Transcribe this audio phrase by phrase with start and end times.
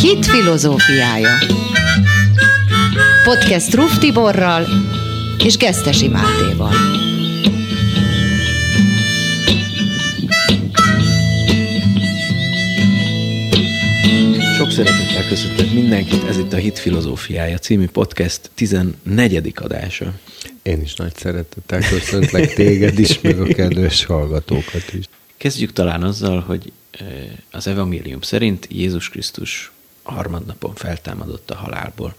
[0.00, 1.30] Hit filozófiája.
[3.24, 4.66] Podcast Ruf Tiborral
[5.44, 6.72] és Gesztesi Mátéval.
[14.56, 19.52] Sok szeretettel köszöntök mindenkit, ez itt a Hit Filozófiája című podcast 14.
[19.54, 20.12] adása.
[20.62, 25.04] Én is nagy szeretettel köszöntlek téged is, meg a kedves hallgatókat is.
[25.36, 27.06] Kezdjük talán azzal, hogy eh,
[27.50, 29.70] az evangélium szerint Jézus Krisztus
[30.12, 32.14] harmadnapon feltámadott a halálból,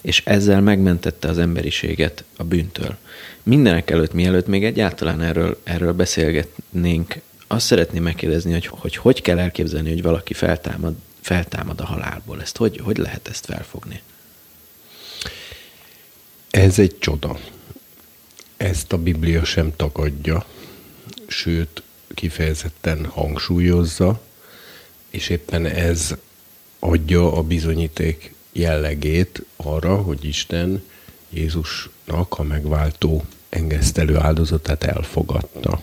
[0.00, 2.96] és ezzel megmentette az emberiséget a bűntől.
[3.42, 9.38] Mindenek előtt, mielőtt még egyáltalán erről, erről beszélgetnénk, azt szeretném megkérdezni, hogy, hogy hogy kell
[9.38, 12.40] elképzelni, hogy valaki feltámad, feltámad a halálból.
[12.40, 14.00] Ezt hogy, hogy lehet ezt felfogni?
[16.50, 17.38] Ez egy csoda.
[18.56, 20.44] Ezt a Biblia sem tagadja,
[21.26, 21.82] sőt,
[22.14, 24.20] kifejezetten hangsúlyozza,
[25.10, 26.14] és éppen ez
[26.78, 30.82] adja a bizonyíték jellegét arra, hogy Isten
[31.30, 35.80] Jézusnak a megváltó engesztelő áldozatát elfogadta.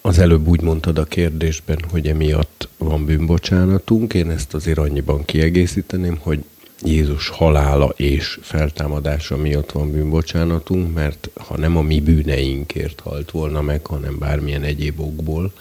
[0.00, 4.14] Az előbb úgy mondtad a kérdésben, hogy emiatt van bűnbocsánatunk.
[4.14, 6.44] Én ezt azért annyiban kiegészíteném, hogy
[6.82, 13.60] Jézus halála és feltámadása miatt van bűnbocsánatunk, mert ha nem a mi bűneinkért halt volna
[13.60, 15.52] meg, hanem bármilyen egyéb okból,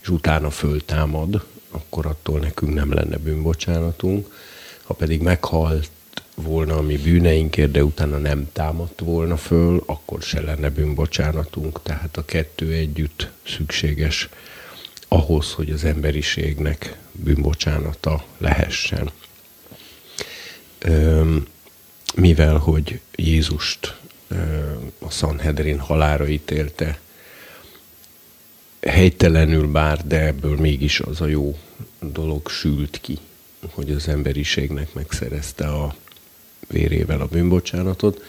[0.00, 4.34] és utána föltámad, akkor attól nekünk nem lenne bűnbocsánatunk.
[4.82, 5.90] Ha pedig meghalt
[6.34, 11.82] volna a mi bűneinkért, de utána nem támadt volna föl, akkor se lenne bűnbocsánatunk.
[11.82, 14.28] Tehát a kettő együtt szükséges
[15.08, 19.10] ahhoz, hogy az emberiségnek bűnbocsánata lehessen.
[22.14, 23.96] Mivel, hogy Jézust
[24.98, 27.00] a Sanhedrin halára ítélte,
[28.80, 31.58] helytelenül bár, de ebből mégis az a jó
[32.12, 33.18] dolog sült ki,
[33.70, 35.94] hogy az emberiségnek megszerezte a
[36.68, 38.22] vérével a bűnbocsánatot,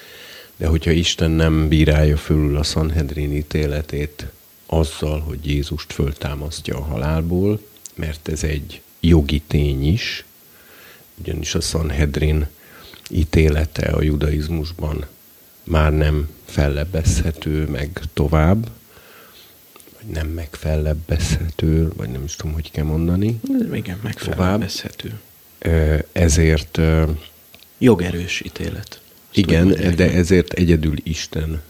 [0.58, 4.26] de hogyha Isten nem bírálja fölül a Sanhedrin ítéletét
[4.66, 7.60] azzal, hogy Jézust föltámasztja a halálból,
[7.96, 10.26] mert ez egy jogi tény is,
[11.20, 12.48] ugyanis a Sanhedrin
[13.10, 15.06] ítélete a judaizmusban
[15.64, 18.70] már nem fellebbezhető meg tovább,
[20.12, 23.40] nem megfellebbezhető, vagy nem is tudom, hogy kell mondani.
[23.74, 25.20] Igen, megfellebbezhető.
[26.12, 26.80] Ezért...
[27.78, 29.02] Jogerős ítélet.
[29.30, 31.62] Azt igen, tudom, de ezért egyedül Isten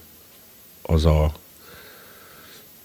[0.82, 1.34] az a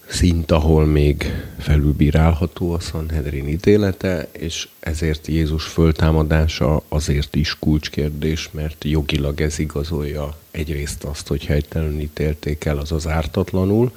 [0.09, 8.85] szint, ahol még felülbírálható a Sanhedrin ítélete, és ezért Jézus föltámadása azért is kulcskérdés, mert
[8.85, 13.93] jogilag ez igazolja egyrészt azt, hogy helytelenül ítélték el, az az ártatlanul,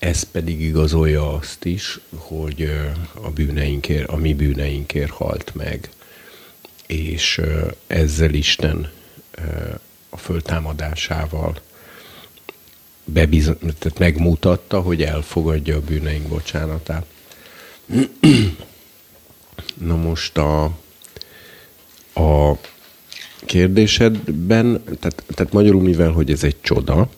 [0.00, 2.70] ez pedig igazolja azt is, hogy
[3.12, 5.90] a bűneinkért, a mi bűneinkért halt meg,
[6.86, 7.40] és
[7.86, 8.90] ezzel Isten
[10.08, 11.60] a föltámadásával
[13.04, 17.06] bebizony, tehát megmutatta, hogy elfogadja a bűneink bocsánatát.
[19.74, 20.64] Na most a,
[22.14, 22.58] a
[23.44, 27.10] kérdésedben, tehát, tehát magyarul mivel, hogy ez egy csoda,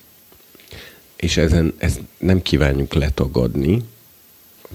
[1.22, 3.82] és ezen ezt nem kívánjuk letagadni,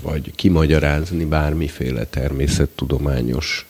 [0.01, 3.65] vagy kimagyarázni bármiféle természettudományos,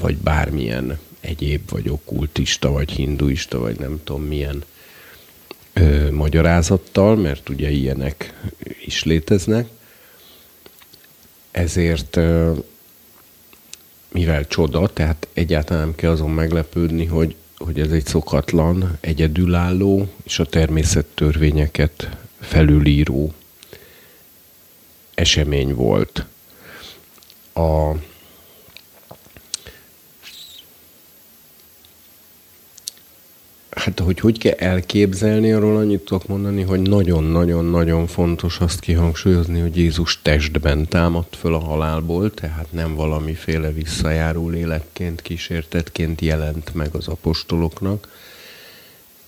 [0.00, 4.64] vagy bármilyen egyéb, vagy okkultista, vagy hinduista, vagy nem tudom milyen
[5.72, 8.34] ö, magyarázattal, mert ugye ilyenek
[8.84, 9.68] is léteznek.
[11.50, 12.52] Ezért, ö,
[14.12, 20.38] mivel csoda, tehát egyáltalán nem kell azon meglepődni, hogy, hogy ez egy szokatlan, egyedülálló és
[20.38, 23.32] a természettörvényeket felülíró
[25.14, 26.26] esemény volt.
[27.54, 27.90] A
[33.74, 39.76] Hát, hogy hogy kell elképzelni, arról annyit tudok mondani, hogy nagyon-nagyon-nagyon fontos azt kihangsúlyozni, hogy
[39.76, 47.08] Jézus testben támadt föl a halálból, tehát nem valamiféle visszajáró lélekként, kísértetként jelent meg az
[47.08, 48.08] apostoloknak.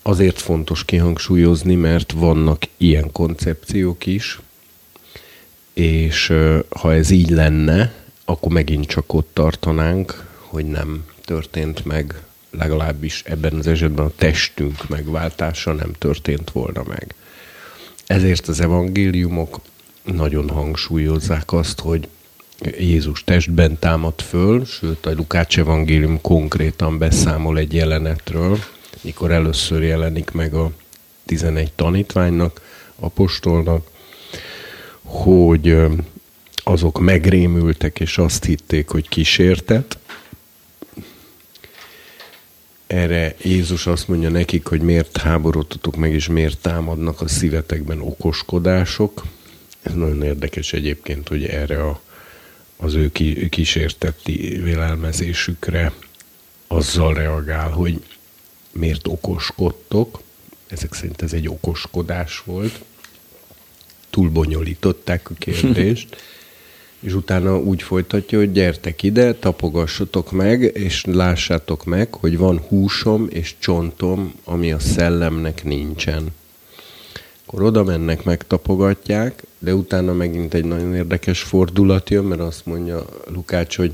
[0.03, 4.41] Azért fontos kihangsúlyozni, mert vannak ilyen koncepciók is,
[5.73, 6.33] és
[6.69, 7.93] ha ez így lenne,
[8.25, 12.15] akkor megint csak ott tartanánk, hogy nem történt meg
[12.51, 17.15] legalábbis ebben az esetben a testünk megváltása nem történt volna meg.
[18.07, 19.61] Ezért az evangéliumok
[20.03, 22.09] nagyon hangsúlyozzák azt, hogy
[22.79, 28.59] Jézus testben támad föl, sőt a Lukács evangélium konkrétan beszámol egy jelenetről,
[29.01, 30.71] mikor először jelenik meg a
[31.25, 32.61] 11 tanítványnak,
[32.99, 33.87] apostolnak,
[35.03, 35.77] hogy
[36.55, 39.99] azok megrémültek, és azt hitték, hogy kísértet.
[42.87, 49.25] Erre Jézus azt mondja nekik, hogy miért háborodtatok meg, és miért támadnak a szívetekben okoskodások.
[49.83, 52.01] Ez nagyon érdekes egyébként, hogy erre a,
[52.77, 53.13] az ő
[53.49, 55.93] kísérteti vélelmezésükre
[56.67, 58.03] azzal reagál, hogy
[58.73, 60.21] miért okoskodtok.
[60.67, 62.81] Ezek szerint ez egy okoskodás volt.
[64.11, 66.17] Túlbonyolították a kérdést.
[67.01, 73.27] és utána úgy folytatja, hogy gyertek ide, tapogassatok meg, és lássátok meg, hogy van húsom
[73.31, 76.27] és csontom, ami a szellemnek nincsen.
[77.47, 83.07] Akkor oda mennek, megtapogatják, de utána megint egy nagyon érdekes fordulat jön, mert azt mondja
[83.27, 83.93] Lukács, hogy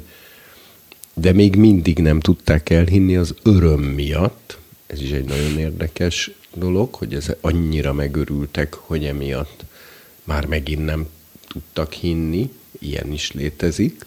[1.14, 4.58] de még mindig nem tudták elhinni az öröm miatt.
[4.86, 9.64] Ez is egy nagyon érdekes dolog, hogy ez annyira megörültek, hogy emiatt
[10.24, 11.06] már megint nem
[11.48, 12.50] tudtak hinni,
[12.82, 14.06] ilyen is létezik.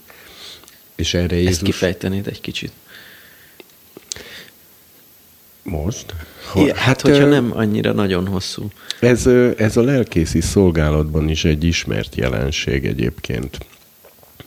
[0.95, 1.51] És erre Jézus...
[1.51, 2.71] Ezt kifejtenéd egy kicsit?
[5.63, 6.13] Most?
[6.51, 8.67] Ha, hát, hát, hogyha nem annyira nagyon hosszú.
[8.99, 9.25] Ez,
[9.57, 13.57] ez a lelkészi szolgálatban is egy ismert jelenség egyébként,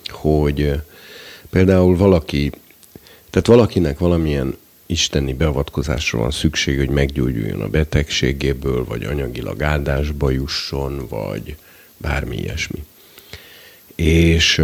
[0.09, 0.73] hogy
[1.51, 2.51] például valaki,
[3.31, 11.07] tehát valakinek valamilyen isteni beavatkozásra van szükség, hogy meggyógyuljon a betegségéből, vagy anyagilag áldásba jusson,
[11.09, 11.57] vagy
[11.97, 12.85] bármi ilyesmi
[13.99, 14.63] és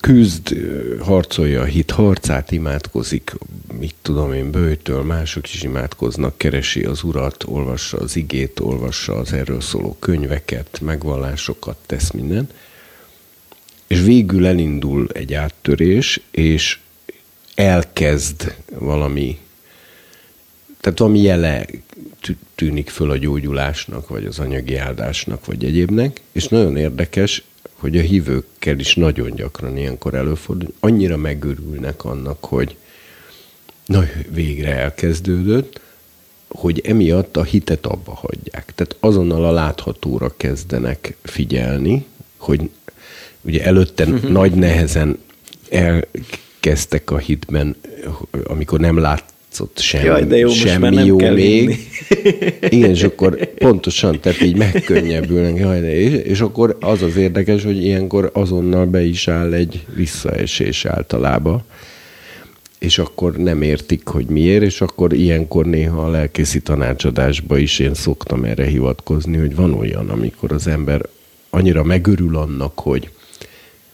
[0.00, 0.56] küzd,
[1.00, 3.32] harcolja a hit harcát, imádkozik,
[3.78, 9.32] mit tudom én, bőjtől, mások is imádkoznak, keresi az urat, olvassa az igét, olvassa az
[9.32, 12.48] erről szóló könyveket, megvallásokat, tesz minden,
[13.86, 16.78] és végül elindul egy áttörés, és
[17.54, 19.38] elkezd valami,
[20.80, 21.66] tehát valami jele
[22.54, 28.00] tűnik föl a gyógyulásnak, vagy az anyagi áldásnak, vagy egyébnek, és nagyon érdekes, hogy a
[28.00, 32.76] hívőkkel is nagyon gyakran ilyenkor előfordul, annyira megörülnek annak, hogy
[33.86, 35.80] na, végre elkezdődött,
[36.48, 38.72] hogy emiatt a hitet abba hagyják.
[38.74, 42.06] Tehát azonnal a láthatóra kezdenek figyelni,
[42.36, 42.70] hogy
[43.40, 45.18] ugye előtte nagy nehezen
[45.70, 47.76] elkezdtek a hitben,
[48.44, 51.78] amikor nem lát, látszott semmi, Jaj, de jó, semmi jó még.
[52.68, 57.64] Igen, és akkor pontosan, tehát így megkönnyebbülnek, jaj, de és, és akkor az az érdekes,
[57.64, 61.62] hogy ilyenkor azonnal be is áll egy visszaesés általában,
[62.78, 67.94] és akkor nem értik, hogy miért, és akkor ilyenkor néha a lelkészi tanácsadásba is én
[67.94, 71.00] szoktam erre hivatkozni, hogy van olyan, amikor az ember
[71.50, 73.10] annyira megörül annak, hogy,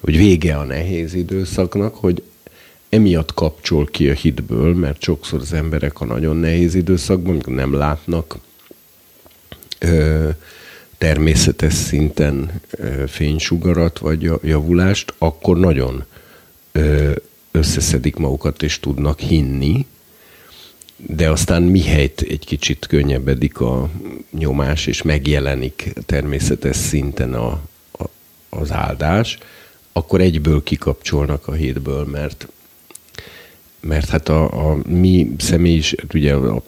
[0.01, 2.23] hogy vége a nehéz időszaknak, hogy
[2.89, 7.73] emiatt kapcsol ki a hitből, mert sokszor az emberek a nagyon nehéz időszakban, amikor nem
[7.73, 8.37] látnak
[9.79, 10.29] ö,
[10.99, 16.05] természetes szinten ö, fénysugarat vagy javulást, akkor nagyon
[16.73, 17.13] ö,
[17.51, 19.87] összeszedik magukat és tudnak hinni,
[20.97, 23.91] de aztán mihelyt egy kicsit könnyebbedik a
[24.31, 27.61] nyomás, és megjelenik természetes szinten a,
[27.93, 28.05] a,
[28.49, 29.39] az áldás,
[29.93, 32.49] akkor egyből kikapcsolnak a hétből, mert
[33.81, 36.63] mert hát a, a mi személy is, hát ugye a, a,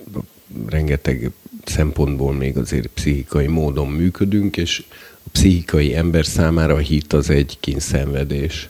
[0.66, 1.30] rengeteg
[1.64, 4.84] szempontból még azért pszichikai módon működünk, és
[5.24, 8.68] a pszichikai ember számára a hit az egy kínszenvedés,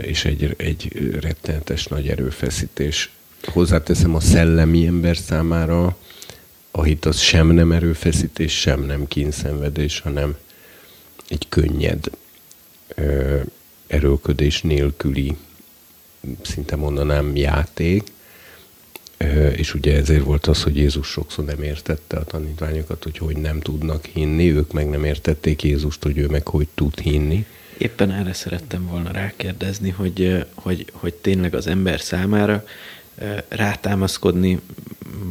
[0.00, 3.10] és egy, egy rettenetes nagy erőfeszítés.
[3.42, 5.96] Hozzáteszem a szellemi ember számára
[6.70, 10.36] a hit az sem nem erőfeszítés, sem nem kínszenvedés, hanem
[11.28, 12.10] egy könnyed
[13.86, 15.36] erőködés nélküli
[16.42, 18.02] szinte mondanám játék,
[19.56, 23.60] és ugye ezért volt az, hogy Jézus sokszor nem értette a tanítványokat, hogy hogy nem
[23.60, 27.46] tudnak hinni, ők meg nem értették Jézust, hogy ő meg hogy tud hinni.
[27.78, 32.64] Éppen erre szerettem volna rákérdezni, hogy, hogy, hogy tényleg az ember számára
[33.48, 34.60] rátámaszkodni,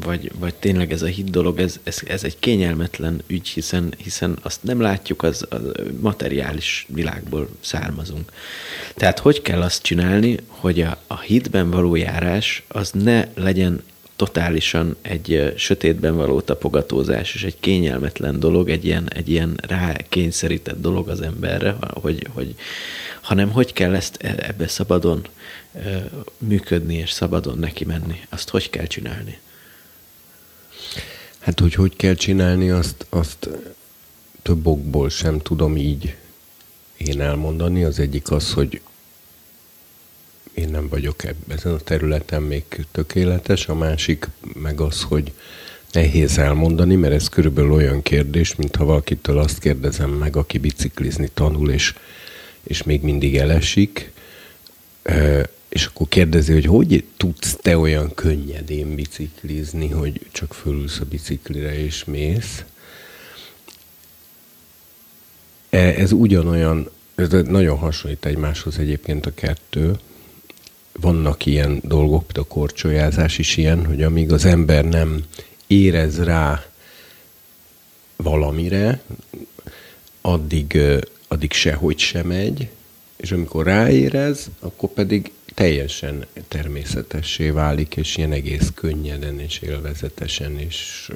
[0.04, 4.38] vagy, vagy tényleg ez a hit dolog, ez, ez, ez egy kényelmetlen ügy, hiszen, hiszen
[4.42, 5.62] azt nem látjuk, az, az
[6.00, 8.32] materiális világból származunk.
[8.96, 13.82] Tehát hogy kell azt csinálni, hogy a, a hitben való járás az ne legyen
[14.16, 21.10] totálisan egy sötétben való tapogatózás, és egy kényelmetlen dolog, egy ilyen, egy ilyen rákényszerített dolog
[21.10, 22.56] az emberre, hogy, hogy,
[23.22, 25.28] hanem hogy kell ezt e, ebbe szabadon
[26.38, 28.22] működni, és szabadon neki menni.
[28.30, 29.40] Azt hogy kell csinálni?
[31.40, 33.50] Hát, hogy hogy kell csinálni, azt, azt
[34.42, 36.16] több okból sem tudom így
[36.98, 37.84] én elmondani.
[37.84, 38.82] Az egyik az, hogy
[40.54, 45.32] én nem vagyok ezen a területen még tökéletes, a másik meg az, hogy
[45.92, 51.72] Nehéz elmondani, mert ez körülbelül olyan kérdés, mintha valakitől azt kérdezem meg, aki biciklizni tanul,
[51.72, 51.94] és,
[52.63, 54.12] és még mindig elesik,
[55.70, 61.84] és akkor kérdezi, hogy hogy tudsz te olyan könnyedén biciklizni, hogy csak fölülsz a biciklire
[61.84, 62.63] és mész.
[65.70, 70.00] E, ez ugyanolyan, ez nagyon hasonlít egymáshoz egyébként a kettő.
[70.91, 75.24] Vannak ilyen dolgok, például a korcsolyázás is ilyen, hogy amíg az ember nem
[75.68, 76.65] érez rá
[78.15, 79.01] valamire,
[80.22, 80.80] addig,
[81.32, 82.70] addig sehogy sem megy,
[83.18, 90.60] és amikor ráérez, akkor pedig teljesen természetessé válik, és ilyen egész könnyeden és élvezetesen
[91.08, 91.14] ö,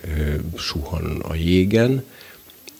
[0.00, 2.04] ö, suhan a jégen.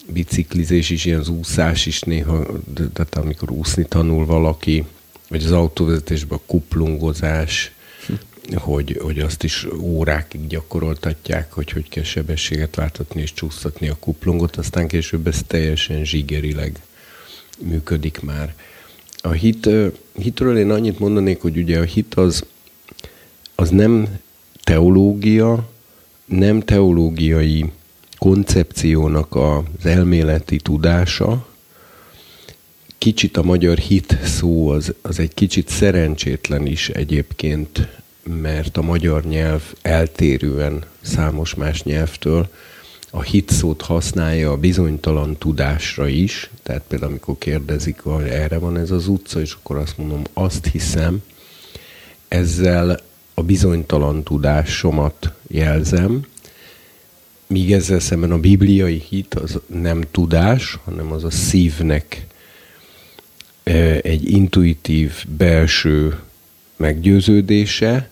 [0.07, 2.47] Biciklizés is, ilyen az úszás is néha,
[2.93, 4.85] tehát amikor úszni tanul valaki,
[5.29, 7.73] vagy az autóvezetésben a kuplungozás,
[8.55, 14.57] hogy, hogy azt is órákig gyakoroltatják, hogy hogy kell sebességet váltatni és csúsztatni a kuplungot,
[14.57, 16.81] aztán később ez teljesen zsigerileg
[17.59, 18.55] működik már.
[19.21, 19.69] A hit,
[20.13, 22.45] hitről én annyit mondanék, hogy ugye a hit az,
[23.55, 24.19] az nem
[24.65, 25.71] teológia,
[26.25, 27.73] nem teológiai
[28.19, 31.47] koncepciónak az elméleti tudása,
[32.99, 37.89] kicsit a magyar hit szó az, az egy kicsit szerencsétlen is egyébként,
[38.25, 42.49] mert a magyar nyelv eltérően számos más nyelvtől
[43.11, 48.77] a hit szót használja a bizonytalan tudásra is, tehát például amikor kérdezik, hogy erre van
[48.77, 51.23] ez az utca, és akkor azt mondom, azt hiszem,
[52.29, 53.01] ezzel
[53.35, 56.27] a bizonytalan tudásomat jelzem,
[57.47, 62.27] míg ezzel szemben a bibliai hit az nem tudás, hanem az a szívnek
[64.03, 66.19] egy intuitív belső
[66.77, 68.11] meggyőződése,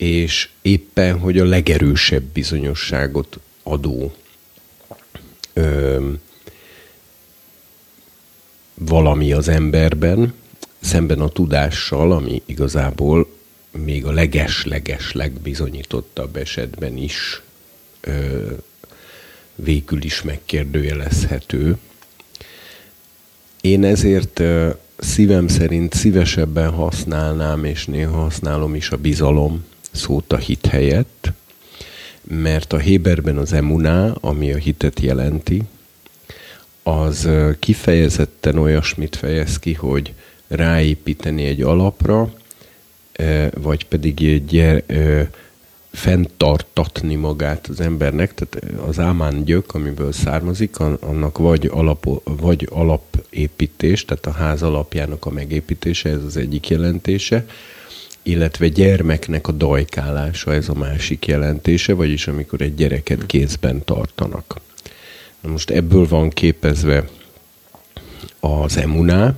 [0.00, 4.14] és éppen, hogy a legerősebb bizonyosságot adó
[5.52, 6.08] ö,
[8.74, 10.34] valami az emberben,
[10.80, 13.28] szemben a tudással, ami igazából
[13.70, 17.42] még a leges-leges legbizonyítottabb esetben is
[18.00, 18.50] ö,
[19.54, 21.76] végül is megkérdőjelezhető.
[23.60, 30.36] Én ezért ö, szívem szerint szívesebben használnám, és néha használom is a bizalom szót a
[30.36, 31.32] hit helyett,
[32.22, 35.62] mert a Héberben az emuná, ami a hitet jelenti,
[36.82, 37.28] az
[37.58, 40.12] kifejezetten olyasmit fejez ki, hogy
[40.48, 42.32] ráépíteni egy alapra,
[43.54, 44.84] vagy pedig egy
[45.92, 54.04] fenntartatni magát az embernek, tehát az ámán gyök, amiből származik, annak vagy, alap, vagy alapépítés,
[54.04, 57.46] tehát a ház alapjának a megépítése, ez az egyik jelentése,
[58.22, 64.60] illetve gyermeknek a dajkálása, ez a másik jelentése, vagyis amikor egy gyereket kézben tartanak.
[65.40, 67.08] Na most ebből van képezve
[68.40, 69.34] az emuná,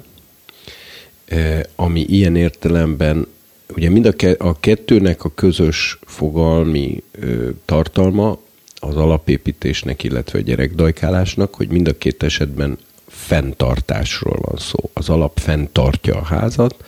[1.25, 3.27] eh, ami ilyen értelemben,
[3.75, 8.39] ugye mind a, ke- a kettőnek a közös fogalmi ö, tartalma
[8.75, 14.91] az alapépítésnek, illetve a gyerekdajkálásnak, hogy mind a két esetben fenntartásról van szó.
[14.93, 16.85] Az alap fenntartja a házat,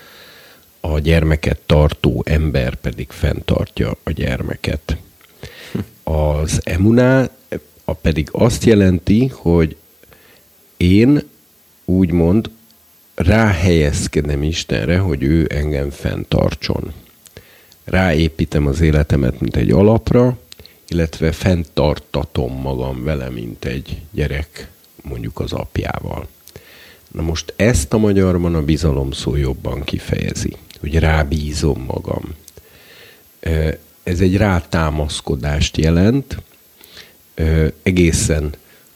[0.86, 4.96] a gyermeket tartó ember pedig fenntartja a gyermeket.
[6.02, 7.28] Az emuná
[7.84, 9.76] a pedig azt jelenti, hogy
[10.76, 11.22] én
[11.84, 12.50] úgymond
[13.14, 16.92] ráhelyezkedem Istenre, hogy ő engem fenntartson.
[17.84, 20.38] Ráépítem az életemet, mint egy alapra,
[20.88, 24.68] illetve fenntartatom magam vele, mint egy gyerek
[25.02, 26.26] mondjuk az apjával.
[27.12, 32.34] Na most ezt a magyarban a bizalom szó jobban kifejezi hogy rábízom magam.
[34.02, 36.42] Ez egy rátámaszkodást jelent,
[37.82, 38.54] egészen,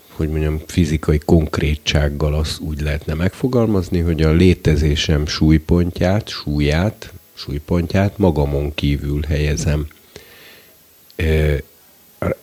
[0.08, 8.74] hogy mondjam, fizikai konkrétsággal azt úgy lehetne megfogalmazni, hogy a létezésem súlypontját, súlyát, súlypontját magamon
[8.74, 9.86] kívül helyezem,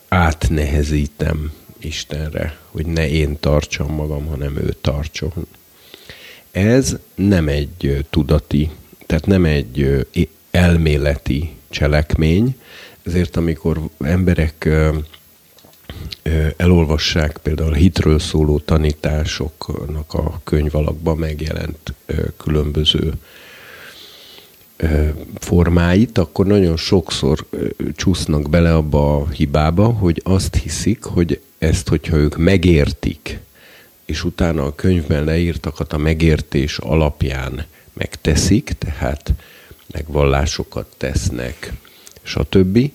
[0.07, 5.47] átnehezítem Istenre, hogy ne én tartsam magam, hanem ő tartson.
[6.51, 8.69] Ez nem egy tudati
[9.05, 10.07] tehát nem egy
[10.51, 12.55] elméleti cselekmény,
[13.03, 14.69] ezért amikor emberek
[16.57, 21.93] elolvassák például hitről szóló tanításoknak a könyvalakban megjelent
[22.37, 23.13] különböző
[25.39, 27.45] formáit, akkor nagyon sokszor
[27.95, 33.39] csúsznak bele abba a hibába, hogy azt hiszik, hogy ezt, hogyha ők megértik,
[34.05, 39.33] és utána a könyvben leírtakat a megértés alapján megteszik, tehát
[39.91, 41.73] megvallásokat tesznek,
[42.23, 42.91] stb.,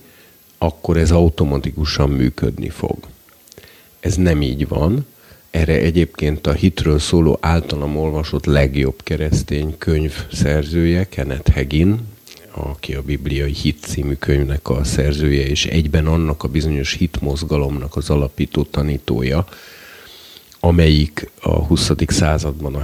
[0.58, 2.98] akkor ez automatikusan működni fog.
[4.00, 5.06] Ez nem így van.
[5.50, 12.00] Erre egyébként a hitről szóló általam olvasott legjobb keresztény könyv szerzője, Kenneth Hagin,
[12.50, 18.10] aki a Bibliai Hit című könyvnek a szerzője, és egyben annak a bizonyos hitmozgalomnak az
[18.10, 19.46] alapító tanítója,
[20.60, 21.90] amelyik a 20.
[22.06, 22.82] században a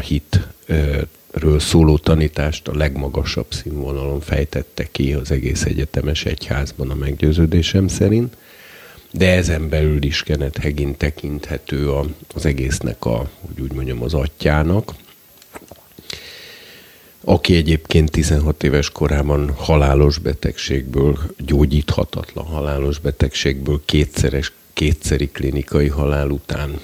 [1.37, 8.37] hitről szóló tanítást a legmagasabb színvonalon fejtette ki az egész egyetemes egyházban a meggyőződésem szerint,
[9.11, 11.90] de ezen belül is Kenneth Hegin tekinthető
[12.35, 14.95] az egésznek a, hogy úgy mondjam, az atyának,
[17.25, 26.81] aki egyébként 16 éves korában halálos betegségből, gyógyíthatatlan halálos betegségből kétszeres, kétszeri klinikai halál után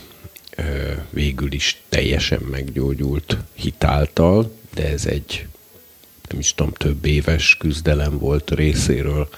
[1.11, 5.47] végül is teljesen meggyógyult hitáltal, de ez egy
[6.29, 9.29] nem is tudom, több éves küzdelem volt részéről,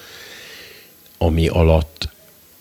[1.18, 2.08] ami alatt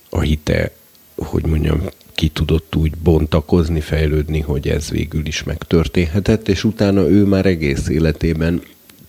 [0.10, 0.72] a hite,
[1.16, 1.82] hogy mondjam,
[2.14, 7.88] ki tudott úgy bontakozni, fejlődni, hogy ez végül is megtörténhetett, és utána ő már egész
[7.88, 8.62] életében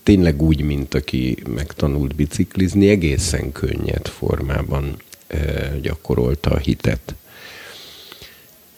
[0.03, 5.01] tényleg úgy, mint aki megtanult biciklizni, egészen könnyed formában
[5.81, 7.15] gyakorolta a hitet.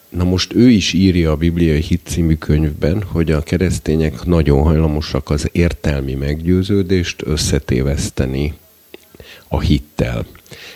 [0.09, 5.29] Na most ő is írja a Bibliai Hit című könyvben, hogy a keresztények nagyon hajlamosak
[5.29, 8.53] az értelmi meggyőződést összetéveszteni
[9.47, 10.25] a hittel.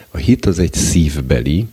[0.10, 1.66] A hit az egy szívbeli,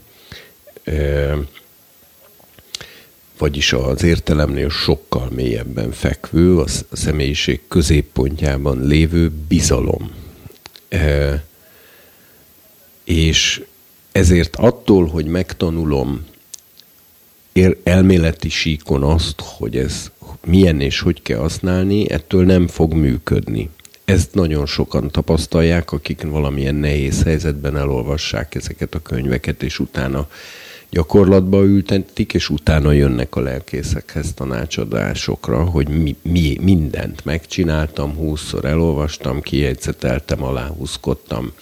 [3.38, 10.10] vagyis az értelemnél sokkal mélyebben fekvő, a személyiség középpontjában lévő bizalom.
[13.04, 13.64] És
[14.12, 16.26] ezért attól, hogy megtanulom
[17.82, 20.10] elméleti síkon azt, hogy ez
[20.46, 23.68] milyen és hogy kell használni, ettől nem fog működni.
[24.04, 30.28] Ezt nagyon sokan tapasztalják, akik valamilyen nehéz helyzetben elolvassák ezeket a könyveket, és utána
[30.90, 39.40] gyakorlatba ültetik, és utána jönnek a lelkészekhez tanácsadásokra, hogy mi, mi, mindent megcsináltam, húszszor elolvastam,
[39.40, 41.52] kijegyzeteltem, aláhúzkodtam,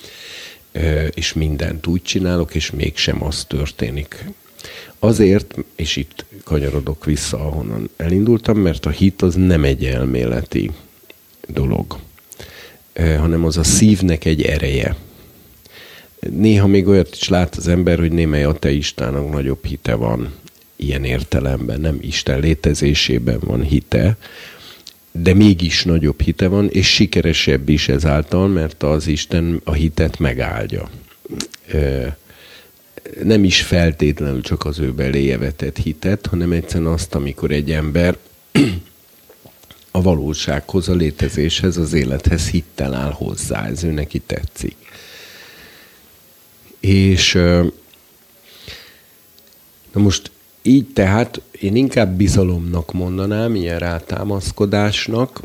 [1.14, 4.24] és mindent úgy csinálok, és mégsem az történik.
[4.98, 10.70] Azért, és itt kanyarodok vissza, ahonnan elindultam, mert a hit az nem egy elméleti
[11.48, 11.98] dolog,
[12.94, 14.96] hanem az a szívnek egy ereje
[16.30, 20.32] néha még olyat is lát az ember, hogy némely ateistának nagyobb hite van
[20.76, 24.16] ilyen értelemben, nem Isten létezésében van hite,
[25.12, 30.90] de mégis nagyobb hite van, és sikeresebb is ezáltal, mert az Isten a hitet megáldja.
[33.22, 38.16] Nem is feltétlenül csak az ő beléje vetett hitet, hanem egyszerűen azt, amikor egy ember
[39.90, 44.76] a valósághoz, a létezéshez, az élethez hittel áll hozzá, ez ő neki tetszik.
[46.80, 47.32] És
[49.92, 50.30] na most
[50.62, 55.40] így tehát én inkább bizalomnak mondanám, ilyen rátámaszkodásnak,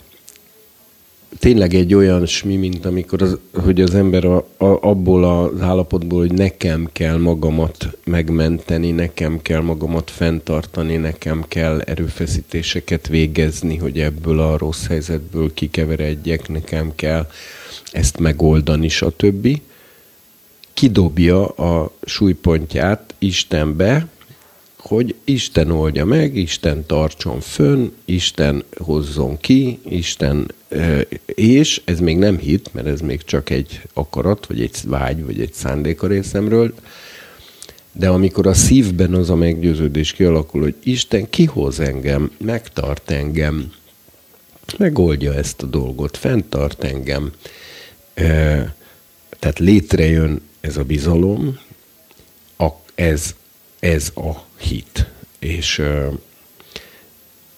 [1.39, 6.19] tényleg egy olyan smi, mint amikor az, hogy az ember a, a, abból az állapotból,
[6.19, 14.39] hogy nekem kell magamat megmenteni, nekem kell magamat fenntartani, nekem kell erőfeszítéseket végezni, hogy ebből
[14.39, 17.27] a rossz helyzetből kikeveredjek, nekem kell
[17.91, 19.61] ezt megoldani, stb.
[20.73, 24.07] Kidobja a súlypontját Istenbe,
[24.81, 30.51] hogy Isten oldja meg, Isten tartson fönn, Isten hozzon ki, Isten,
[31.25, 35.41] és ez még nem hit, mert ez még csak egy akarat, vagy egy vágy, vagy
[35.41, 36.73] egy szándék a részemről,
[37.91, 43.71] de amikor a szívben az a meggyőződés kialakul, hogy Isten kihoz engem, megtart engem,
[44.77, 47.31] megoldja ezt a dolgot, fenntart engem,
[49.39, 51.59] tehát létrejön ez a bizalom,
[53.01, 53.35] ez,
[53.79, 55.09] ez a hit.
[55.39, 55.81] És,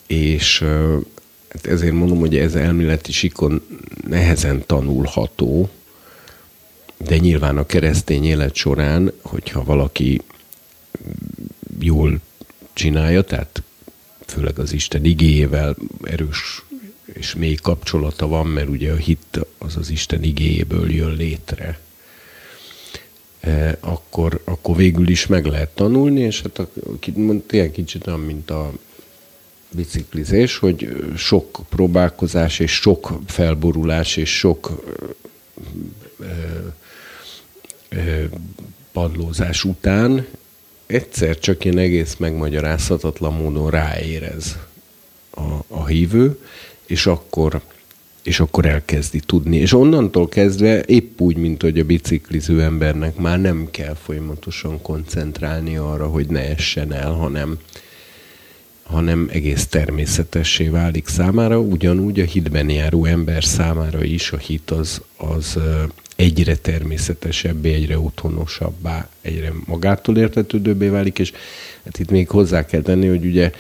[0.08, 0.60] és
[1.50, 3.62] hát ezért mondom, hogy ez elméleti sikon
[4.08, 5.70] nehezen tanulható,
[6.98, 10.22] de nyilván a keresztény élet során, hogyha valaki
[11.80, 12.20] jól
[12.74, 13.64] csinálja, tehát
[14.26, 16.64] főleg az Isten igéjével erős
[17.06, 21.80] és mély kapcsolata van, mert ugye a hit az az Isten igéjéből jön létre,
[23.80, 26.70] akkor, akkor végül is meg lehet tanulni, és hát a,
[27.48, 28.72] tényleg kicsit olyan, mint a
[29.72, 34.84] biciklizés, hogy sok próbálkozás, és sok felborulás, és sok
[36.20, 36.26] ö,
[37.90, 38.24] ö,
[38.92, 40.28] padlózás után
[40.86, 44.58] egyszer csak ilyen egész megmagyarázhatatlan módon ráérez
[45.30, 46.40] a, a hívő,
[46.86, 47.62] és akkor
[48.24, 49.58] és akkor elkezdi tudni.
[49.58, 55.78] És onnantól kezdve épp úgy, mint hogy a bicikliző embernek már nem kell folyamatosan koncentrálni
[55.78, 57.58] arra, hogy ne essen el, hanem,
[58.84, 61.60] hanem egész természetessé válik számára.
[61.60, 65.60] Ugyanúgy a hitben járó ember számára is a hit az, az
[66.16, 71.32] egyre természetesebbé, egyre otthonosabbá, egyre magától értetődőbbé válik, és
[71.86, 73.52] hát itt még hozzá kell tenni, hogy ugye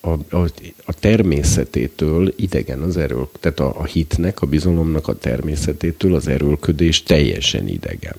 [0.00, 0.48] a, a,
[0.84, 7.02] a természetétől idegen az eről, tehát a, a hitnek, a bizalomnak a természetétől az erőlködés
[7.02, 8.16] teljesen idegen.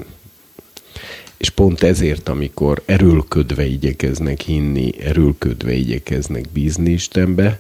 [1.38, 7.60] És pont ezért, amikor erőlködve igyekeznek hinni, erőlködve igyekeznek bízni Istenbe,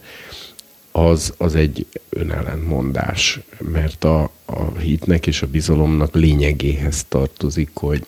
[0.92, 8.06] az, az egy önellentmondás, mert a, a hitnek és a bizalomnak lényegéhez tartozik, hogy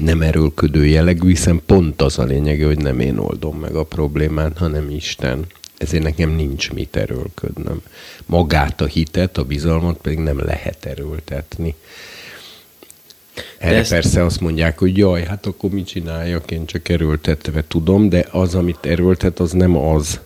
[0.00, 4.58] nem erőlködő jellegű, hiszen pont az a lényege, hogy nem én oldom meg a problémát,
[4.58, 5.46] hanem Isten.
[5.78, 7.82] Ezért nekem nincs mit erőlködnöm.
[8.26, 11.74] Magát a hitet, a bizalmat pedig nem lehet erőltetni.
[13.58, 13.90] Erre ezt...
[13.90, 18.54] persze azt mondják, hogy jaj, hát akkor mit csináljak, én csak erőltetve tudom, de az,
[18.54, 20.20] amit erőltet, az nem az,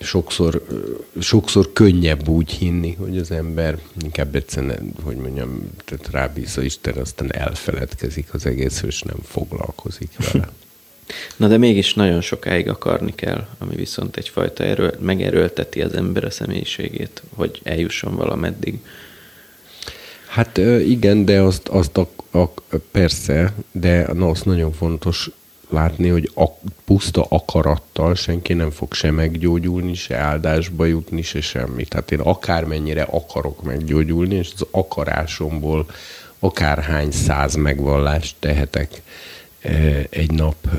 [0.00, 0.66] sokszor,
[1.20, 7.32] sokszor könnyebb úgy hinni, hogy az ember inkább egyszerűen, hogy mondjam, tehát rábízza Isten, aztán
[7.32, 10.48] elfeledkezik az egész, és nem foglalkozik vele.
[11.36, 16.30] Na de mégis nagyon sokáig akarni kell, ami viszont egyfajta erő, megerőlteti az ember a
[16.30, 18.78] személyiségét, hogy eljusson valameddig.
[20.26, 20.56] Hát
[20.86, 22.44] igen, de azt, azt a, a,
[22.90, 25.30] persze, de na, az nagyon fontos
[25.68, 26.46] látni, hogy a
[26.84, 31.84] puszta akarattal senki nem fog se meggyógyulni, se áldásba jutni, se semmi.
[31.84, 35.86] Tehát én akármennyire akarok meggyógyulni, és az akarásomból
[36.38, 39.02] akárhány száz megvallást tehetek
[39.60, 40.78] e, egy nap, e,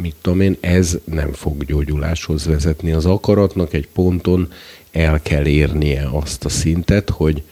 [0.00, 2.92] mit tudom én, ez nem fog gyógyuláshoz vezetni.
[2.92, 4.52] Az akaratnak egy ponton
[4.92, 7.42] el kell érnie azt a szintet, hogy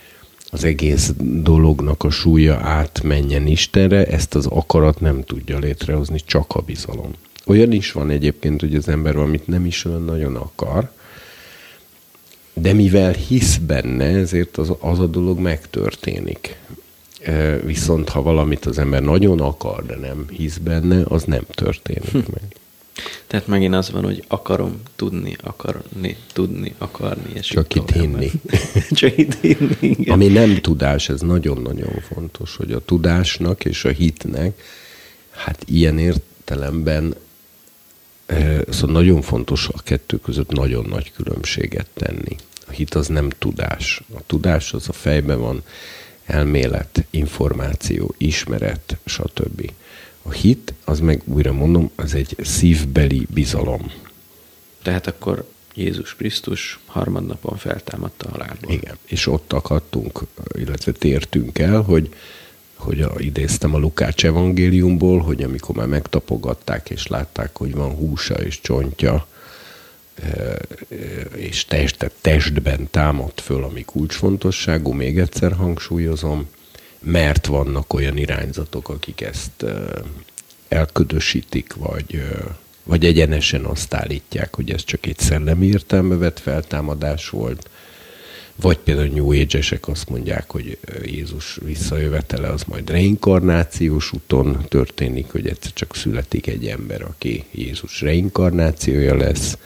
[0.51, 6.61] az egész dolognak a súlya átmenjen Istenre, ezt az akarat nem tudja létrehozni, csak a
[6.61, 7.11] bizalom.
[7.45, 10.91] Olyan is van egyébként, hogy az ember valamit nem is olyan nagyon akar,
[12.53, 16.57] de mivel hisz benne, ezért az, az a dolog megtörténik.
[17.63, 22.58] Viszont ha valamit az ember nagyon akar, de nem hisz benne, az nem történik meg.
[23.27, 27.31] Tehát megint az van, hogy akarom tudni, akarni, tudni, akarni.
[27.33, 28.31] És Csak itt hinni.
[28.91, 30.13] Csak itt hinni, igen.
[30.13, 34.61] Ami nem tudás, ez nagyon-nagyon fontos, hogy a tudásnak és a hitnek,
[35.29, 37.15] hát ilyen értelemben
[38.69, 42.35] Szóval nagyon fontos a kettő között nagyon nagy különbséget tenni.
[42.67, 44.01] A hit az nem tudás.
[44.15, 45.63] A tudás az a fejben van,
[46.25, 49.71] elmélet, információ, ismeret, stb.
[50.21, 53.91] A hit, az meg újra mondom, az egy szívbeli bizalom.
[54.81, 58.71] Tehát akkor Jézus Krisztus harmadnapon feltámadta a halálból.
[58.71, 60.19] Igen, és ott akadtunk,
[60.53, 62.13] illetve tértünk el, hogy,
[62.75, 68.35] hogy a, idéztem a Lukács evangéliumból, hogy amikor már megtapogatták és látták, hogy van húsa
[68.35, 69.27] és csontja,
[70.15, 70.57] e,
[71.35, 76.47] és testet, testben támadt föl, ami kulcsfontosságú, még egyszer hangsúlyozom,
[76.99, 79.65] mert vannak olyan irányzatok, akik ezt
[80.67, 82.21] elködösítik, vagy,
[82.83, 87.69] vagy egyenesen azt állítják, hogy ez csak egy szellemi értelme vett feltámadás volt,
[88.61, 95.47] vagy például New age azt mondják, hogy Jézus visszajövetele az majd reinkarnációs úton történik, hogy
[95.47, 99.57] egyszer csak születik egy ember, aki Jézus reinkarnációja lesz.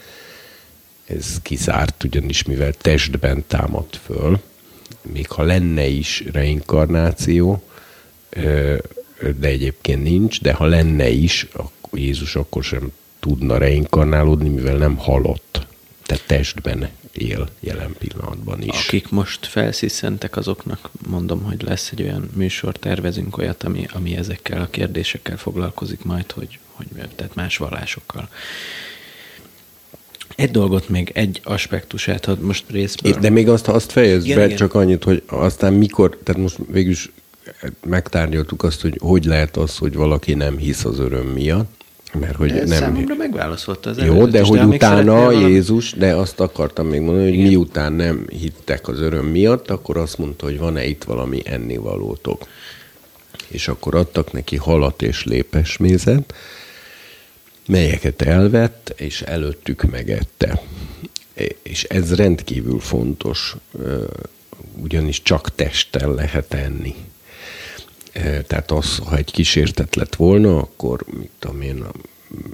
[1.06, 4.40] Ez kizárt, ugyanis mivel testben támad föl,
[5.12, 7.64] még ha lenne is reinkarnáció,
[9.20, 14.98] de egyébként nincs, de ha lenne is, akkor Jézus akkor sem tudna reinkarnálódni, mivel nem
[14.98, 15.66] halott.
[16.06, 18.86] Tehát testben él jelen pillanatban is.
[18.88, 24.62] Akik most felsziszentek, azoknak mondom, hogy lesz egy olyan műsor, tervezünk olyat, ami, ami ezekkel
[24.62, 28.30] a kérdésekkel foglalkozik majd, hogy, hogy tehát más vallásokkal.
[30.36, 33.14] Egy dolgot még, egy aspektusát, ha most részből...
[33.14, 34.58] De még azt, azt fejezd igen, be, igen.
[34.58, 37.12] csak annyit, hogy aztán mikor, tehát most végülis
[37.86, 41.84] megtárgyaltuk azt, hogy hogy lehet az, hogy valaki nem hisz az öröm miatt,
[42.20, 42.68] mert hogy nem...
[42.68, 47.34] Számomra megválaszolta az Jó, de hogy de utána Jézus, de azt akartam még mondani, hogy
[47.34, 47.48] Igen.
[47.48, 52.48] miután nem hittek az öröm miatt, akkor azt mondta, hogy van-e itt valami ennivalótok.
[53.48, 56.34] És akkor adtak neki halat és lépesmézet,
[57.68, 60.62] melyeket elvett, és előttük megette.
[61.62, 63.56] És ez rendkívül fontos,
[64.76, 66.96] ugyanis csak testtel lehet enni.
[68.48, 71.86] Tehát az, ha egy kísértet lett volna, akkor mit tudom én,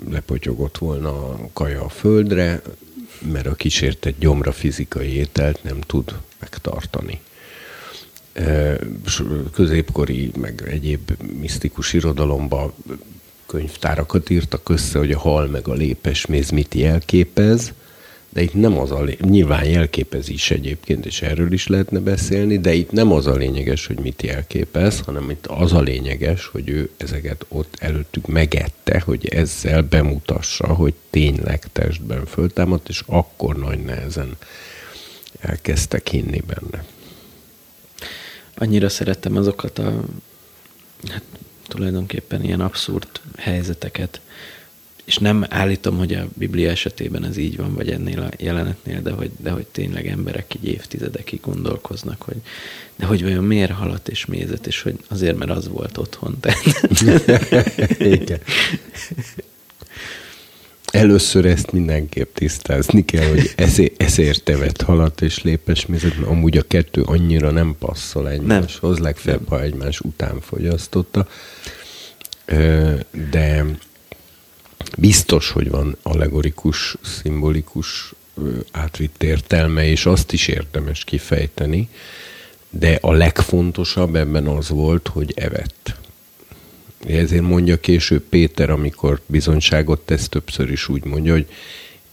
[0.10, 2.62] lepotyogott volna a kaja a földre,
[3.32, 7.22] mert a kísértet gyomra fizikai ételt nem tud megtartani.
[9.54, 12.74] Középkori, meg egyéb misztikus irodalomban
[13.49, 17.73] könyvtárakat írtak össze, hogy a hal meg a lépesméz mit jelképez,
[18.29, 19.17] de itt nem az a lé...
[19.21, 23.85] nyilván jelképez is egyébként, és erről is lehetne beszélni, de itt nem az a lényeges,
[23.85, 29.27] hogy mit jelképez, hanem itt az a lényeges, hogy ő ezeket ott előttük megette, hogy
[29.27, 34.38] ezzel bemutassa, hogy tényleg testben föltámadt, és akkor nagy nehezen
[35.39, 36.85] elkezdtek hinni benne.
[38.55, 40.03] Annyira szerettem azokat a
[41.09, 41.23] hát,
[41.69, 44.21] tulajdonképpen ilyen abszurd helyzeteket,
[45.10, 49.12] és nem állítom, hogy a Biblia esetében ez így van, vagy ennél a jelenetnél, de
[49.12, 52.41] hogy, de hogy tényleg emberek így évtizedekig gondolkoznak, hogy
[52.95, 56.38] de hogy vajon miért halat és mézet, és hogy azért, mert az volt otthon.
[57.99, 58.39] Igen.
[60.91, 66.58] Először ezt mindenképp tisztázni kell, hogy ezért, ezért tevet halat és lépes mézet, mert amúgy
[66.58, 69.03] a kettő annyira nem passzol egymáshoz, nem.
[69.03, 71.27] legfeljebb, ha egymás után fogyasztotta.
[73.29, 73.65] De
[74.97, 78.13] biztos, hogy van allegorikus, szimbolikus
[78.71, 81.89] átvitt értelme, és azt is érdemes kifejteni,
[82.69, 85.95] de a legfontosabb ebben az volt, hogy evett.
[87.07, 91.47] Ezért mondja később Péter, amikor bizonyságot tesz, többször is úgy mondja, hogy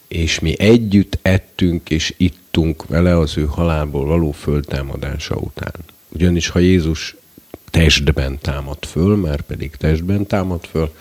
[0.09, 5.75] és mi együtt ettünk és ittunk vele az ő halálból való föltámadása után.
[6.09, 7.17] Ugyanis ha Jézus
[7.71, 10.93] testben támad föl, már pedig testben támad föl,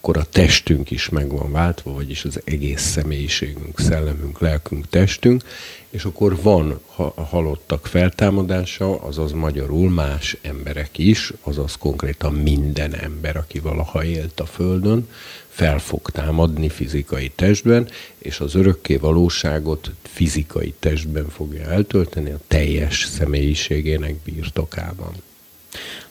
[0.00, 5.42] akkor a testünk is meg van váltva, vagyis az egész személyiségünk, szellemünk, lelkünk, testünk,
[5.90, 6.80] és akkor van
[7.14, 14.40] a halottak feltámadása, azaz magyarul más emberek is, azaz konkrétan minden ember, aki valaha élt
[14.40, 15.08] a Földön,
[15.48, 23.04] fel fog támadni fizikai testben, és az örökké valóságot fizikai testben fogja eltölteni a teljes
[23.04, 25.12] személyiségének birtokában.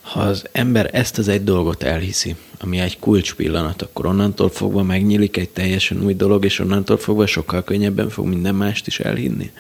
[0.02, 4.84] Ha az ember ezt az egy dolgot elhiszi, ami egy kulcs pillanat, akkor onnantól fogva
[4.84, 9.52] megnyílik egy teljesen új dolog, és onnantól fogva sokkal könnyebben fog minden mást is elhinni.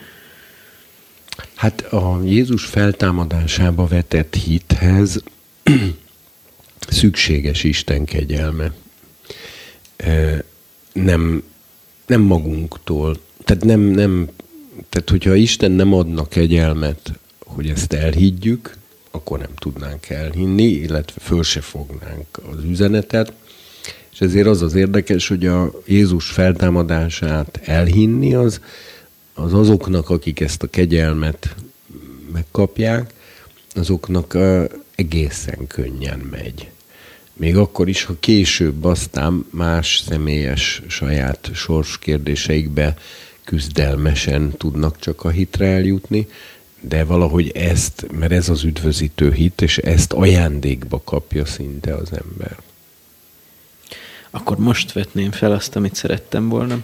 [1.55, 5.23] Hát a Jézus feltámadásába vetett hithez
[6.89, 8.71] szükséges Isten kegyelme.
[10.93, 11.43] Nem,
[12.05, 13.17] nem magunktól.
[13.43, 14.29] Tehát nem, nem,
[14.89, 17.11] tehát hogyha Isten nem adna kegyelmet,
[17.45, 18.77] hogy ezt elhiggyük,
[19.17, 23.33] akkor nem tudnánk elhinni, illetve föl se fognánk az üzenetet.
[24.11, 28.61] És ezért az az érdekes, hogy a Jézus feltámadását elhinni az,
[29.33, 31.55] az azoknak, akik ezt a kegyelmet
[32.33, 33.13] megkapják,
[33.73, 34.37] azoknak
[34.95, 36.69] egészen könnyen megy.
[37.33, 42.97] Még akkor is, ha később aztán más személyes saját sorskérdéseikbe
[43.43, 46.27] küzdelmesen tudnak csak a hitre eljutni,
[46.79, 52.57] de valahogy ezt, mert ez az üdvözítő hit, és ezt ajándékba kapja szinte az ember.
[54.29, 56.79] Akkor most vetném fel azt, amit szerettem volna.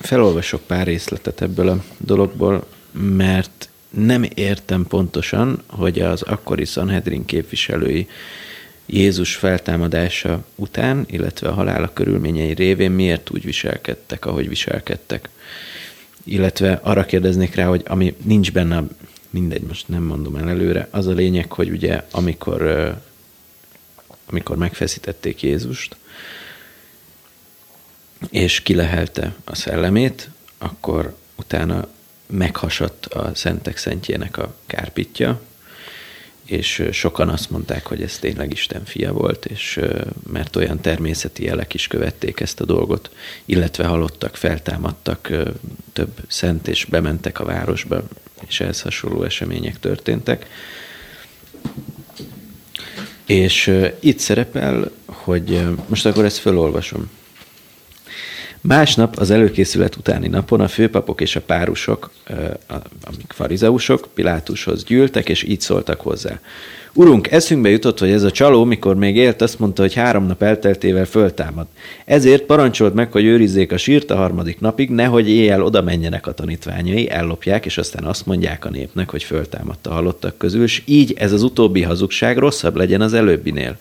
[0.00, 8.08] Felolvasok pár részletet ebből a dologból, mert nem értem pontosan, hogy az akkori Sanhedrin képviselői
[8.86, 15.28] Jézus feltámadása után, illetve a halála körülményei révén miért úgy viselkedtek, ahogy viselkedtek
[16.24, 18.82] illetve arra kérdeznék rá, hogy ami nincs benne,
[19.30, 22.92] mindegy, most nem mondom el előre, az a lényeg, hogy ugye amikor,
[24.26, 25.96] amikor megfeszítették Jézust,
[28.30, 31.88] és kilehelte a szellemét, akkor utána
[32.26, 35.40] meghasadt a szentek szentjének a kárpitja,
[36.52, 39.80] és sokan azt mondták, hogy ez tényleg Isten fia volt, és
[40.32, 43.10] mert olyan természeti jelek is követték ezt a dolgot,
[43.44, 45.30] illetve halottak, feltámadtak
[45.92, 48.02] több szent, és bementek a városba,
[48.48, 50.46] és ehhez hasonló események történtek.
[53.26, 57.10] És itt szerepel, hogy most akkor ezt felolvasom.
[58.64, 62.10] Másnap az előkészület utáni napon a főpapok és a párusok,
[63.04, 66.40] amik farizeusok, Pilátushoz gyűltek, és így szóltak hozzá.
[66.94, 70.42] Urunk, eszünkbe jutott, hogy ez a csaló, mikor még élt, azt mondta, hogy három nap
[70.42, 71.66] elteltével föltámad.
[72.04, 76.34] Ezért parancsolt meg, hogy őrizzék a sírt a harmadik napig, nehogy éjjel oda menjenek a
[76.34, 81.14] tanítványai, ellopják, és aztán azt mondják a népnek, hogy föltámadt a halottak közül, és így
[81.16, 83.76] ez az utóbbi hazugság rosszabb legyen az előbbinél.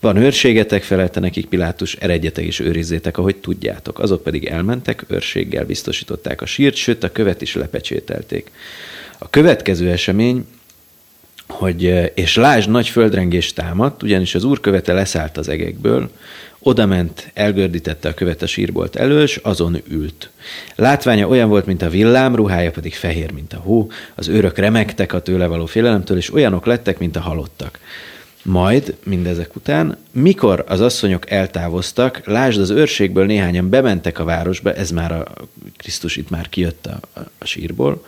[0.00, 3.98] Van őrségetek, felelte nekik Pilátus, eredjetek és őrizzétek, ahogy tudjátok.
[3.98, 8.50] Azok pedig elmentek, őrséggel biztosították a sírt, sőt a követ is lepecsételték.
[9.18, 10.46] A következő esemény,
[11.48, 16.10] hogy és lásd, nagy földrengés támadt, ugyanis az úrkövete leszállt az egekből,
[16.62, 20.30] Oda ment, elgördítette a követ a sírbolt elől, s azon ült.
[20.74, 25.12] Látványa olyan volt, mint a villám, ruhája pedig fehér, mint a hó, az őrök remektek
[25.12, 27.78] a tőle való félelemtől, és olyanok lettek, mint a halottak.
[28.42, 34.90] Majd, mindezek után, mikor az asszonyok eltávoztak, lásd, az őrségből néhányan bementek a városba, ez
[34.90, 35.26] már a
[35.76, 37.00] Krisztus itt már kijött a,
[37.38, 38.04] a sírból,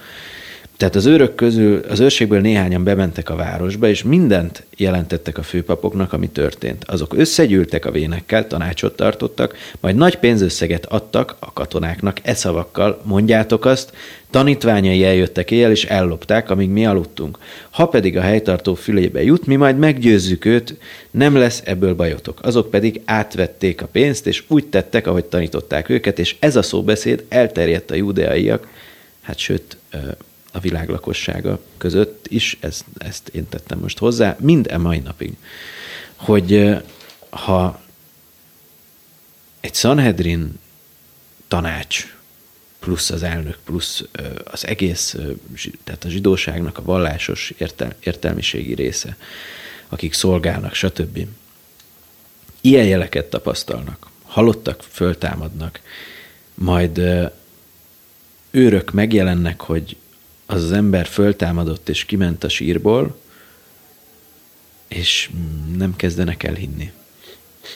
[0.83, 6.13] tehát az őrök közül, az őrségből néhányan bementek a városba, és mindent jelentettek a főpapoknak,
[6.13, 6.85] ami történt.
[6.85, 13.65] Azok összegyűltek a vénekkel, tanácsot tartottak, majd nagy pénzösszeget adtak a katonáknak e szavakkal, mondjátok
[13.65, 13.93] azt,
[14.31, 17.39] tanítványai eljöttek éjjel, és ellopták, amíg mi aludtunk.
[17.71, 20.77] Ha pedig a helytartó fülébe jut, mi majd meggyőzzük őt,
[21.11, 22.39] nem lesz ebből bajotok.
[22.43, 27.25] Azok pedig átvették a pénzt, és úgy tettek, ahogy tanították őket, és ez a szóbeszéd
[27.29, 28.69] elterjedt a judeaiak,
[29.21, 29.77] hát sőt,
[30.53, 35.37] a világ lakossága között is, ezt, ezt én tettem most hozzá, mind e mai napig,
[36.17, 36.77] hogy
[37.31, 37.81] ha
[39.61, 40.59] egy Sanhedrin
[41.49, 42.17] tanács
[42.79, 44.05] plusz az elnök, plusz
[44.45, 45.17] az egész,
[45.85, 49.17] tehát a zsidóságnak a vallásos értel, értelmiségi része,
[49.89, 51.27] akik szolgálnak, stb.
[52.61, 55.81] Ilyen jeleket tapasztalnak, halottak, föltámadnak,
[56.55, 57.01] majd
[58.51, 59.97] őrök megjelennek, hogy
[60.47, 63.21] az az ember föltámadott és kiment a sírból,
[64.89, 65.31] és
[65.77, 66.93] nem kezdenek el hinni.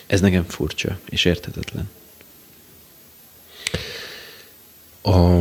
[0.06, 1.90] Ez nekem furcsa és érthetetlen.
[5.02, 5.40] A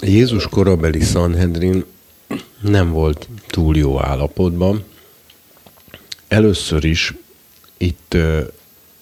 [0.00, 1.84] Jézus korabeli Sanhedrin
[2.60, 4.84] nem volt túl jó állapotban.
[6.28, 7.14] Először is
[7.76, 8.16] itt,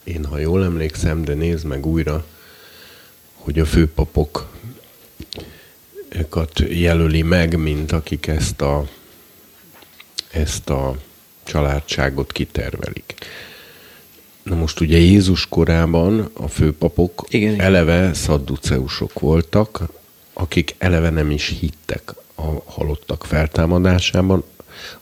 [0.05, 2.27] én ha jól emlékszem, de nézd meg újra,
[3.35, 4.51] hogy a főpapok
[6.69, 8.89] jelöli meg, mint akik ezt a,
[10.31, 10.97] ezt a
[11.45, 13.15] családságot kitervelik.
[14.43, 19.83] Na most ugye Jézus korában a főpapok igen, eleve szadduceusok voltak,
[20.33, 24.45] akik eleve nem is hittek a halottak feltámadásában,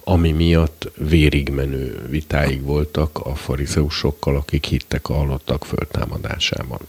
[0.04, 6.80] ami miatt vérig menő vitáig voltak a farizeusokkal, akik hittek a halottak feltámadásában.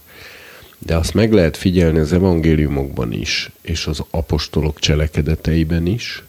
[0.86, 6.24] De azt meg lehet figyelni az evangéliumokban is, és az apostolok cselekedeteiben is,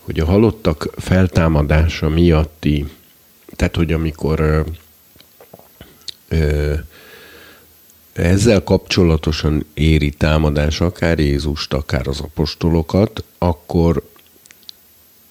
[0.00, 2.86] hogy a halottak feltámadása miatti,
[3.56, 4.60] tehát hogy amikor ö,
[6.28, 6.74] ö,
[8.12, 14.02] ezzel kapcsolatosan éri támadás akár Jézust, akár az apostolokat, akkor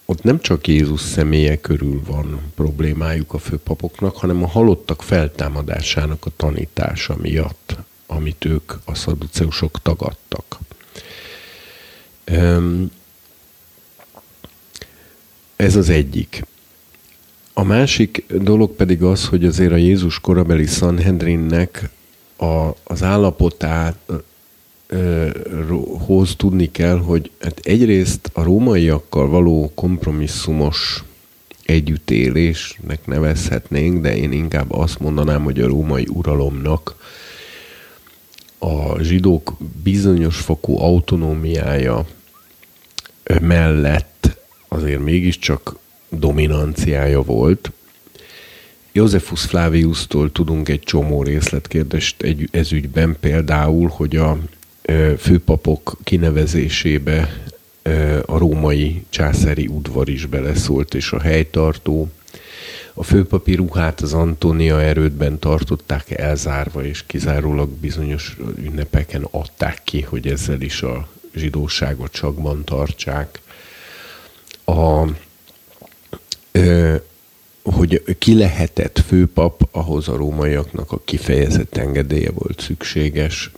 [0.06, 6.32] ott nem csak Jézus személye körül van problémájuk a főpapoknak, hanem a halottak feltámadásának a
[6.36, 7.76] tanítása miatt
[8.12, 10.60] amit ők, a szaduceusok tagadtak.
[15.56, 16.46] Ez az egyik.
[17.54, 21.90] A másik dolog pedig az, hogy azért a Jézus korabeli Sanhedrinnek
[22.38, 23.98] a, az állapotát
[26.06, 31.04] hoz tudni kell, hogy hát egyrészt a rómaiakkal való kompromisszumos
[31.66, 36.96] együttélésnek nevezhetnénk, de én inkább azt mondanám, hogy a római uralomnak
[38.60, 42.06] a zsidók bizonyos fokú autonómiája
[43.42, 45.78] mellett azért mégiscsak
[46.10, 47.72] dominanciája volt.
[48.92, 54.38] Józefus Flavius-tól tudunk egy csomó részletkérdést egy, ez ügyben, például, hogy a
[55.18, 57.44] főpapok kinevezésébe
[58.26, 62.10] a római császári udvar is beleszólt, és a helytartó
[63.00, 70.28] a főpapi ruhát az Antonia erődben tartották elzárva, és kizárólag bizonyos ünnepeken adták ki, hogy
[70.28, 73.42] ezzel is a zsidóságot csakban tartsák.
[74.66, 75.06] A,
[76.52, 76.96] ö,
[77.64, 83.52] hogy ki lehetett főpap, ahhoz a rómaiaknak a kifejezett engedélye volt szükséges,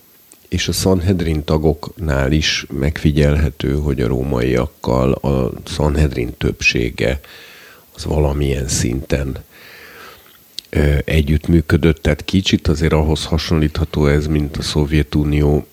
[0.49, 7.19] és a Sanhedrin tagoknál is megfigyelhető, hogy a rómaiakkal a Sanhedrin többsége
[8.02, 9.38] az valamilyen szinten
[11.06, 15.68] együttműködött, tehát kicsit azért ahhoz hasonlítható ez, mint a Szovjetunió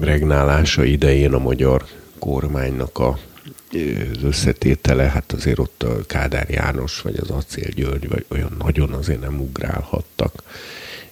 [0.00, 1.84] regnálása idején a magyar
[2.18, 3.18] kormánynak a
[4.14, 8.92] az összetétele, hát azért ott a Kádár János, vagy az Acél György, vagy olyan nagyon
[8.92, 10.42] azért nem ugrálhattak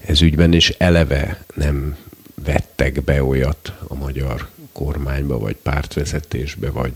[0.06, 1.96] ez ügyben, és eleve nem
[2.44, 6.92] vettek be olyat a magyar kormányba, vagy pártvezetésbe, vagy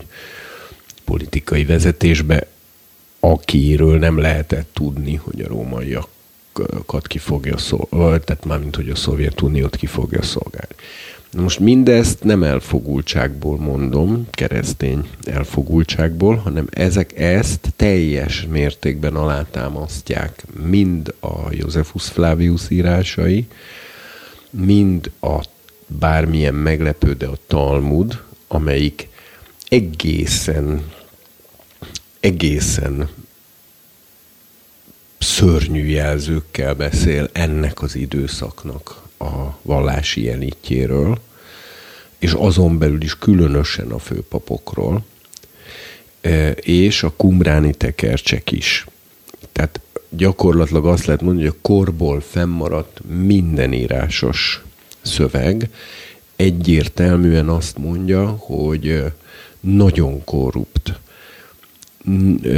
[1.05, 2.47] politikai vezetésbe,
[3.23, 9.75] akiről nem lehetett tudni, hogy a rómaiakat ki fogja szolgálni, tehát mármint, hogy a Szovjetuniót
[9.75, 10.75] ki fogja szolgálni.
[11.37, 21.51] Most mindezt nem elfogultságból mondom, keresztény elfogultságból, hanem ezek ezt teljes mértékben alátámasztják mind a
[21.51, 23.47] Josephus Flavius írásai,
[24.49, 25.43] mind a
[25.87, 29.09] bármilyen meglepő, de a Talmud, amelyik
[29.69, 30.83] egészen,
[32.21, 33.09] egészen
[35.17, 41.19] szörnyű jelzőkkel beszél ennek az időszaknak a vallási elitjéről,
[42.17, 45.05] és azon belül is különösen a főpapokról,
[46.21, 48.85] e, és a kumráni tekercsek is.
[49.51, 54.63] Tehát gyakorlatilag azt lehet mondani, hogy a korból fennmaradt minden írásos
[55.01, 55.69] szöveg
[56.35, 59.03] egyértelműen azt mondja, hogy
[59.59, 60.99] nagyon korrupt,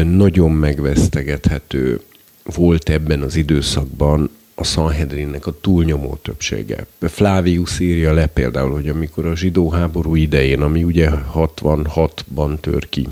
[0.03, 2.01] nagyon megvesztegethető
[2.43, 6.85] volt ebben az időszakban a Sanhedrinnek a túlnyomó többsége.
[6.99, 13.07] Flavius írja le például, hogy amikor a zsidó háború idején, ami ugye 66-ban tör ki,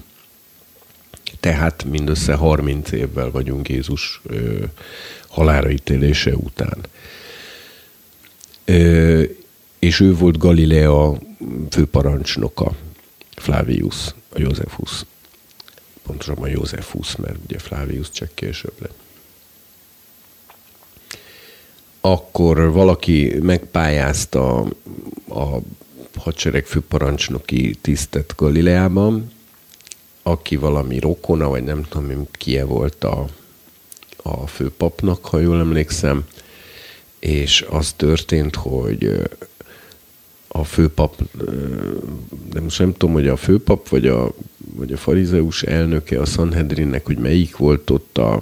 [1.40, 4.64] tehát mindössze 30 évvel vagyunk Jézus ö,
[5.28, 6.78] halára ítélése után.
[8.66, 9.24] Ö,
[9.80, 11.18] és ő volt Galilea
[11.70, 12.76] főparancsnoka,
[13.36, 15.06] Flavius, a Józefus.
[16.12, 19.00] Pontosabban Józefus, mert ugye Flavius csak később lett.
[22.02, 24.60] Akkor valaki megpályázta
[25.30, 25.58] a
[26.16, 29.32] hadsereg főparancsnoki tisztet Galileában,
[30.24, 33.28] aki valami rokona, vagy nem tudom, kie volt a,
[34.16, 36.26] a főpapnak, ha jól emlékszem,
[37.20, 39.30] és az történt, hogy
[40.52, 41.22] a főpap,
[42.50, 44.32] de most nem tudom, hogy a főpap, vagy a,
[44.76, 48.42] vagy a farizeus elnöke a Sanhedrinnek, hogy melyik volt ott a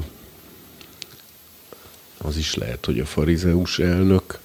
[2.22, 4.40] az is lehet, hogy a farizeus elnök,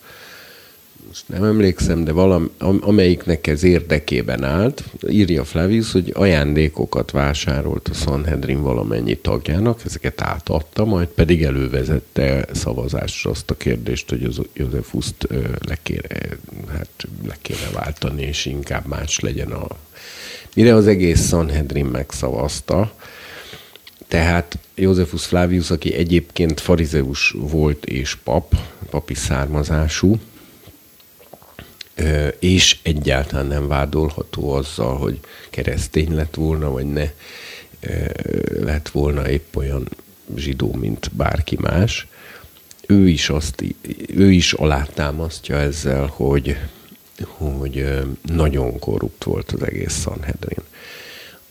[1.15, 2.51] most nem emlékszem, de valam,
[2.81, 10.85] amelyiknek ez érdekében állt, írja Flavius, hogy ajándékokat vásárolt a Sanhedrin valamennyi tagjának, ezeket átadta,
[10.85, 15.29] majd pedig elővezette szavazásra azt a kérdést, hogy az Józefuszt
[15.67, 16.09] le kéne,
[16.73, 19.67] hát le kéne váltani, és inkább más legyen a...
[20.55, 22.95] Mire az egész Sanhedrin megszavazta,
[24.09, 28.55] tehát Józefus Flavius, aki egyébként farizeus volt és pap,
[28.91, 30.19] papi származású,
[32.39, 35.21] és egyáltalán nem vádolható azzal, hogy
[35.51, 37.11] keresztény lett volna, vagy ne
[38.61, 39.89] lett volna épp olyan
[40.37, 42.07] zsidó, mint bárki más.
[42.87, 43.65] Ő is, azt,
[44.07, 46.57] ő is alátámasztja ezzel, hogy,
[47.27, 47.87] hogy
[48.23, 50.63] nagyon korrupt volt az egész Sanhedrin.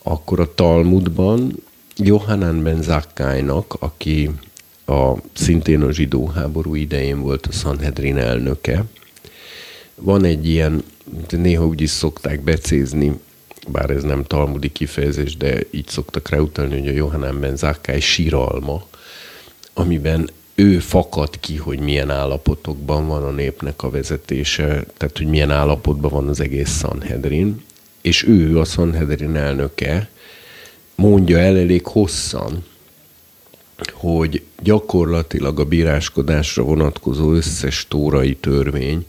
[0.04, 1.64] Akkor a Talmudban
[1.96, 4.30] Johanan ben Zakkájnak, aki
[4.86, 8.84] a, szintén a zsidó háború idején volt a Sanhedrin elnöke.
[9.96, 10.84] Van egy ilyen,
[11.30, 13.20] néha úgy is szokták becézni,
[13.68, 18.86] bár ez nem talmudi kifejezés, de így szoktak rá utalni, hogy a Johanan ben síralma,
[19.74, 25.52] amiben ő fakad ki, hogy milyen állapotokban van a népnek a vezetése, tehát hogy milyen
[25.52, 27.64] állapotban van az egész Sanhedrin,
[28.02, 30.10] és ő a Sanhedrin elnöke,
[30.96, 32.64] mondja el elég hosszan,
[33.92, 39.06] hogy gyakorlatilag a bíráskodásra vonatkozó összes tórai törvény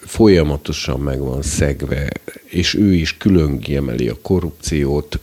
[0.00, 2.10] folyamatosan meg van szegve,
[2.44, 5.20] és ő is külön kiemeli a korrupciót.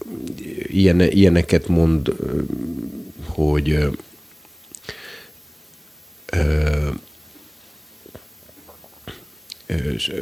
[0.67, 2.13] Ilyen, ilyeneket mond,
[3.25, 3.77] hogy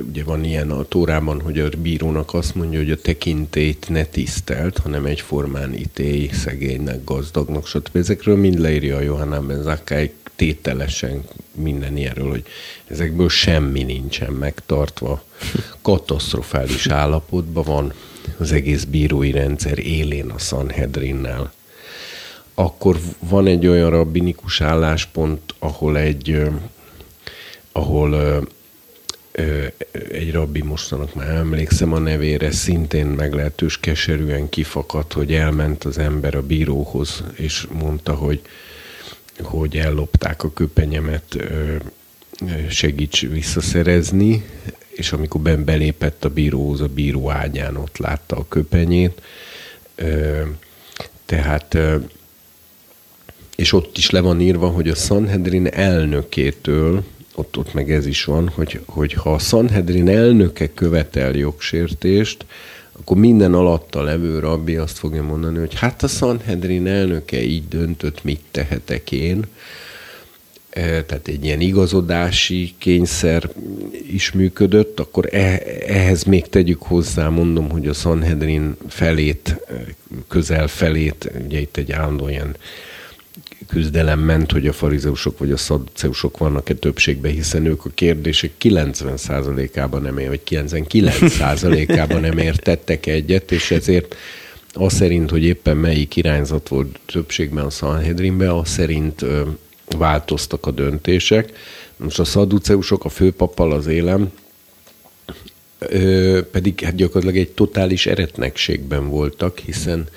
[0.09, 4.77] ugye van ilyen a Tórában, hogy a bírónak azt mondja, hogy a tekintét ne tisztelt,
[4.77, 7.95] hanem egyformán ítélj szegénynek, gazdagnak, stb.
[7.95, 9.63] Ezekről mind leírja a Johanna Ben
[10.42, 11.24] tételesen
[11.56, 12.44] minden ilyenről, hogy
[12.88, 15.24] ezekből semmi nincsen megtartva.
[15.82, 17.94] Katasztrofális állapotban van
[18.38, 21.52] az egész bírói rendszer élén a Sanhedrinnel.
[22.54, 26.42] Akkor van egy olyan rabbinikus álláspont, ahol egy
[27.72, 28.44] ahol
[30.12, 36.36] egy rabbi mostanak már emlékszem a nevére, szintén meglehetős keserűen kifakadt, hogy elment az ember
[36.36, 38.42] a bíróhoz, és mondta, hogy,
[39.44, 41.38] hogy ellopták a köpenyemet,
[42.70, 44.46] segíts visszaszerezni,
[44.89, 49.22] és amikor ben belépett a bíróhoz, a bíró ágyán ott látta a köpenyét,
[51.26, 51.78] tehát
[53.56, 57.04] és ott is le van írva, hogy a Sanhedrin elnökétől
[57.36, 62.46] ott, ott meg ez is van, hogy, hogy ha a Sanhedrin elnöke követel jogsértést,
[63.00, 68.24] akkor minden alatta levő rabbi azt fogja mondani, hogy hát a Sanhedrin elnöke így döntött,
[68.24, 69.46] mit tehetek én.
[70.74, 73.50] tehát egy ilyen igazodási kényszer
[74.12, 79.56] is működött, akkor e, ehhez még tegyük hozzá, mondom, hogy a Sanhedrin felét,
[80.28, 82.56] közel felét, ugye itt egy állandó ilyen
[83.67, 90.01] küzdelem ment, hogy a farizeusok vagy a szadceusok vannak-e többségben, hiszen ők a kérdések 90%-ában
[90.01, 94.15] nem ér, vagy 99%-ában nem értettek egyet, és ezért
[94.73, 99.41] az szerint, hogy éppen melyik irányzat volt többségben a Sanhedrinben, az szerint ö,
[99.97, 101.57] változtak a döntések.
[101.97, 104.32] Most a szaduceusok a főpappal az élem,
[105.79, 110.07] ö, pedig hát gyakorlatilag egy totális eretnekségben voltak, hiszen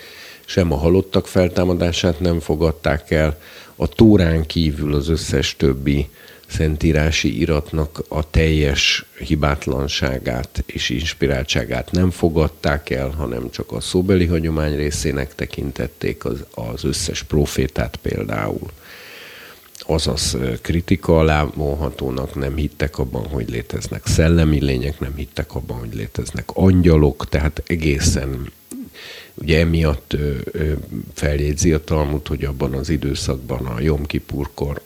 [0.45, 3.39] sem a halottak feltámadását nem fogadták el,
[3.77, 6.09] a Tórán kívül az összes többi
[6.47, 14.77] szentírási iratnak a teljes hibátlanságát és inspiráltságát nem fogadták el, hanem csak a szóbeli hagyomány
[14.77, 18.71] részének tekintették az, az összes profétát például.
[19.87, 25.95] Azaz kritika alá vonhatónak nem hittek abban, hogy léteznek szellemi lények, nem hittek abban, hogy
[25.95, 28.53] léteznek angyalok, tehát egészen
[29.35, 30.73] Ugye emiatt ö,
[31.15, 34.81] feljegyzi a Talmud, hogy abban az időszakban a Jom Kipurkor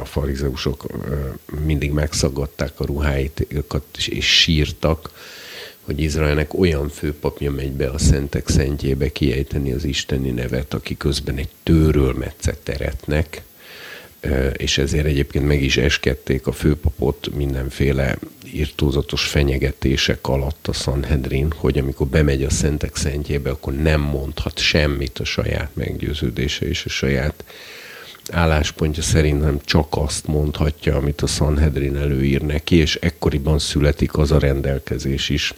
[0.00, 0.86] a farizeusok
[1.64, 5.10] mindig megszagadták a ruháikat és, sírtak,
[5.80, 11.36] hogy Izraelnek olyan főpapja megy be a szentek szentjébe kiejteni az isteni nevet, aki közben
[11.36, 13.42] egy tőről metszett eretnek,
[14.56, 18.18] és ezért egyébként meg is eskedték a főpapot mindenféle
[18.52, 25.18] írtózatos fenyegetések alatt a Sanhedrin, hogy amikor bemegy a szentek szentjébe, akkor nem mondhat semmit
[25.18, 27.44] a saját meggyőződése és a saját
[28.30, 34.32] álláspontja szerint nem csak azt mondhatja, amit a Sanhedrin előír neki, és ekkoriban születik az
[34.32, 35.54] a rendelkezés is,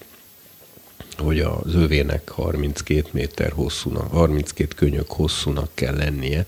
[1.16, 6.46] hogy az övének 32 méter hosszúnak, 32 könyök hosszúnak kell lennie,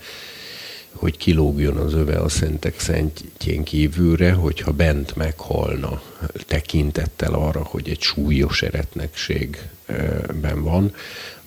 [0.92, 6.02] hogy kilógjon az öve a szentek szentjén kívülre, hogyha bent meghalna
[6.46, 10.94] tekintettel arra, hogy egy súlyos eretnekségben van,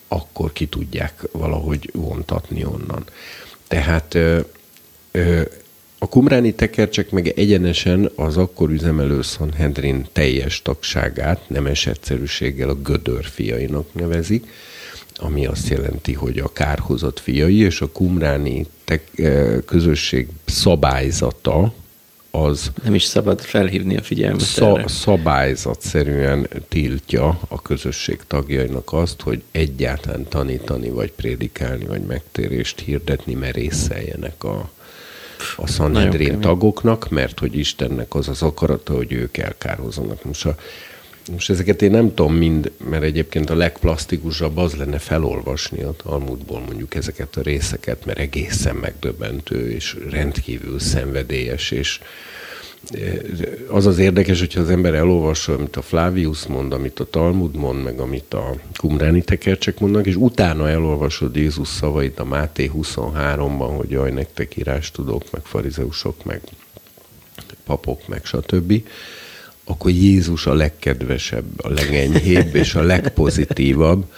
[0.08, 3.04] akkor ki tudják valahogy vontatni onnan.
[3.68, 4.14] Tehát
[5.98, 13.24] a kumráni tekercsek meg egyenesen az akkor üzemelő Sanhedrin teljes tagságát nemes egyszerűséggel a Gödör
[13.24, 14.46] fiainak nevezik,
[15.16, 21.72] ami azt jelenti, hogy a kárhozott fiai és a kumráni te- közösség szabályzata
[22.30, 22.72] az...
[22.84, 24.88] Nem is szabad felhívni a figyelmet szab- erre.
[24.88, 34.44] Szabályzatszerűen tiltja a közösség tagjainak azt, hogy egyáltalán tanítani, vagy prédikálni, vagy megtérést hirdetni merészeljenek
[34.44, 34.70] a,
[35.56, 40.24] a Sanhedrin tagoknak, mert hogy Istennek az az akarata, hogy ők elkárhozzanak.
[40.24, 40.56] Most, a,
[41.30, 46.60] most ezeket én nem tudom mind, mert egyébként a legplastikusabb az lenne felolvasni a Talmudból
[46.60, 52.00] mondjuk ezeket a részeket, mert egészen megdöbbentő és rendkívül szenvedélyes, és
[53.68, 57.82] az az érdekes, hogyha az ember elolvassa, amit a Flavius mond, amit a Talmud mond,
[57.82, 63.90] meg amit a kumráni tekercsek mondnak, és utána elolvasod Jézus szavait a Máté 23-ban, hogy
[63.90, 66.40] jaj, nektek írás tudok, meg farizeusok, meg
[67.64, 68.82] papok, meg stb.,
[69.64, 74.12] akkor Jézus a legkedvesebb, a legenyhébb és a legpozitívabb,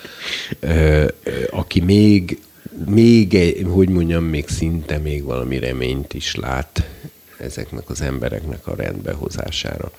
[1.51, 2.41] aki még,
[2.87, 6.89] még, hogy mondjam, még szinte még valami reményt is lát
[7.39, 9.93] ezeknek az embereknek a rendbehozására.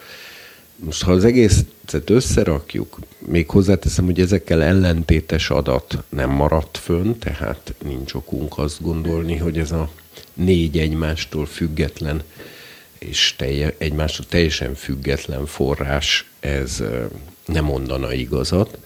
[0.75, 7.73] Most ha az egészet összerakjuk, még hozzáteszem, hogy ezekkel ellentétes adat nem maradt fönn, tehát
[7.83, 9.89] nincs okunk azt gondolni, hogy ez a
[10.33, 12.23] négy egymástól független
[12.99, 16.83] és telje, egymástól teljesen független forrás, ez
[17.45, 18.77] nem mondana igazat,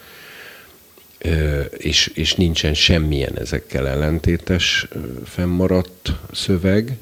[1.78, 4.88] és, és nincsen semmilyen ezekkel ellentétes
[5.26, 6.97] fennmaradt szöveg,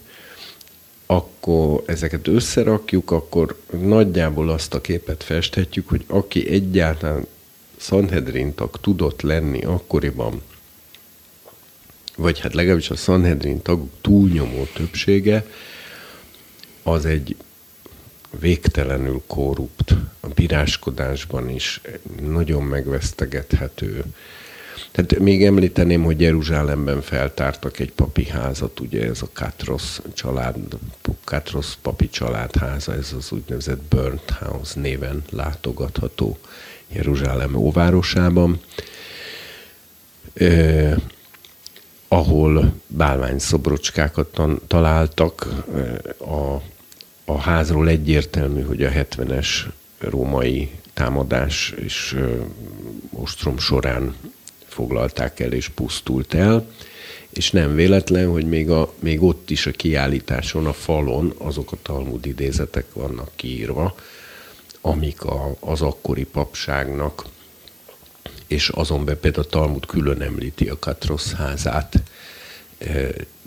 [1.05, 7.25] akkor ezeket összerakjuk, akkor nagyjából azt a képet festhetjük, hogy aki egyáltalán
[7.77, 10.41] Sanhedrin tag tudott lenni akkoriban,
[12.15, 15.45] vagy hát legalábbis a Sanhedrin tagok túlnyomó többsége,
[16.83, 17.35] az egy
[18.39, 21.81] végtelenül korrupt, a bíráskodásban is
[22.21, 24.03] nagyon megvesztegethető.
[24.91, 30.55] Tehát még említeném, hogy Jeruzsálemben feltártak egy papi házat, ugye ez a Katros család,
[31.23, 36.37] Katros papi családháza, ez az úgynevezett Burnt House néven látogatható
[36.87, 38.59] Jeruzsálem óvárosában,
[40.33, 40.95] eh,
[42.11, 45.47] ahol bálványszobrocskákat találtak
[46.19, 46.61] a
[47.29, 49.47] a házról egyértelmű, hogy a 70-es
[49.97, 52.17] római támadás és
[53.11, 54.15] ostrom során
[54.67, 56.71] foglalták el és pusztult el,
[57.29, 61.77] és nem véletlen, hogy még, a, még ott is a kiállításon, a falon azok a
[61.81, 63.95] Talmud idézetek vannak kiírva,
[64.81, 67.25] amik a, az akkori papságnak,
[68.49, 72.01] és azon be például a Talmud külön említi a Katrosz házát,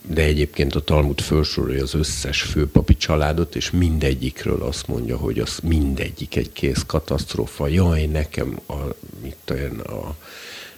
[0.08, 5.58] de egyébként a Talmud felsorolja az összes főpapi családot, és mindegyikről azt mondja, hogy az
[5.62, 7.68] mindegyik egy kész katasztrófa.
[7.68, 8.74] Jaj, nekem a,
[9.22, 10.16] mit olyan, a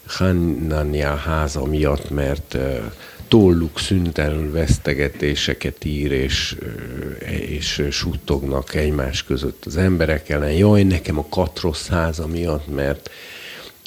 [0.07, 2.57] Hanania háza miatt, mert
[3.29, 6.57] tolluk szüntelenül vesztegetéseket ír, és,
[7.49, 10.53] és suttognak egymás között az emberek ellen.
[10.53, 13.11] Jaj, nekem a Katrosz háza miatt, mert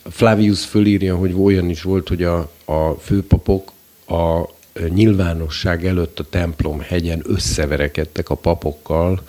[0.09, 3.71] Flavius fölírja, hogy olyan is volt, hogy a, a főpapok
[4.07, 4.49] a
[4.89, 9.21] nyilvánosság előtt a templom hegyen összeverekedtek a papokkal,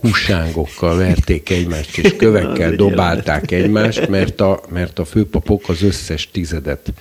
[0.00, 6.92] húsángokkal verték egymást, és kövekkel dobálták egymást, mert a, mert a főpapok az összes tizedet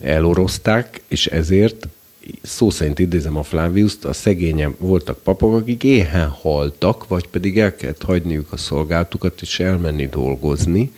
[0.00, 1.88] elorozták, és ezért
[2.42, 7.74] szó szerint idézem a Flavius-t, a szegényen voltak papok, akik éhen haltak, vagy pedig el
[7.74, 10.92] kellett hagyniuk a szolgáltukat, és elmenni dolgozni,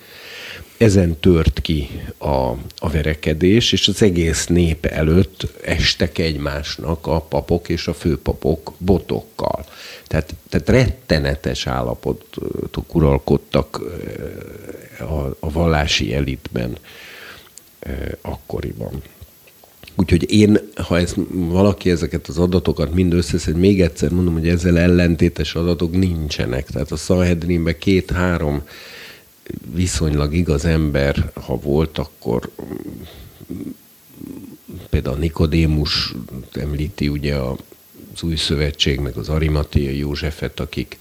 [0.81, 7.69] ezen tört ki a, a verekedés, és az egész nép előtt estek egymásnak a papok
[7.69, 9.65] és a főpapok botokkal.
[10.07, 13.81] Tehát, tehát rettenetes állapotok uralkodtak
[14.99, 16.77] a, a vallási elitben
[18.21, 19.01] akkoriban.
[19.95, 24.79] Úgyhogy én, ha ez, valaki ezeket az adatokat mind összeszed, még egyszer mondom, hogy ezzel
[24.79, 26.69] ellentétes adatok nincsenek.
[26.69, 28.63] Tehát a Szahedrinben két-három
[29.73, 32.49] viszonylag igaz ember, ha volt, akkor
[34.89, 36.13] például Nikodémus
[36.53, 40.97] említi ugye az új szövetség, meg az Arimatia Józsefet, akik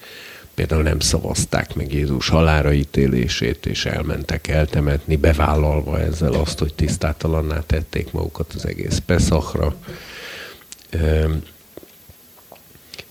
[0.54, 7.60] például nem szavazták meg Jézus halára ítélését, és elmentek eltemetni, bevállalva ezzel azt, hogy tisztátalanná
[7.60, 9.76] tették magukat az egész Peszachra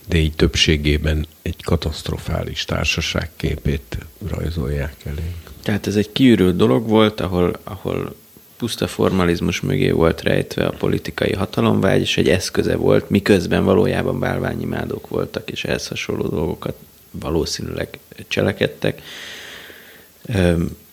[0.10, 3.98] de így többségében egy katasztrofális társaság képét
[4.28, 5.52] rajzolják elénk.
[5.64, 8.16] Tehát ez egy kiürült dolog volt, ahol, ahol
[8.58, 15.08] puszta formalizmus mögé volt rejtve a politikai hatalomvágy, és egy eszköze volt, miközben valójában bálványimádók
[15.08, 16.76] voltak, és ehhez hasonló dolgokat
[17.12, 19.02] valószínűleg cselekedtek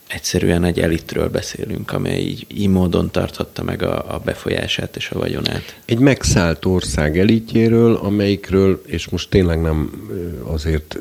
[0.07, 5.19] egyszerűen egy elitről beszélünk, amely így, így módon tarthatta meg a, a befolyását és a
[5.19, 5.81] vagyonát.
[5.85, 10.09] Egy megszállt ország elitjéről, amelyikről, és most tényleg nem
[10.43, 10.99] azért,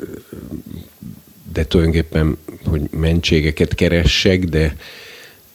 [1.52, 4.76] de tulajdonképpen, hogy mentségeket keressek, de,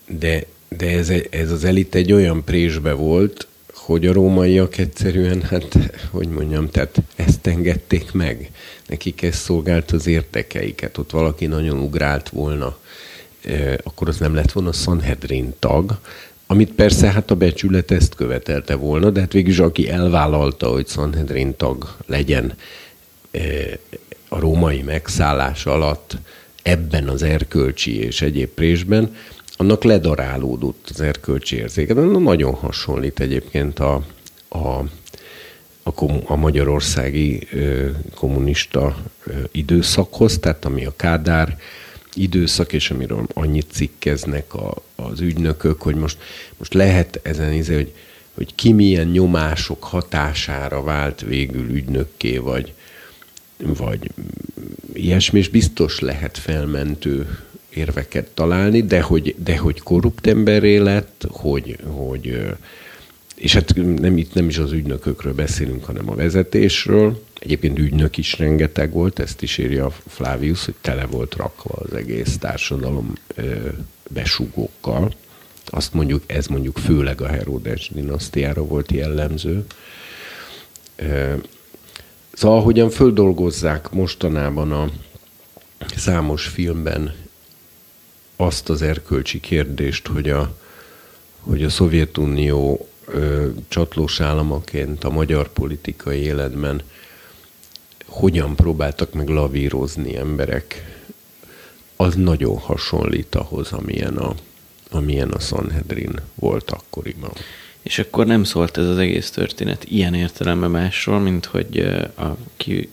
[0.08, 0.46] de,
[0.78, 5.78] de ez, ez az elit egy olyan présbe volt, hogy a rómaiak egyszerűen, hát,
[6.12, 8.52] hogy mondjam, tehát ezt engedték meg.
[8.88, 10.98] Nekik ez szolgált az értekeiket.
[10.98, 12.78] Ott valaki nagyon ugrált volna
[13.84, 15.98] akkor az nem lett volna Sanhedrin tag,
[16.48, 21.56] amit persze hát a becsület ezt követelte volna, de hát végülis aki elvállalta, hogy Sanhedrin
[21.56, 22.54] tag legyen
[24.30, 26.18] a római megszállás alatt
[26.64, 29.16] ebben az erkölcsi és egyéb présben,
[29.56, 31.94] annak ledarálódott az erkölcsi érzéke.
[31.94, 34.04] De nagyon hasonlít egyébként a,
[34.48, 34.58] a,
[35.84, 35.92] a,
[36.26, 41.58] a magyarországi ö, kommunista ö, időszakhoz, tehát ami a Kádár
[42.14, 46.18] időszak, és amiről annyit cikkeznek a, az ügynökök, hogy most,
[46.58, 47.94] most lehet ezen izé, hogy,
[48.34, 52.74] hogy ki milyen nyomások hatására vált végül ügynökké, vagy,
[53.58, 54.12] vagy
[54.94, 57.40] ilyesmi, és biztos lehet felmentő
[57.70, 62.56] érveket találni, de hogy, de hogy korrupt emberré lett, hogy, hogy
[63.36, 67.24] és hát nem, itt nem is az ügynökökről beszélünk, hanem a vezetésről.
[67.42, 72.38] Egyébként ügynök is rengeteg volt, ezt is írja Flavius, hogy tele volt rakva az egész
[72.38, 73.14] társadalom
[74.10, 75.14] besugókkal.
[75.66, 79.66] Azt mondjuk, ez mondjuk főleg a Herodes dinasztiára volt jellemző.
[82.34, 84.90] Szóval, ahogyan földolgozzák mostanában a
[85.96, 87.16] számos filmben
[88.36, 90.58] azt az erkölcsi kérdést, hogy a,
[91.40, 96.82] hogy a Szovjetunió ö, csatlós államaként a magyar politikai életben
[98.12, 100.86] hogyan próbáltak meg lavírozni emberek,
[101.96, 104.36] az nagyon hasonlít ahhoz, amilyen a,
[104.90, 107.32] amilyen a Sanhedrin volt akkoriban.
[107.82, 111.80] És akkor nem szólt ez az egész történet ilyen értelemben másról, mint hogy
[112.18, 112.38] a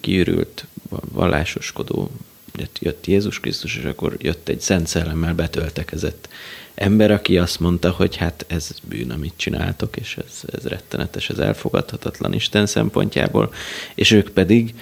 [0.00, 0.66] kiürült
[1.12, 2.10] vallásoskodó
[2.80, 6.28] jött Jézus Krisztus, és akkor jött egy szent szellemmel betöltekezett
[6.74, 11.38] ember, aki azt mondta, hogy hát ez bűn, amit csináltok, és ez, ez rettenetes, ez
[11.38, 13.52] elfogadhatatlan Isten szempontjából,
[13.94, 14.74] és ők pedig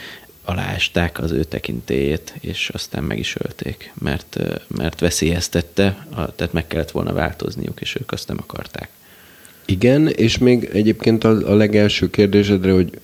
[0.46, 4.38] alásták az ő tekintélyét, és aztán meg is ölték, mert,
[4.68, 8.88] mert veszélyeztette, tehát meg kellett volna változniuk, és ők azt nem akarták.
[9.64, 12.98] Igen, és még egyébként a, a legelső kérdésedre, hogy,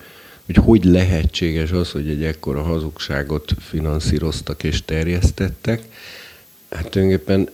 [0.47, 5.83] hogy hogy lehetséges az, hogy egy ekkora hazugságot finanszíroztak és terjesztettek,
[6.71, 7.49] hát tulajdonképpen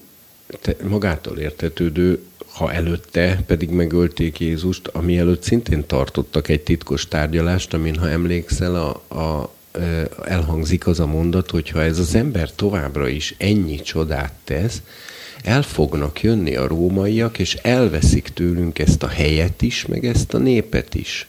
[0.61, 2.23] te, magától értetődő,
[2.53, 8.75] ha előtte pedig megölték Jézust, ami előtt szintén tartottak egy titkos tárgyalást, amin, ha emlékszel,
[8.75, 9.53] a, a,
[10.25, 14.83] elhangzik az a mondat, hogy ha ez az ember továbbra is ennyi csodát tesz,
[15.43, 20.39] el fognak jönni a rómaiak, és elveszik tőlünk ezt a helyet is, meg ezt a
[20.39, 21.29] népet is.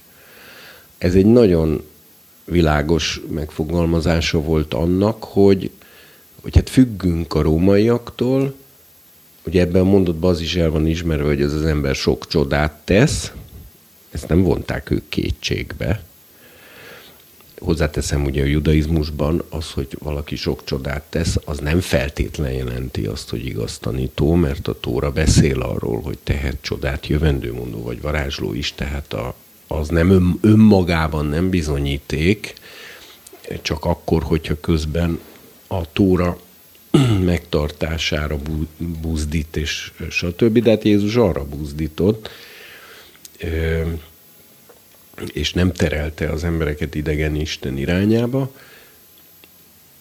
[0.98, 1.84] Ez egy nagyon
[2.46, 5.72] világos megfogalmazása volt annak, hogy,
[6.42, 8.56] hogy hát függünk a rómaiaktól,
[9.50, 12.72] Ugye ebben a mondatban az is el van ismerve, hogy ez az ember sok csodát
[12.84, 13.32] tesz,
[14.12, 16.02] ezt nem vonták ők kétségbe.
[17.60, 23.30] Hozzáteszem, ugye a judaizmusban az, hogy valaki sok csodát tesz, az nem feltétlen jelenti azt,
[23.30, 28.74] hogy igaz tanító, mert a Tóra beszél arról, hogy tehet csodát jövendőmondó vagy varázsló is,
[28.74, 29.36] tehát a,
[29.68, 32.54] az nem ön, önmagában nem bizonyíték,
[33.62, 35.20] csak akkor, hogyha közben
[35.68, 36.38] a Tóra
[37.26, 38.38] megtartására
[39.02, 40.60] buzdít, és stb.
[40.60, 42.30] De hát Jézus arra buzdított,
[45.34, 48.52] és nem terelte az embereket idegen Isten irányába.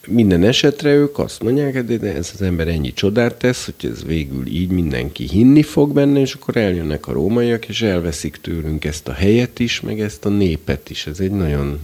[0.06, 4.04] Minden esetre ők azt mondják, hát de ez az ember ennyi csodát tesz, hogy ez
[4.04, 9.08] végül így mindenki hinni fog benne, és akkor eljönnek a rómaiak, és elveszik tőlünk ezt
[9.08, 11.06] a helyet is, meg ezt a népet is.
[11.06, 11.80] Ez egy nagyon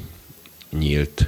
[0.79, 1.27] nyílt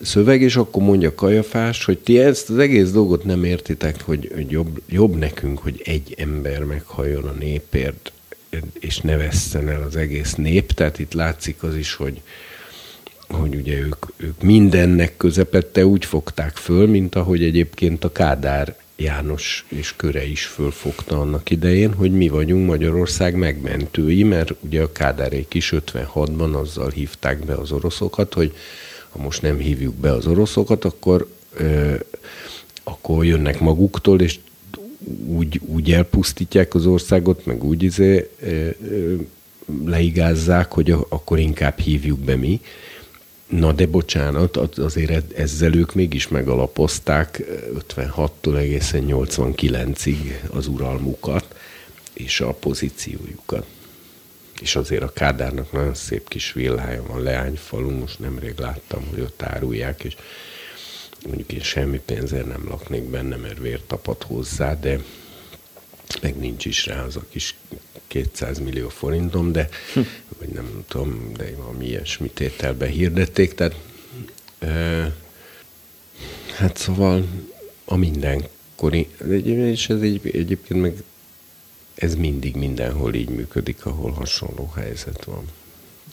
[0.00, 4.82] szöveg, és akkor mondja Kajafás, hogy ti ezt az egész dolgot nem értitek, hogy, jobb,
[4.88, 8.12] jobb nekünk, hogy egy ember meghajjon a népért,
[8.80, 10.72] és ne vesszen el az egész nép.
[10.72, 12.20] Tehát itt látszik az is, hogy,
[13.28, 19.64] hogy ugye ők, ők mindennek közepette úgy fogták föl, mint ahogy egyébként a Kádár János
[19.68, 25.54] és köre is fölfogta annak idején, hogy mi vagyunk Magyarország megmentői, mert ugye a Kádárék
[25.54, 28.54] is 56-ban azzal hívták be az oroszokat, hogy
[29.10, 31.94] ha most nem hívjuk be az oroszokat, akkor, ö,
[32.82, 34.38] akkor jönnek maguktól, és
[35.26, 39.14] úgy, úgy elpusztítják az országot, meg úgy izé, ö, ö,
[39.84, 42.60] leigázzák, hogy akkor inkább hívjuk be mi.
[43.48, 47.42] Na de bocsánat, azért ezzel ők mégis megalapozták
[47.88, 51.54] 56-tól egészen 89-ig az uralmukat
[52.12, 53.66] és a pozíciójukat
[54.60, 59.42] és azért a Kádárnak nagyon szép kis villája van Leányfalun, most nemrég láttam, hogy ott
[59.42, 60.16] árulják, és
[61.26, 65.00] mondjuk én semmi pénzért nem laknék benne, mert vért tapad hozzá, de
[66.22, 67.54] meg nincs is rá az a kis
[68.06, 70.00] 200 millió forintom, de hm.
[70.38, 73.76] vagy nem tudom, de valami ilyesmi tételbe hirdették, tehát
[74.58, 75.14] e,
[76.56, 77.26] hát szóval
[77.84, 79.08] a mindenkori,
[79.44, 81.02] és ez egy, egyébként meg
[81.94, 85.44] ez mindig mindenhol így működik, ahol hasonló helyzet van.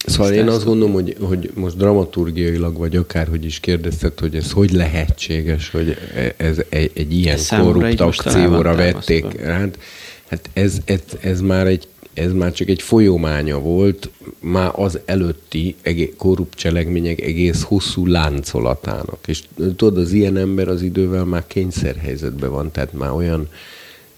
[0.06, 4.72] Szóval én azt gondolom, hogy, hogy most dramaturgiailag, vagy akárhogy is kérdezted, hogy ez hogy
[4.72, 5.98] lehetséges, hogy
[6.38, 9.42] ez egy, egy ilyen ez korrupt akcióra vették.
[9.42, 9.78] Hát,
[10.30, 15.76] hát ez, ez, ez, már egy, ez már csak egy folyománya volt, már az előtti
[15.82, 19.20] egész, korrupt cselekmények egész hosszú láncolatának.
[19.26, 23.50] És tudod, az ilyen ember az idővel már kényszerhelyzetben van, tehát már olyan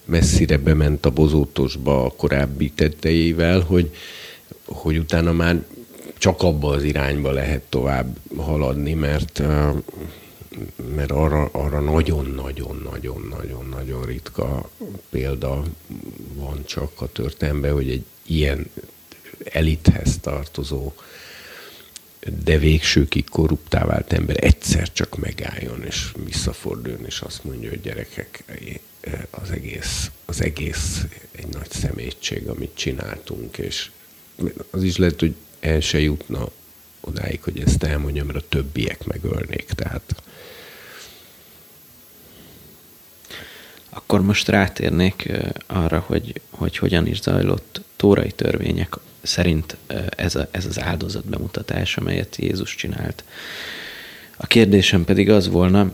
[0.06, 3.90] messzire bement a bozótosba a korábbi tetteivel, hogy,
[4.70, 5.64] hogy utána már
[6.18, 9.42] csak abba az irányba lehet tovább haladni, mert
[10.96, 14.70] mert arra, arra nagyon-nagyon-nagyon-nagyon-nagyon ritka
[15.10, 15.64] példa
[16.34, 18.72] van csak a történelemben, hogy egy ilyen
[19.44, 20.94] elithez tartozó,
[22.44, 28.44] de végsőkig korruptá vált ember egyszer csak megálljon, és visszaforduljon, és azt mondja, hogy gyerekek,
[29.30, 33.90] az egész, az egész egy nagy szemétség, amit csináltunk, és
[34.70, 36.50] az is lehet, hogy el se jutna
[37.00, 40.22] odáig, hogy ezt elmondjam, mert a többiek megölnék, tehát
[43.90, 45.32] Akkor most rátérnék
[45.68, 49.78] arra, hogy, hogy hogyan is zajlott tórai törvények szerint
[50.10, 53.24] ez, a, ez az áldozat bemutatás, amelyet Jézus csinált.
[54.38, 55.92] A kérdésem pedig az volna,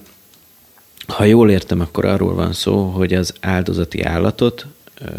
[1.07, 4.65] ha jól értem, akkor arról van szó, hogy az áldozati állatot,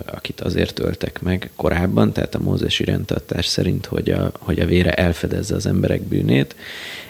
[0.06, 4.92] akit azért öltek meg korábban, tehát a mózesi rendtartás szerint, hogy a, hogy a vére
[4.92, 6.56] elfedezze az emberek bűnét,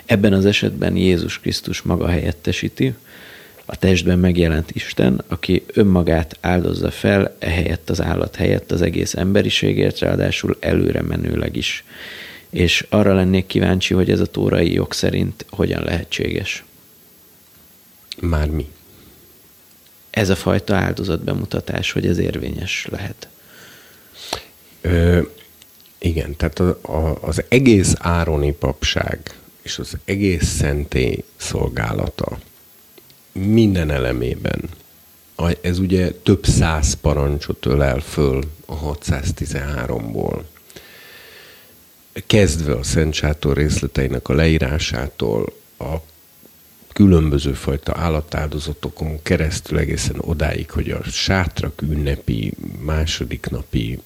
[0.05, 2.95] ebben az esetben Jézus Krisztus maga helyettesíti,
[3.69, 9.99] a testben megjelent Isten, aki önmagát áldozza fel ehelyett az állat helyett az egész emberiségért,
[9.99, 11.85] ráadásul előre menőleg is.
[12.51, 16.65] És arra lennék kíváncsi, hogy ez a tórai jog szerint hogyan lehetséges.
[18.21, 18.69] Már mi?
[20.17, 23.29] Ez a fajta áldozatbemutatás, hogy ez érvényes lehet.
[24.81, 25.23] Ö,
[25.99, 32.39] igen, tehát a, a, az egész Ároni papság és az egész szentély szolgálata
[33.33, 34.61] minden elemében,
[35.61, 40.41] ez ugye több száz parancsot ölel föl a 613-ból.
[42.27, 45.95] Kezdve a Szent Sátor részleteinek a leírásától, a
[46.97, 54.01] különböző fajta állatáldozatokon keresztül egészen odáig, hogy a sátrak ünnepi második napi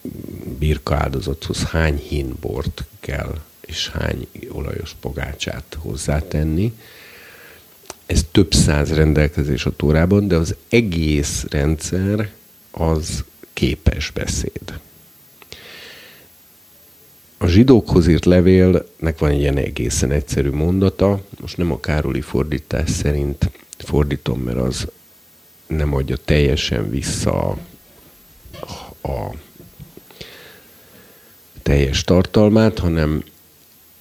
[0.59, 6.73] birka áldozathoz hány hínbort kell és hány olajos pogácsát hozzátenni.
[8.07, 12.31] Ez több száz rendelkezés a tórában, de az egész rendszer
[12.71, 14.79] az képes beszéd.
[17.43, 22.91] A zsidókhoz írt levélnek van egy ilyen egészen egyszerű mondata, most nem a Károli fordítás
[22.91, 24.87] szerint fordítom, mert az
[25.67, 27.57] nem adja teljesen vissza a,
[29.09, 29.35] a
[31.63, 33.25] teljes tartalmát, hanem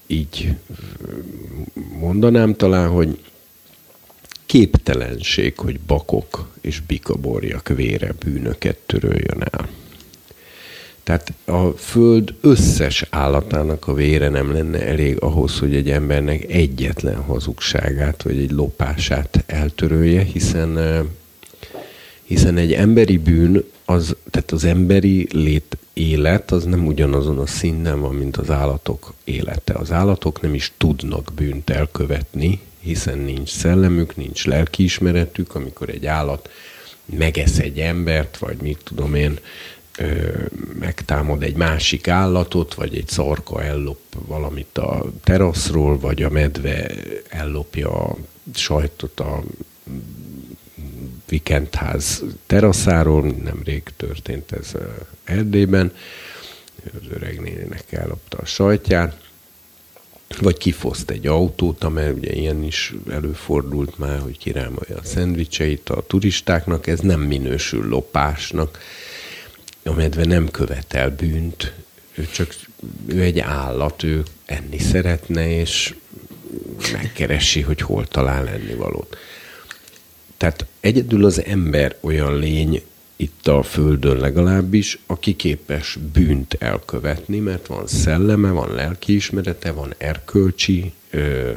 [0.08, 0.56] így
[2.00, 3.20] mondanám talán, hogy
[4.46, 9.70] képtelenség, hogy bakok és bikaborjak vére bűnöket töröljön el.
[11.10, 17.16] Tehát a föld összes állatának a vére nem lenne elég ahhoz, hogy egy embernek egyetlen
[17.16, 20.80] hazugságát vagy egy lopását eltörölje, hiszen,
[22.24, 28.00] hiszen egy emberi bűn, az, tehát az emberi lét élet, az nem ugyanazon a szinten
[28.02, 29.74] van, mint az állatok élete.
[29.74, 36.50] Az állatok nem is tudnak bűnt elkövetni, hiszen nincs szellemük, nincs lelkiismeretük, amikor egy állat
[37.18, 39.40] megesz egy embert, vagy mit tudom én,
[40.80, 46.92] megtámad egy másik állatot, vagy egy szarka ellop valamit a teraszról, vagy a medve
[47.30, 48.16] ellopja a
[48.54, 49.44] sajtot a
[51.28, 54.72] vikendház teraszáról, nemrég történt ez
[55.24, 55.94] Erdélyben,
[56.94, 59.28] az öreg nénének ellopta a sajtját,
[60.40, 66.04] vagy kifoszt egy autót, amely ugye ilyen is előfordult már, hogy kirámolja a szendvicseit a
[66.08, 68.80] turistáknak, ez nem minősül lopásnak,
[69.84, 71.74] a medve nem követel bűnt,
[72.16, 72.56] ő csak
[73.06, 75.94] ő egy állat, ő enni szeretne, és
[76.92, 79.18] megkeresi, hogy hol talál ennivalót.
[80.38, 82.82] Tehát egyedül az ember olyan lény
[83.16, 90.94] itt a Földön legalábbis, aki képes bűnt elkövetni, mert van szelleme, van lelkiismerete, van erkölcsi
[91.10, 91.52] ö,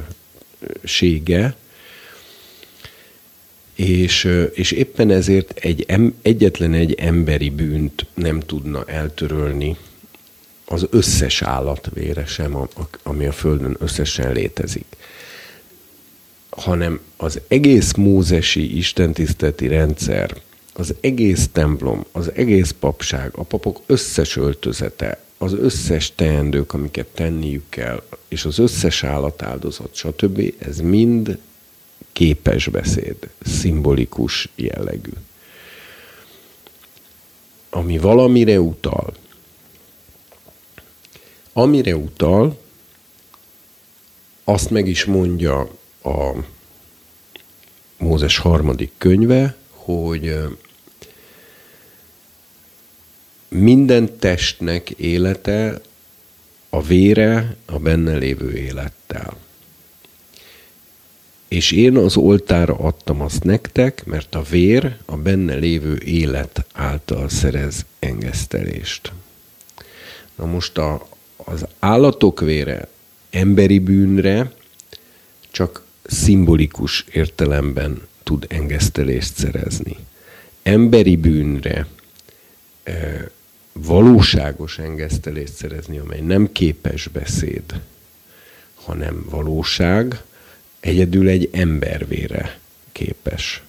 [0.84, 1.54] sége,
[3.82, 5.86] és, és éppen ezért egy,
[6.22, 9.76] egyetlen egy emberi bűnt nem tudna eltörölni
[10.64, 12.68] az összes állatvére sem,
[13.02, 14.84] ami a Földön összesen létezik
[16.56, 20.36] hanem az egész mózesi istentiszteleti rendszer,
[20.74, 27.62] az egész templom, az egész papság, a papok összes öltözete, az összes teendők, amiket tenniük
[27.68, 30.54] kell, és az összes állatáldozat, stb.
[30.58, 31.38] Ez mind
[32.12, 35.12] képes beszéd, szimbolikus jellegű.
[37.70, 39.14] Ami valamire utal.
[41.52, 42.60] Amire utal,
[44.44, 45.60] azt meg is mondja
[46.02, 46.32] a
[47.98, 50.34] Mózes harmadik könyve, hogy
[53.48, 55.80] minden testnek élete
[56.70, 59.36] a vére a benne lévő élettel.
[61.52, 67.28] És én az oltára adtam azt nektek, mert a vér a benne lévő élet által
[67.28, 69.12] szerez engesztelést.
[70.34, 72.88] Na most a, az állatok vére
[73.30, 74.52] emberi bűnre
[75.50, 79.96] csak szimbolikus értelemben tud engesztelést szerezni.
[80.62, 81.86] Emberi bűnre
[82.82, 83.30] e,
[83.72, 87.80] valóságos engesztelést szerezni, amely nem képes beszéd,
[88.74, 90.22] hanem valóság,
[90.82, 92.58] egyedül egy embervére
[92.92, 93.62] képes.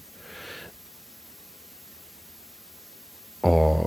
[3.41, 3.85] A,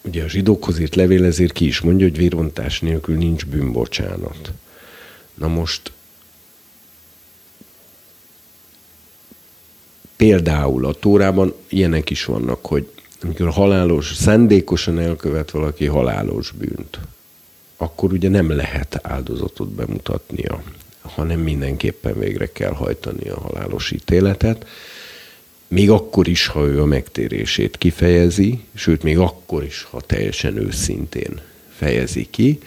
[0.00, 4.52] ugye a zsidókhoz írt levél ezért ki is mondja, hogy vérontás nélkül nincs bűnbocsánat.
[5.34, 5.92] Na most
[10.16, 12.92] például a Tórában ilyenek is vannak, hogy
[13.22, 16.98] amikor halálos, szándékosan elkövet valaki halálos bűnt,
[17.76, 20.62] akkor ugye nem lehet áldozatot bemutatnia,
[21.08, 24.66] hanem mindenképpen végre kell hajtani a halálos ítéletet,
[25.68, 31.40] még akkor is, ha ő a megtérését kifejezi, sőt, még akkor is, ha teljesen őszintén
[31.76, 32.58] fejezi ki,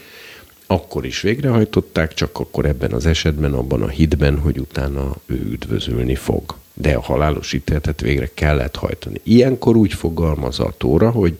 [0.67, 6.15] akkor is végrehajtották, csak akkor ebben az esetben, abban a hitben, hogy utána ő üdvözülni
[6.15, 6.55] fog.
[6.73, 9.19] De a halálos ítéletet végre kellett hajtani.
[9.23, 11.37] Ilyenkor úgy fogalmaz a tóra, hogy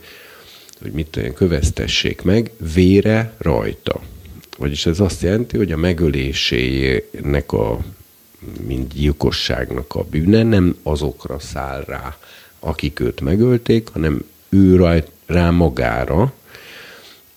[0.82, 4.02] hogy mit tudom, köveztessék meg, vére rajta.
[4.62, 7.80] Vagyis ez azt jelenti, hogy a megölésének a
[8.66, 12.18] mint gyilkosságnak a bűne nem azokra száll rá,
[12.60, 16.34] akik őt megölték, hanem ő rajt, rá magára,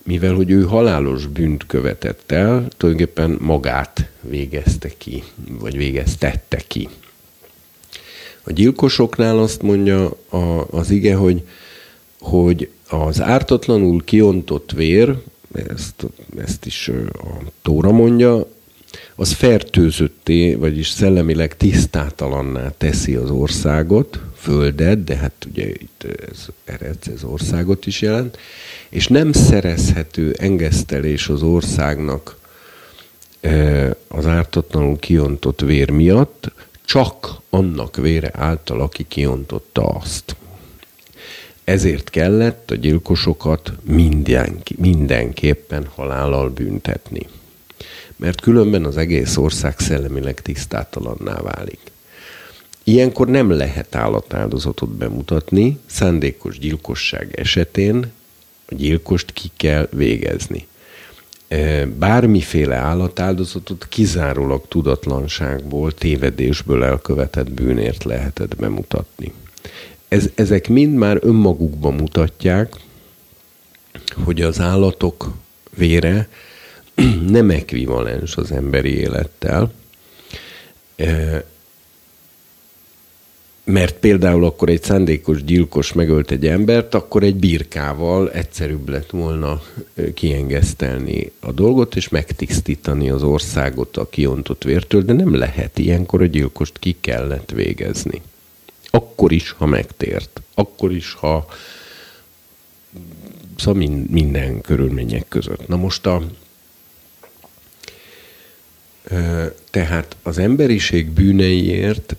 [0.02, 6.88] mivel hogy ő halálos bűnt követett el, tulajdonképpen magát végezte ki, vagy végeztette ki.
[8.42, 11.46] A gyilkosoknál azt mondja a, az ige, hogy,
[12.20, 15.16] hogy az ártatlanul kiontott vér,
[15.54, 18.46] ezt, ezt is a Tóra mondja,
[19.14, 27.06] az fertőzötté, vagyis szellemileg tisztátalanná teszi az országot, földet, de hát ugye itt ez, eredsz,
[27.06, 28.38] ez országot is jelent,
[28.88, 32.36] és nem szerezhető engesztelés az országnak
[34.08, 36.52] az ártatlanul kiontott vér miatt,
[36.84, 40.36] csak annak vére által, aki kiontotta azt.
[41.64, 47.26] Ezért kellett a gyilkosokat mindenki, mindenképpen halállal büntetni.
[48.16, 51.80] Mert különben az egész ország szellemileg tisztátalanná válik.
[52.84, 58.12] Ilyenkor nem lehet állatáldozatot bemutatni, szándékos gyilkosság esetén
[58.66, 60.66] a gyilkost ki kell végezni.
[61.48, 69.32] E, bármiféle állatáldozatot kizárólag tudatlanságból, tévedésből elkövetett bűnért lehetett bemutatni.
[70.14, 72.74] Ez, ezek mind már önmagukban mutatják,
[74.24, 75.30] hogy az állatok
[75.76, 76.28] vére
[77.26, 79.72] nem ekvivalens az emberi élettel,
[80.96, 81.44] e,
[83.64, 89.62] mert például akkor egy szándékos gyilkos megölt egy embert, akkor egy birkával egyszerűbb lett volna
[90.14, 96.26] kiengesztelni a dolgot, és megtisztítani az országot a kiontott vértől, de nem lehet ilyenkor a
[96.26, 98.22] gyilkost ki kellett végezni.
[98.94, 100.40] Akkor is, ha megtért.
[100.54, 101.46] Akkor is, ha
[103.56, 105.68] szóval minden körülmények között.
[105.68, 106.22] Na most a
[109.70, 112.16] tehát az emberiség bűneiért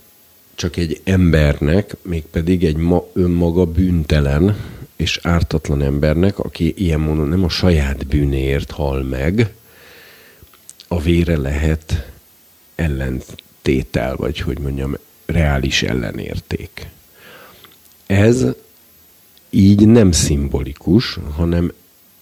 [0.56, 4.58] csak egy embernek, mégpedig egy ma, önmaga bűntelen
[4.96, 9.54] és ártatlan embernek, aki ilyen módon nem a saját bűnéért hal meg,
[10.88, 12.12] a vére lehet
[12.76, 16.88] ellentétel, vagy hogy mondjam, reális ellenérték.
[18.06, 18.46] Ez
[19.50, 21.72] így nem szimbolikus, hanem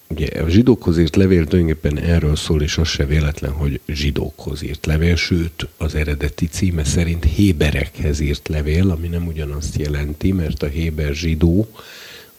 [0.07, 4.85] Ugye a zsidókhoz írt levél tulajdonképpen erről szól, és az se véletlen, hogy zsidókhoz írt
[4.85, 10.67] levél, sőt az eredeti címe szerint héberekhez írt levél, ami nem ugyanazt jelenti, mert a
[10.67, 11.67] héber zsidó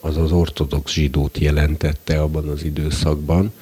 [0.01, 3.53] az az ortodox zsidót jelentette abban az időszakban.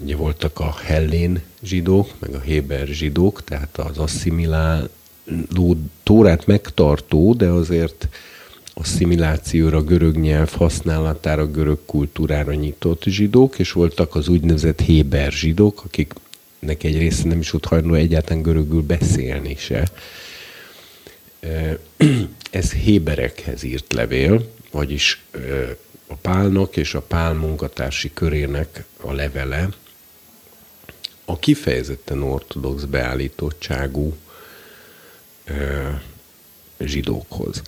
[0.00, 4.86] Ugye voltak a hellén zsidók, meg a héber zsidók, tehát az asszimiláló
[6.02, 8.08] tórát megtartó, de azért
[8.74, 16.82] asszimilációra, görög nyelv használatára, görög kultúrára nyitott zsidók, és voltak az úgynevezett héber zsidók, akiknek
[16.82, 19.88] egy része nem is volt hajlandó egyáltalán görögül beszélni se.
[22.50, 25.24] Ez héberekhez írt levél, vagyis
[26.06, 29.68] a Pálnak és a Pál munkatársi körének a levele
[31.24, 34.14] a kifejezetten ortodox beállítottságú
[36.78, 37.62] zsidókhoz.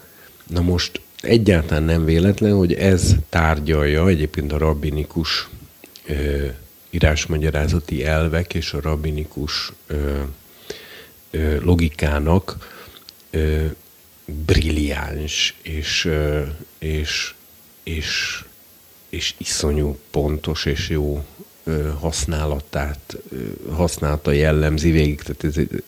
[0.46, 5.48] Na most egyáltalán nem véletlen, hogy ez tárgyalja egyébként a rabbinikus
[6.06, 6.46] ö,
[6.90, 10.22] írásmagyarázati elvek és a rabbinikus ö,
[11.30, 12.74] ö, logikának
[13.30, 13.64] ö,
[14.24, 16.42] brilliáns és, ö,
[16.78, 17.34] és,
[17.82, 18.44] és,
[19.08, 21.24] és iszonyú pontos és jó
[21.64, 25.22] ö, használatát, ö, használata jellemzi végig.
[25.22, 25.82] Tehát ez egy,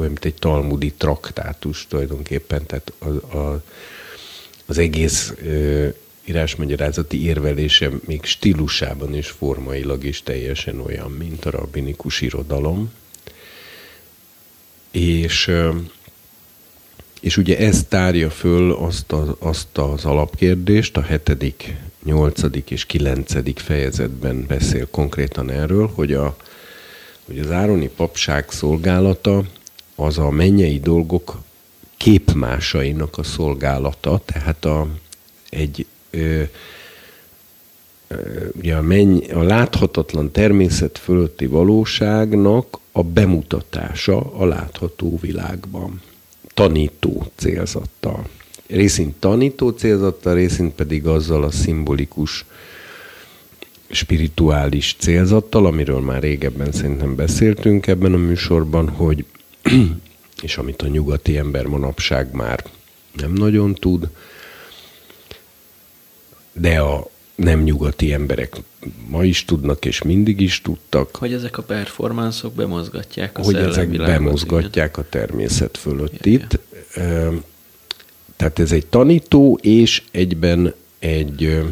[0.00, 3.62] olyan, mint egy talmudi traktátus tulajdonképpen, tehát a, a,
[4.66, 5.88] az egész ö,
[6.24, 12.92] írásmagyarázati érvelése még stílusában és formailag is teljesen olyan, mint a rabbinikus irodalom.
[14.90, 15.50] És,
[17.20, 21.74] és ugye ez tárja föl azt, a, azt az alapkérdést, a hetedik,
[22.04, 26.36] nyolcadik és kilencedik fejezetben beszél konkrétan erről, hogy, a,
[27.24, 29.44] hogy az Ároni papság szolgálata
[30.00, 31.38] az a mennyei dolgok
[31.96, 34.88] képmásainak a szolgálata, tehát a,
[35.50, 36.42] egy ö,
[38.52, 46.00] ugye a, menny, a láthatatlan természet fölötti valóságnak a bemutatása a látható világban.
[46.54, 48.28] Tanító célzattal.
[48.66, 52.44] Részint tanító célzattal, részint pedig azzal a szimbolikus
[53.90, 59.24] spirituális célzattal, amiről már régebben szerintem beszéltünk ebben a műsorban, hogy
[60.42, 62.64] és amit a nyugati ember manapság már
[63.12, 64.08] nem nagyon tud,
[66.52, 68.56] de a nem nyugati emberek
[69.08, 71.16] ma is tudnak, és mindig is tudtak.
[71.16, 75.04] Hogy ezek a performanszok bemozgatják a Hogy ezek bemozgatják igen.
[75.04, 76.60] a természet fölöttit.
[76.94, 77.32] Ja,
[78.36, 81.62] Tehát ez egy tanító, és egyben egy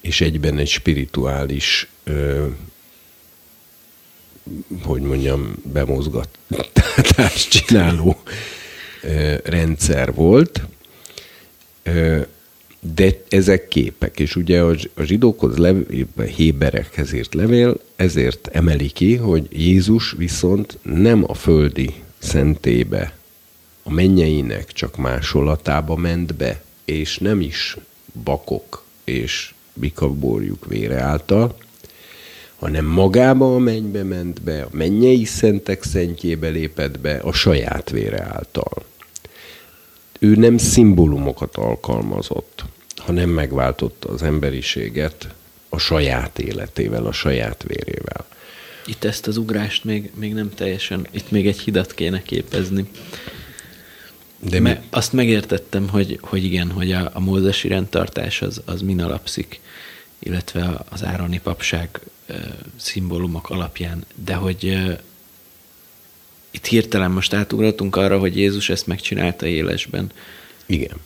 [0.00, 1.90] és egyben egy spirituális
[4.82, 8.16] hogy mondjam, bemozgatást csináló
[9.44, 10.62] rendszer volt,
[12.80, 15.58] de ezek képek, és ugye a zsidókhoz,
[16.16, 23.16] a héberekhez írt levél ezért emeli ki, hogy Jézus viszont nem a földi szentébe,
[23.82, 27.76] a mennyeinek csak másolatába ment be, és nem is
[28.24, 31.56] bakok és bikaborjuk vére által,
[32.62, 38.22] hanem magába a mennybe ment be, a mennyei szentek szentjébe lépett be a saját vére
[38.22, 38.84] által.
[40.18, 42.64] Ő nem szimbólumokat alkalmazott,
[42.96, 45.28] hanem megváltotta az emberiséget
[45.68, 48.26] a saját életével, a saját vérével.
[48.86, 52.88] Itt ezt az ugrást még, még nem teljesen, itt még egy hidat kéne képezni.
[54.38, 54.78] De Me, mi?
[54.90, 59.60] Azt megértettem, hogy, hogy igen, hogy a, a mózesi rendtartás az, az min alapszik,
[60.18, 62.00] illetve az ároni papság
[62.76, 64.78] szimbólumok alapján, de hogy
[66.50, 70.12] itt hirtelen most átugratunk arra, hogy Jézus ezt megcsinálta élesben.
[70.66, 70.96] Igen.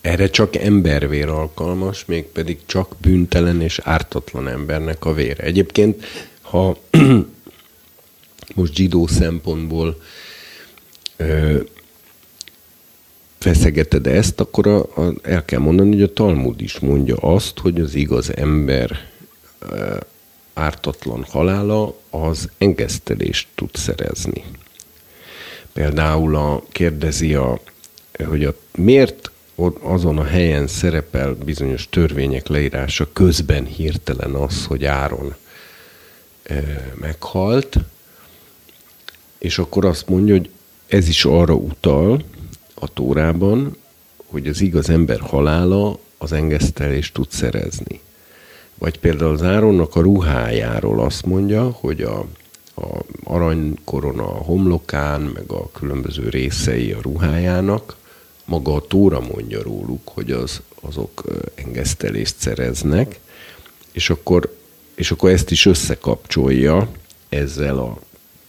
[0.00, 5.42] Erre csak embervér alkalmas, mégpedig csak bűntelen és ártatlan embernek a vére.
[5.42, 6.04] Egyébként,
[6.40, 6.78] ha
[8.54, 10.02] most zsidó szempontból
[11.16, 11.60] ö,
[13.38, 17.80] feszegeted ezt, akkor a, a, el kell mondani, hogy a Talmud is mondja azt, hogy
[17.80, 19.10] az igaz ember
[20.54, 24.44] ártatlan halála az engesztelést tud szerezni.
[25.72, 27.60] Például a, kérdezi, a,
[28.26, 29.30] hogy a, miért
[29.80, 35.34] azon a helyen szerepel bizonyos törvények leírása közben hirtelen az, hogy Áron
[36.42, 36.62] e,
[36.94, 37.78] meghalt,
[39.38, 40.50] és akkor azt mondja, hogy
[40.86, 42.24] ez is arra utal
[42.74, 43.76] a Tórában,
[44.26, 48.00] hogy az igaz ember halála az engesztelést tud szerezni.
[48.82, 52.18] Vagy például az Áronnak a ruhájáról azt mondja, hogy a,
[52.74, 57.96] a aranykorona a homlokán, meg a különböző részei a ruhájának,
[58.44, 61.22] maga a Tóra mondja róluk, hogy az, azok
[61.54, 63.20] engesztelést szereznek,
[63.92, 64.56] és akkor,
[64.94, 66.88] és akkor ezt is összekapcsolja
[67.28, 67.98] ezzel a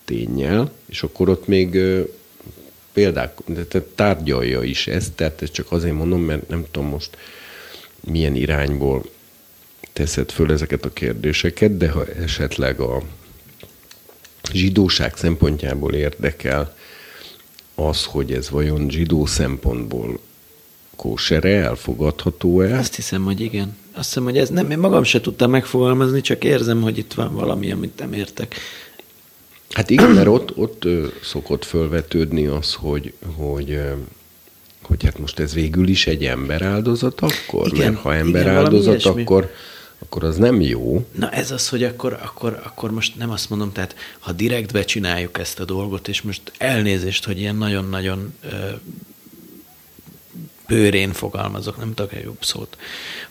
[0.06, 1.80] tényel, és akkor ott még
[2.94, 3.38] példák,
[3.70, 7.18] tehát tárgyalja is ezt, tehát ezt csak azért mondom, mert nem tudom most
[8.00, 9.04] milyen irányból
[9.94, 13.02] teszed föl ezeket a kérdéseket, de ha esetleg a
[14.52, 16.76] zsidóság szempontjából érdekel
[17.76, 20.20] az, hogy ez vajon zsidó szempontból
[20.96, 22.78] kósere, elfogadható-e?
[22.78, 23.78] Azt hiszem, hogy igen.
[23.94, 27.34] Azt hiszem, hogy ez nem, én magam se tudtam megfogalmazni, csak érzem, hogy itt van
[27.34, 28.56] valami, amit nem értek.
[29.70, 30.86] Hát igen, mert ott, ott
[31.24, 33.80] szokott fölvetődni az, hogy, hogy
[34.82, 37.68] hogy hát most ez végül is egy emberáldozat akkor?
[37.68, 39.52] Igen, mert ha emberáldozat, igen, akkor,
[40.04, 41.06] akkor az nem jó.
[41.12, 45.40] Na ez az, hogy akkor, akkor, akkor most nem azt mondom, tehát ha direktbe csináljuk
[45.40, 48.34] ezt a dolgot, és most elnézést, hogy ilyen nagyon-nagyon
[50.68, 52.78] bőrén fogalmazok, nem tudok egy jobb szót,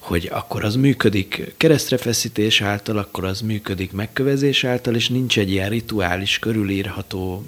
[0.02, 5.68] hogy akkor az működik keresztrefeszítés által, akkor az működik megkövezés által, és nincs egy ilyen
[5.68, 7.44] rituális, körülírható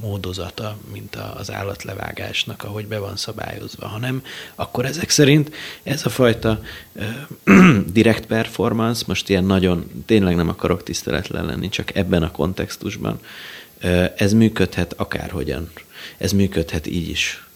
[0.00, 4.22] módozata, mint az állatlevágásnak, ahogy be van szabályozva, hanem
[4.54, 6.60] akkor ezek szerint ez a fajta
[7.44, 13.20] uh, direct performance, most ilyen nagyon, tényleg nem akarok tiszteletlen lenni, csak ebben a kontextusban,
[13.82, 15.70] uh, ez működhet akárhogyan.
[16.18, 17.46] Ez működhet így is.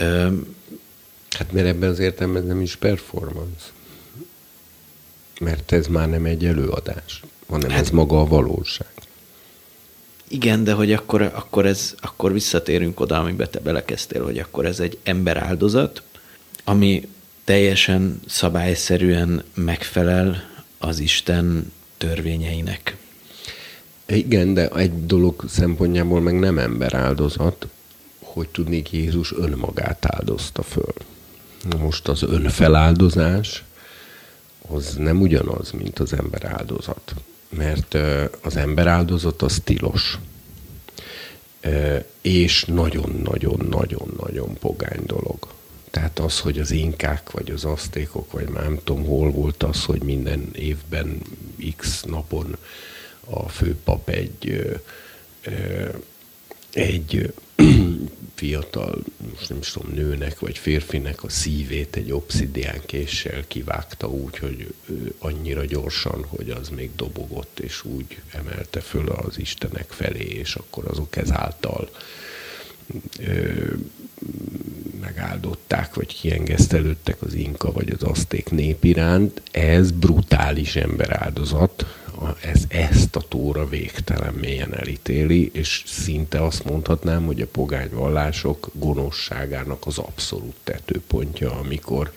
[0.00, 0.32] Uh,
[1.38, 3.66] Hát mert ebben az értelemben nem is performance.
[5.40, 8.86] Mert ez már nem egy előadás, hanem hát, ez maga a valóság.
[10.28, 14.80] Igen, de hogy akkor, akkor, ez, akkor visszatérünk oda, amiben te belekezdtél, hogy akkor ez
[14.80, 16.02] egy ember áldozat,
[16.64, 17.08] ami
[17.44, 20.42] teljesen szabályszerűen megfelel
[20.78, 22.96] az Isten törvényeinek.
[24.06, 27.66] Igen, de egy dolog szempontjából meg nem ember áldozat,
[28.18, 30.94] hogy tudnék Jézus önmagát áldozta föl.
[31.78, 33.64] Most az önfeláldozás
[34.68, 37.14] az nem ugyanaz, mint az ember áldozat.
[37.48, 37.96] Mert
[38.42, 40.18] az ember áldozat az tilos.
[42.20, 45.46] És nagyon-nagyon-nagyon-nagyon pogány dolog.
[45.90, 49.84] Tehát az, hogy az inkák, vagy az asztékok, vagy már nem tudom, hol volt az,
[49.84, 51.20] hogy minden évben
[51.76, 52.56] x napon
[53.24, 54.70] a főpap egy
[56.72, 57.32] egy
[58.34, 64.38] fiatal, most nem is tudom, nőnek vagy férfinek a szívét egy obszidián késsel kivágta úgy,
[64.38, 64.74] hogy
[65.18, 70.84] annyira gyorsan, hogy az még dobogott, és úgy emelte föl az Istenek felé, és akkor
[70.86, 71.90] azok ezáltal
[73.18, 73.52] ö,
[75.00, 79.42] megáldották, vagy kiengesztelődtek az inka vagy az aszték nép iránt.
[79.50, 81.99] Ez brutális emberáldozat,
[82.40, 88.70] ez, ezt a tóra végtelen mélyen elítéli, és szinte azt mondhatnám, hogy a pogány vallások
[88.72, 92.12] gonoszságának az abszolút tetőpontja, amikor,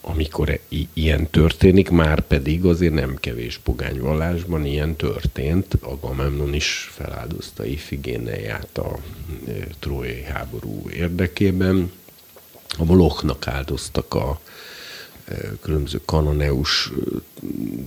[0.00, 0.58] amikor e,
[0.92, 5.74] ilyen történik, már pedig azért nem kevés pogány vallásban ilyen történt.
[5.80, 8.98] Agamemnon is feláldozta Ifigéneját a
[9.48, 11.92] e, trójai háború érdekében.
[12.78, 14.40] A moloknak áldoztak a,
[15.60, 16.92] különböző kanoneus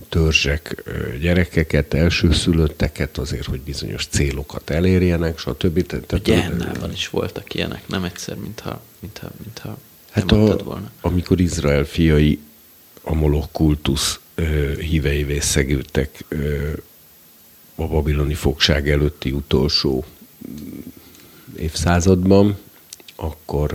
[0.08, 0.82] törzsek
[1.20, 5.86] gyerekeket, elsőszülötteket azért, hogy bizonyos célokat elérjenek, stb.
[5.86, 9.78] Tehát, a Gyennában is voltak ilyenek, nem egyszer, mintha, mintha, mintha
[10.10, 10.90] hát nem a, volna.
[11.00, 12.38] Amikor Izrael fiai
[13.02, 14.20] a molok kultusz
[14.78, 16.24] híveivé szegültek
[17.74, 20.04] a babiloni fogság előtti utolsó
[21.56, 22.58] évszázadban,
[23.16, 23.74] akkor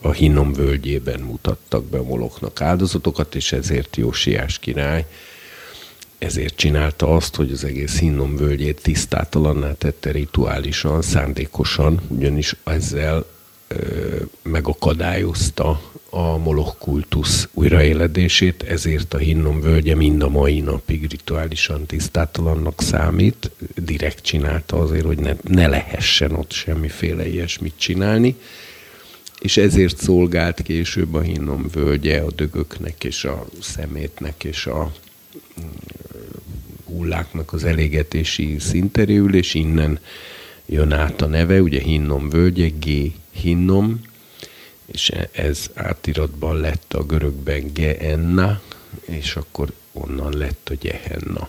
[0.00, 5.06] a Hinnom völgyében mutattak be a moloknak áldozatokat, és ezért Jósiás király
[6.18, 13.26] ezért csinálta azt, hogy az egész Hinnom völgyét tisztátalanná tette rituálisan, szándékosan, ugyanis ezzel
[13.68, 13.76] ö,
[14.42, 15.80] megakadályozta
[16.10, 23.50] a moloch kultusz újraéledését, ezért a Hinnom völgye mind a mai napig rituálisan tisztátalannak számít,
[23.74, 28.36] direkt csinálta azért, hogy ne, ne lehessen ott semmiféle ilyesmit csinálni,
[29.40, 34.92] és ezért szolgált később a Hinnom völgye a dögöknek és a szemétnek és a
[35.60, 35.66] mm,
[36.84, 39.98] hulláknak az elégetési szinterül, és innen
[40.66, 43.12] jön át a neve, ugye Hinnom völgye, G.
[43.30, 44.00] Hinnom,
[44.86, 48.60] és ez átiratban lett a görögben Geenna,
[49.00, 51.48] és akkor onnan lett a Gehenna.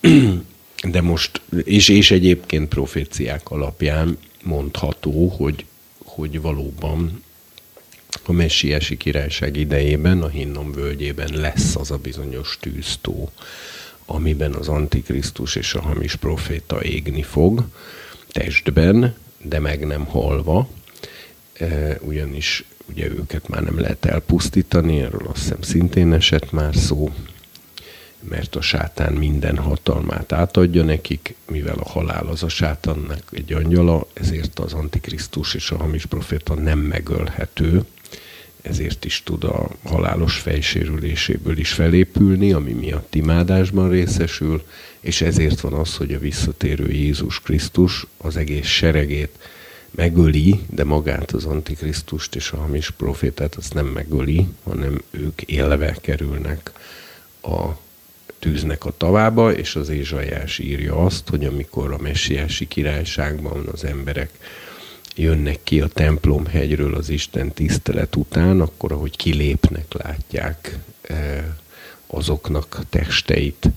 [0.90, 5.64] De most, és, és egyébként proféciák alapján mondható, hogy
[6.20, 7.22] hogy valóban
[8.24, 13.30] a messiási királyság idejében a Hinnom völgyében lesz az a bizonyos tűztó,
[14.06, 17.64] amiben az Antikrisztus és a hamis proféta égni fog,
[18.28, 20.68] testben, de meg nem halva,
[21.52, 27.10] e, ugyanis ugye őket már nem lehet elpusztítani, erről azt hiszem szintén esett már szó,
[28.28, 34.06] mert a sátán minden hatalmát átadja nekik, mivel a halál az a sátánnak egy angyala,
[34.12, 37.84] ezért az antikrisztus és a hamis proféta nem megölhető,
[38.62, 44.62] ezért is tud a halálos fejsérüléséből is felépülni, ami miatt imádásban részesül,
[45.00, 49.38] és ezért van az, hogy a visszatérő Jézus Krisztus az egész seregét
[49.90, 55.96] megöli, de magát az antikrisztust és a hamis profétát azt nem megöli, hanem ők élve
[56.00, 56.72] kerülnek
[57.42, 57.68] a
[58.40, 64.30] tűznek a tavába, és az Ézsajás írja azt, hogy amikor a messiási királyságban az emberek
[65.16, 71.44] jönnek ki a templomhegyről az Isten tisztelet után, akkor ahogy kilépnek, látják eh,
[72.06, 73.68] azoknak testeit,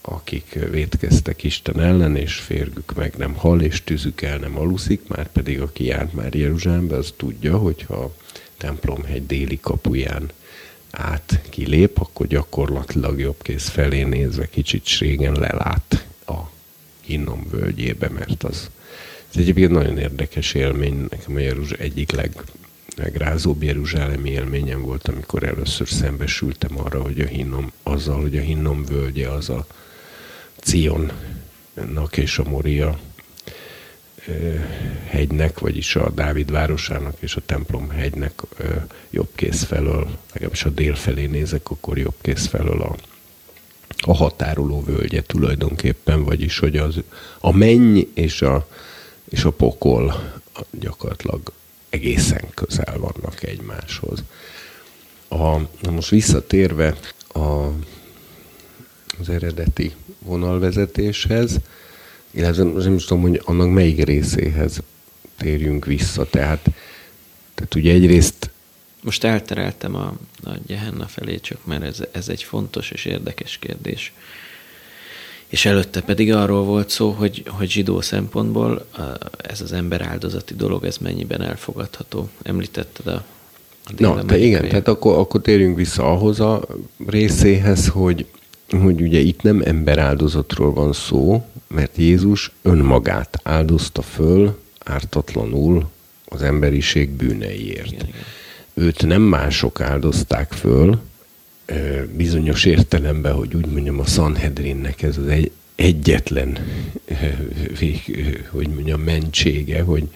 [0.00, 5.28] akik védkeztek Isten ellen, és férgük meg nem hal, és tűzük el nem aluszik, már
[5.32, 8.14] pedig aki járt már Jeruzsálembe, az tudja, hogyha a
[8.56, 10.30] templomhegy déli kapuján
[10.92, 16.38] át kilép, akkor gyakorlatilag jobb kéz felé nézve kicsit régen lelát a
[17.00, 18.70] Hinnom völgyébe, mert az,
[19.30, 22.30] ez egyébként nagyon érdekes élmény, nekem a Jeruzs egyik leg,
[22.96, 28.84] legrázóbb jeruzsálemi élményem volt, amikor először szembesültem arra, hogy a Hinnom, azzal, hogy a Hinnom
[28.84, 29.66] völgye az a
[30.60, 32.98] Cionnak és a Moria
[35.06, 38.42] hegynek, vagyis a Dávid városának és a templom hegynek
[39.10, 42.96] jobb kész felől, legalábbis a dél felé nézek, akkor jobb kész felől a,
[43.96, 47.00] a határoló völgye tulajdonképpen, vagyis hogy az,
[47.40, 48.68] a menny és a,
[49.28, 50.32] és a pokol
[50.70, 51.52] gyakorlatilag
[51.88, 54.22] egészen közel vannak egymáshoz.
[55.28, 55.58] A,
[55.90, 56.96] most visszatérve
[57.28, 57.66] a,
[59.18, 61.60] az eredeti vonalvezetéshez,
[62.32, 64.82] illetve nem is tudom, hogy annak melyik részéhez
[65.36, 66.26] térjünk vissza.
[66.26, 66.68] Tehát,
[67.54, 68.50] tehát ugye egyrészt...
[69.02, 70.14] Most eltereltem a,
[70.44, 74.12] a Gehenna felé, csak mert ez, ez egy fontos és érdekes kérdés.
[75.48, 78.86] És előtte pedig arról volt szó, hogy, hogy zsidó szempontból
[79.36, 82.28] ez az ember áldozati dolog, ez mennyiben elfogadható.
[82.42, 83.24] Említetted a,
[83.96, 86.66] Na, te igen, tehát akkor, akkor térjünk vissza ahhoz a
[87.06, 88.26] részéhez, hogy,
[88.80, 95.88] hogy ugye itt nem emberáldozatról van szó, mert Jézus önmagát áldozta föl ártatlanul
[96.24, 97.92] az emberiség bűneiért.
[97.92, 98.20] Igen, igen.
[98.74, 101.00] Őt nem mások áldozták föl,
[102.16, 106.58] bizonyos értelemben, hogy úgy mondjam, a Sanhedrinnek ez az egy, egyetlen,
[108.50, 110.08] hogy mondjam, mentsége, hogy,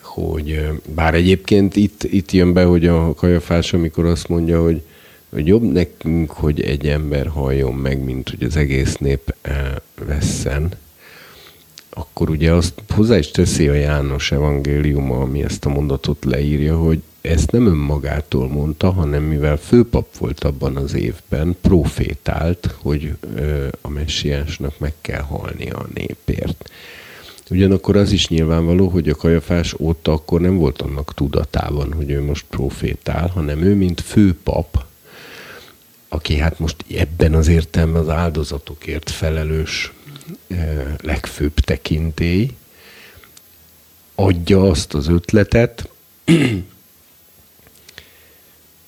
[0.00, 4.82] hogy bár egyébként itt, itt jön be, hogy a kajafás, amikor azt mondja, hogy,
[5.30, 9.34] hogy jobb nekünk, hogy egy ember halljon meg, mint hogy az egész nép
[10.06, 10.68] vesszen,
[11.90, 17.02] akkor ugye azt hozzá is teszi a János evangéliuma, ami ezt a mondatot leírja, hogy
[17.20, 23.16] ezt nem önmagától mondta, hanem mivel főpap volt abban az évben, profétált, hogy
[23.80, 26.70] a messiásnak meg kell halnia a népért.
[27.50, 32.22] Ugyanakkor az is nyilvánvaló, hogy a kajafás óta akkor nem volt annak tudatában, hogy ő
[32.22, 34.88] most profétál, hanem ő, mint főpap,
[36.12, 39.92] aki hát most ebben az értelemben az áldozatokért felelős
[41.00, 42.50] legfőbb tekintély,
[44.14, 45.88] adja azt az ötletet,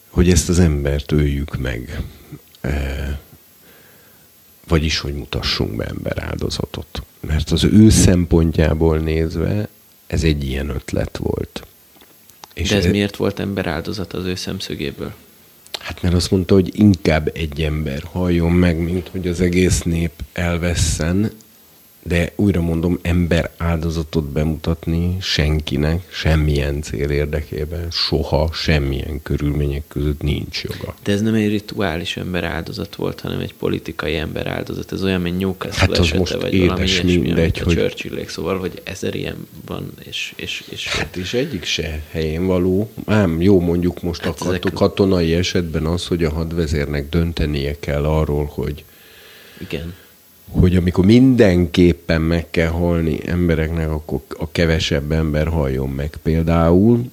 [0.09, 2.01] hogy ezt az embert öljük meg,
[4.69, 7.03] vagyis, hogy mutassunk be ember áldozatot.
[7.21, 9.69] Mert az ő szempontjából nézve
[10.07, 11.67] ez egy ilyen ötlet volt.
[12.55, 15.15] És De ez, ez miért volt ember áldozat az ő szemszögéből?
[15.83, 20.13] Hát mert azt mondta, hogy inkább egy ember halljon meg, mint hogy az egész nép
[20.33, 21.31] elvesszen,
[22.05, 30.63] de újra mondom, ember áldozatot bemutatni senkinek semmilyen cél érdekében soha, semmilyen körülmények között nincs
[30.63, 30.95] joga.
[31.03, 34.93] De ez nem egy rituális ember áldozat volt, hanem egy politikai ember áldozat.
[34.93, 37.79] Ez olyan, mint Newcastle hát az esete, most vagy valami ilyesmi, mindegy, hogy...
[37.79, 40.33] a Churchillék, szóval, hogy ezer ilyen van, és...
[40.37, 40.89] és, és...
[40.89, 42.91] Hát és egyik se helyén való.
[43.05, 44.73] Ám jó, mondjuk most hát a ezek...
[44.75, 48.85] katonai esetben az, hogy a hadvezérnek döntenie kell arról, hogy
[49.59, 49.95] igen
[50.53, 57.11] hogy amikor mindenképpen meg kell halni embereknek, akkor a kevesebb ember halljon meg például,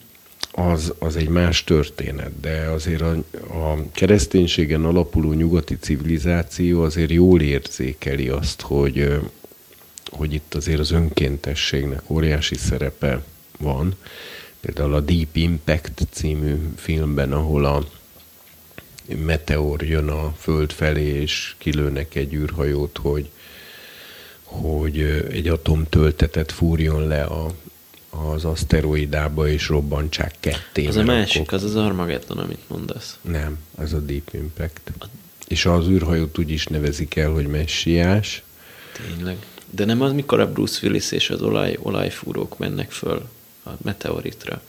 [0.52, 3.16] az, az egy más történet, de azért a,
[3.54, 9.20] a kereszténységen alapuló nyugati civilizáció azért jól érzékeli azt, hogy,
[10.12, 13.24] hogy itt azért az önkéntességnek óriási szerepe
[13.58, 13.96] van.
[14.60, 17.86] Például a Deep Impact című filmben, ahol a
[19.16, 23.30] meteor jön a föld felé, és kilőnek egy űrhajót, hogy,
[24.44, 25.00] hogy
[25.32, 27.52] egy atomtöltetet fúrjon le a,
[28.10, 30.86] az aszteroidába, és robbantsák ketté.
[30.86, 31.54] Az a másik, akkor...
[31.54, 33.18] az az Armageddon, amit mondasz.
[33.22, 34.82] Nem, az a Deep Impact.
[35.00, 35.06] A...
[35.48, 38.44] És az űrhajót úgy is nevezik el, hogy messiás.
[39.08, 39.38] Tényleg.
[39.70, 43.30] De nem az, mikor a Bruce Willis és az olaj, olajfúrók mennek föl
[43.66, 44.62] a meteoritra,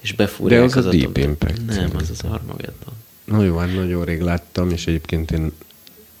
[0.00, 1.66] és befúrják De az, az a Deep Impact.
[1.66, 2.94] Nem, az az Armageddon.
[3.26, 5.52] Na jó, hát nagyon rég láttam, és egyébként én...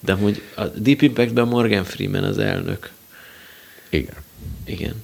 [0.00, 2.90] De hogy a Deep Impact-ben Morgan Freeman az elnök.
[3.88, 4.14] Igen.
[4.64, 4.94] Igen.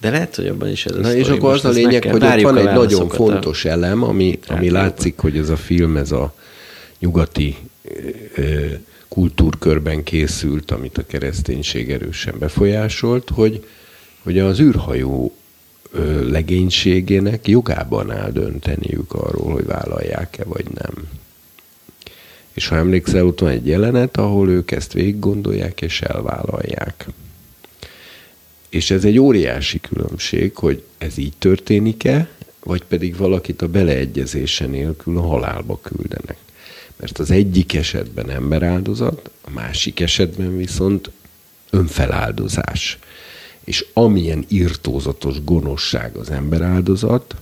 [0.00, 2.40] De lehet, hogy abban is ez a Na és akkor az a lényeg, hogy ott
[2.40, 3.68] van egy nagyon fontos a...
[3.68, 6.34] elem, ami, ami látszik, hogy ez a film, ez a
[6.98, 7.56] nyugati
[8.34, 8.66] ö,
[9.08, 13.66] kultúrkörben készült, amit a kereszténység erősen befolyásolt, hogy,
[14.22, 15.34] hogy az űrhajó
[15.92, 21.08] ö, legénységének jogában áll dönteniük arról, hogy vállalják-e vagy nem.
[22.52, 27.06] És ha emlékszel, ott van egy jelenet, ahol ők ezt végig gondolják és elvállalják.
[28.68, 32.28] És ez egy óriási különbség, hogy ez így történik-e,
[32.64, 36.36] vagy pedig valakit a beleegyezése nélkül a halálba küldenek.
[36.96, 41.10] Mert az egyik esetben emberáldozat, a másik esetben viszont
[41.70, 42.98] önfeláldozás.
[43.64, 47.34] És amilyen írtózatos gonoszság az emberáldozat,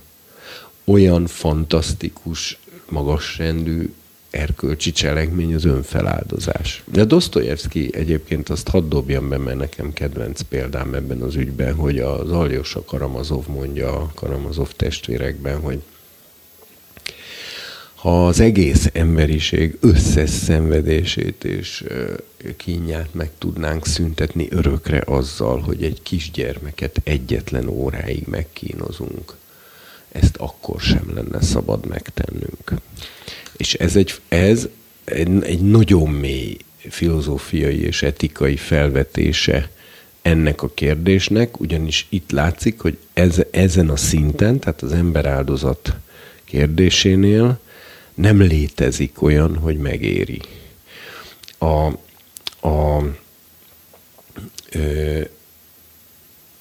[0.83, 2.59] olyan fantasztikus,
[2.89, 3.93] magasrendű
[4.31, 6.83] erkölcsi cselekmény az önfeláldozás.
[6.91, 11.99] De Dostoyevsky egyébként azt hadd dobjam be, mert nekem kedvenc példám ebben az ügyben, hogy
[11.99, 15.81] az Aljosa Karamazov mondja a Karamazov testvérekben, hogy
[17.95, 21.83] ha az egész emberiség összes szenvedését és
[22.57, 29.35] kínját meg tudnánk szüntetni örökre azzal, hogy egy kisgyermeket egyetlen óráig megkínozunk,
[30.11, 32.73] ezt akkor sem lenne szabad megtennünk.
[33.61, 34.67] És ez egy, ez
[35.03, 39.71] egy, nagyon mély filozófiai és etikai felvetése
[40.21, 45.95] ennek a kérdésnek, ugyanis itt látszik, hogy ez, ezen a szinten, tehát az emberáldozat
[46.43, 47.59] kérdésénél
[48.13, 50.41] nem létezik olyan, hogy megéri.
[51.57, 51.85] A,
[52.67, 53.03] a,
[54.71, 55.21] ö,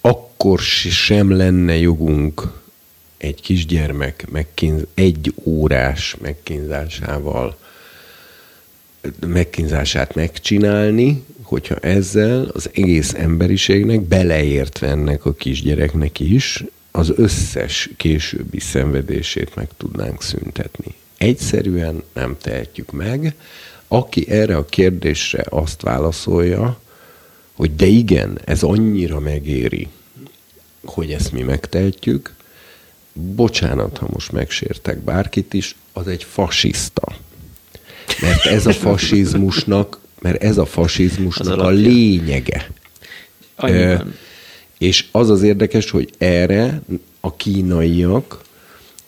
[0.01, 2.60] akkor sem lenne jogunk
[3.21, 7.57] egy kisgyermek megkínz, egy órás megkínzásával
[9.27, 18.61] megkínzását megcsinálni, hogyha ezzel az egész emberiségnek, beleértve ennek a kisgyereknek is, az összes későbbi
[18.61, 20.95] szenvedését meg tudnánk szüntetni.
[21.17, 23.35] Egyszerűen nem tehetjük meg.
[23.89, 26.81] Aki erre a kérdésre azt válaszolja,
[27.53, 29.89] hogy de igen, ez annyira megéri,
[30.85, 32.35] hogy ezt mi megtehetjük,
[33.12, 37.16] bocsánat, ha most megsértek bárkit is, az egy fasiszta.
[38.20, 42.70] Mert ez a fasizmusnak, mert ez a fasizmusnak a lényege.
[43.57, 44.15] Annyiban.
[44.78, 46.82] És az az érdekes, hogy erre
[47.20, 48.41] a kínaiak,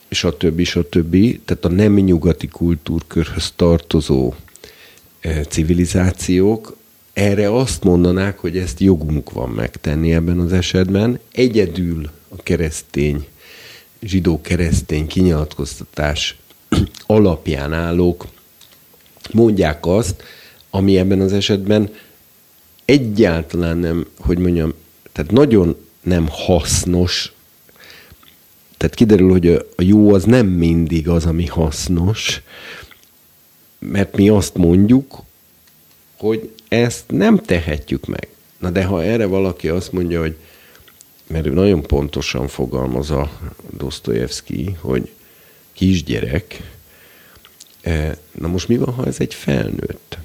[0.07, 4.33] és a többi, és a többi, tehát a nem nyugati kultúrkörhöz tartozó
[5.49, 6.77] civilizációk
[7.13, 11.19] erre azt mondanák, hogy ezt jogunk van megtenni ebben az esetben.
[11.31, 13.25] Egyedül a keresztény,
[14.05, 16.37] zsidó-keresztény kinyilatkoztatás
[17.05, 18.27] alapján állók
[19.31, 20.23] mondják azt,
[20.69, 21.89] ami ebben az esetben
[22.85, 24.73] egyáltalán nem, hogy mondjam,
[25.11, 27.33] tehát nagyon nem hasznos,
[28.77, 32.41] tehát kiderül, hogy a jó az nem mindig az, ami hasznos,
[33.79, 35.21] mert mi azt mondjuk,
[36.17, 38.27] hogy ezt nem tehetjük meg.
[38.57, 40.35] Na de ha erre valaki azt mondja, hogy
[41.27, 43.39] mert ő nagyon pontosan fogalmaz a
[43.77, 45.11] Dostoyevsky, hogy
[45.73, 46.71] kisgyerek,
[47.81, 50.17] eh, na most mi van, ha ez egy felnőtt?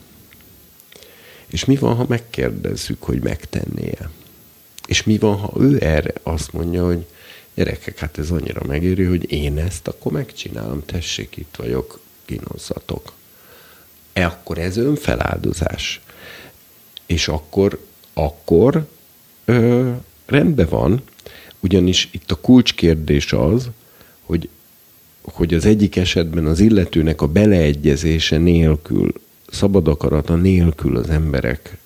[1.47, 4.11] És mi van, ha megkérdezzük, hogy megtennie?
[4.87, 7.07] És mi van, ha ő erre azt mondja, hogy
[7.55, 13.13] gyerekek, hát ez annyira megéri, hogy én ezt akkor megcsinálom, tessék, itt vagyok, kínozatok.
[14.13, 16.01] E akkor ez önfeláldozás.
[17.07, 18.89] És akkor, akkor
[19.45, 19.93] ö,
[20.29, 21.03] rendben van,
[21.61, 23.71] ugyanis itt a kulcskérdés az,
[24.23, 24.49] hogy,
[25.23, 29.13] hogy az egyik esetben az illetőnek a beleegyezése nélkül,
[29.51, 31.79] szabad akarata nélkül az emberek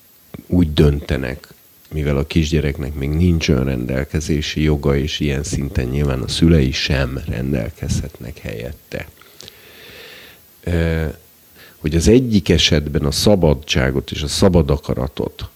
[0.47, 1.53] úgy döntenek,
[1.93, 8.37] mivel a kisgyereknek még nincs önrendelkezési joga, és ilyen szinten nyilván a szülei sem rendelkezhetnek
[8.37, 9.07] helyette.
[11.77, 15.49] Hogy az egyik esetben a szabadságot és a szabad akaratot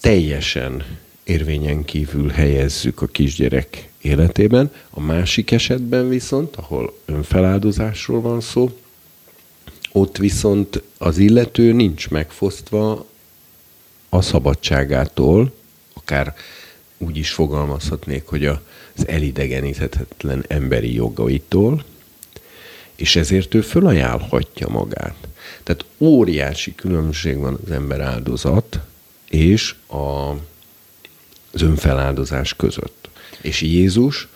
[0.00, 0.84] teljesen
[1.32, 8.78] érvényen kívül helyezzük a kisgyerek életében, a másik esetben viszont, ahol önfeláldozásról van szó,
[9.92, 13.06] ott viszont az illető nincs megfosztva
[14.08, 15.52] a szabadságától,
[15.92, 16.34] akár
[16.98, 18.58] úgy is fogalmazhatnék, hogy az
[19.06, 21.84] elidegeníthetetlen emberi jogaitól,
[22.96, 25.28] és ezért ő fölajánlhatja magát.
[25.62, 28.78] Tehát óriási különbség van az ember áldozat
[29.28, 30.34] és a,
[31.52, 33.08] az önfeláldozás között.
[33.40, 34.28] És Jézus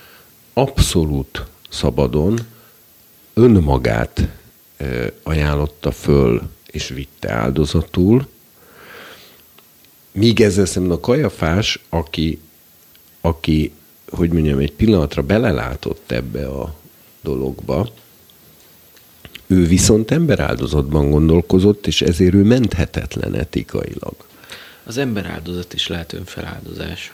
[0.53, 2.39] abszolút szabadon
[3.35, 4.29] önmagát
[5.23, 8.27] ajánlotta föl és vitte áldozatul,
[10.17, 12.39] Míg ezzel szemben a kajafás, aki,
[13.21, 13.73] aki,
[14.11, 16.75] hogy mondjam, egy pillanatra belelátott ebbe a
[17.23, 17.89] dologba,
[19.47, 24.15] ő viszont emberáldozatban gondolkozott, és ezért ő menthetetlen etikailag.
[24.87, 27.13] Az emberáldozat is lehet önfeláldozás.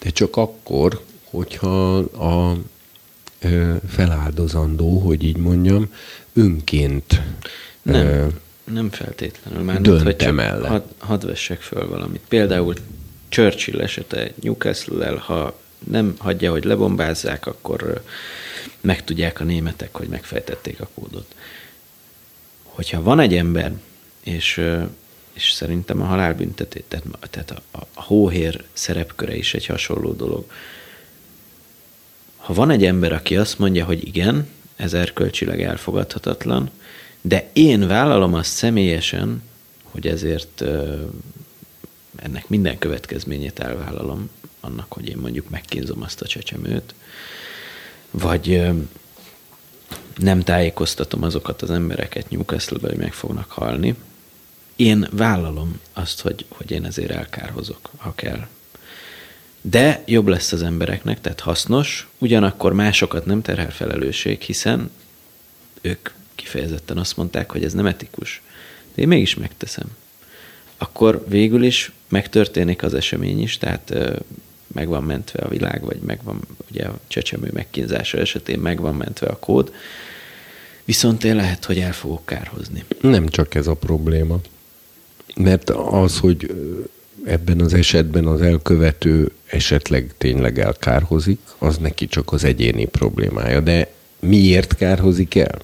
[0.00, 2.56] De csak akkor, hogyha a
[3.38, 5.92] ö, feláldozandó, hogy így mondjam,
[6.32, 7.22] önként
[7.82, 8.06] nem.
[8.06, 8.26] Ö,
[8.64, 9.62] nem feltétlenül.
[9.62, 12.20] Már Döntem hogy Had, hadd vessek föl valamit.
[12.28, 12.74] Például
[13.28, 15.58] Churchill esete Newcastle-el, ha
[15.90, 18.02] nem hagyja, hogy lebombázzák, akkor
[18.80, 21.34] megtudják a németek, hogy megfejtették a kódot.
[22.62, 23.72] Hogyha van egy ember,
[24.20, 24.60] és,
[25.32, 30.50] és szerintem a halálbüntetés, tehát, tehát a, a hóhér szerepköre is egy hasonló dolog.
[32.36, 36.70] Ha van egy ember, aki azt mondja, hogy igen, ez erkölcsileg elfogadhatatlan,
[37.20, 39.42] de én vállalom azt személyesen,
[39.82, 40.64] hogy ezért
[42.16, 44.30] ennek minden következményét elvállalom,
[44.60, 46.94] annak, hogy én mondjuk megkínzom azt a csecsemőt,
[48.10, 48.62] vagy
[50.16, 53.94] nem tájékoztatom azokat az embereket newcastle hogy meg fognak halni.
[54.76, 58.46] Én vállalom azt, hogy, hogy én ezért elkárhozok, ha kell.
[59.60, 64.90] De jobb lesz az embereknek, tehát hasznos, ugyanakkor másokat nem terhel felelősség, hiszen
[65.80, 68.42] ők kifejezetten azt mondták, hogy ez nem etikus.
[68.94, 69.86] De én mégis megteszem.
[70.76, 73.94] Akkor végül is megtörténik az esemény is, tehát
[74.74, 76.40] meg van mentve a világ, vagy meg van,
[76.70, 79.74] ugye a csecsemő megkínzása esetén meg van mentve a kód,
[80.84, 82.84] viszont én lehet, hogy el fogok kárhozni.
[83.00, 84.40] Nem csak ez a probléma.
[85.36, 86.54] Mert az, hogy
[87.24, 93.60] ebben az esetben az elkövető esetleg tényleg elkárhozik, az neki csak az egyéni problémája.
[93.60, 95.58] De miért kárhozik el?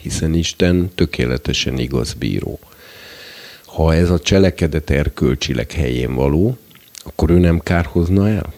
[0.00, 2.58] hiszen Isten tökéletesen igaz bíró.
[3.64, 6.58] ha ez a cselekedet erkölcsileg helyén való,
[7.04, 8.52] akkor ő nem kárhozna el?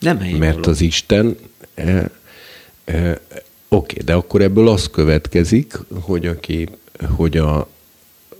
[0.00, 0.70] Nem helyén Mert való.
[0.70, 1.36] az Isten
[1.74, 2.10] e,
[2.84, 3.20] e,
[3.68, 6.68] Oké, de akkor ebből az következik, hogy aki,
[7.16, 7.68] hogy a,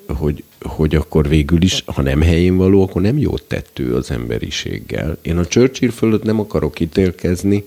[0.07, 4.11] hogy, hogy akkor végül is, ha nem helyén való, akkor nem jót tett ő az
[4.11, 5.19] emberiséggel.
[5.23, 7.65] Én a Churchill fölött nem akarok ítélkezni,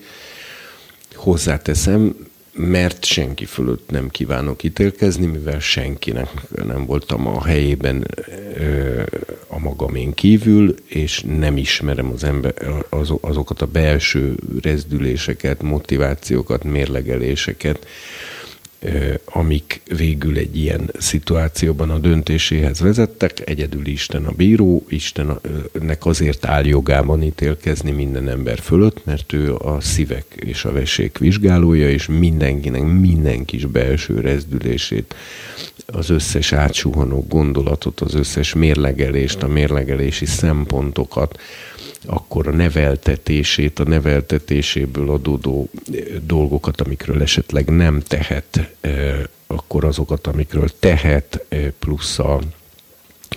[1.14, 2.16] hozzáteszem,
[2.58, 6.30] mert senki fölött nem kívánok ítélkezni, mivel senkinek
[6.66, 8.08] nem voltam a helyében
[8.58, 9.02] ö,
[9.48, 12.54] a magamén kívül, és nem ismerem az ember,
[12.90, 17.88] az, azokat a belső rezdüléseket, motivációkat, mérlegeléseket,
[19.26, 23.50] amik végül egy ilyen szituációban a döntéséhez vezettek.
[23.50, 29.82] Egyedül Isten a bíró, Istennek azért áll jogában ítélkezni minden ember fölött, mert ő a
[29.82, 35.16] szívek és a vesék vizsgálója, és mindenkinek minden kis belső rezdülését,
[35.86, 41.40] az összes átsuhanó gondolatot, az összes mérlegelést, a mérlegelési szempontokat,
[42.08, 50.28] akkor a neveltetését, a neveltetéséből adódó eh, dolgokat, amikről esetleg nem tehet, eh, akkor azokat,
[50.28, 52.40] amikről tehet, eh, plusz a,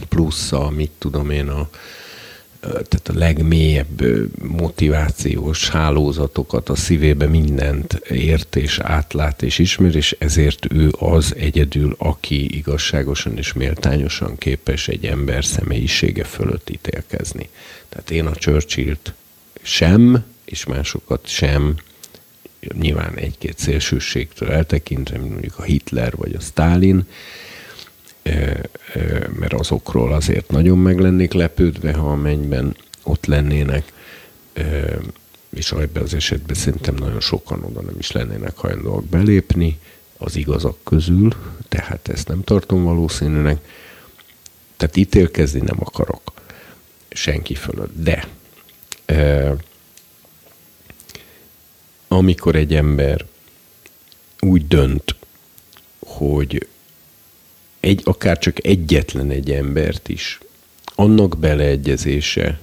[0.08, 1.68] plusz a mit tudom én, a,
[2.60, 4.02] tehát a legmélyebb
[4.42, 11.94] motivációs hálózatokat a szívébe mindent ért és átlát és ismer, és ezért ő az egyedül,
[11.98, 17.48] aki igazságosan és méltányosan képes egy ember személyisége fölött ítélkezni.
[17.88, 19.14] Tehát én a Churchillt
[19.62, 21.76] sem, és másokat sem,
[22.72, 27.06] nyilván egy-két szélsőségtől eltekintve, mondjuk a Hitler vagy a Stalin,
[29.38, 33.92] mert azokról azért nagyon meg lennék lepődve, ha a mennyben ott lennének,
[35.50, 39.78] és ebben az esetben szerintem nagyon sokan oda nem is lennének hajlandóak belépni
[40.18, 41.34] az igazak közül,
[41.68, 43.68] tehát ezt nem tartom valószínűnek.
[44.76, 46.32] Tehát ítélkezni nem akarok
[47.10, 48.02] senki fölött.
[48.02, 48.28] De
[52.08, 53.26] amikor egy ember
[54.40, 55.16] úgy dönt,
[55.98, 56.66] hogy
[57.80, 60.38] egy, akár csak egyetlen egy embert is,
[60.94, 62.60] annak beleegyezése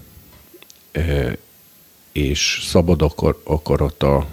[2.11, 4.27] és szabad akar, akarata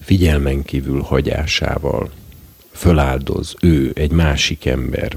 [0.00, 2.10] figyelmen kívül hagyásával
[2.72, 5.16] föláldoz ő, egy másik ember,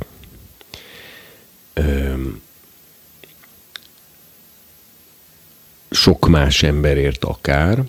[5.89, 7.83] sok más emberért akár,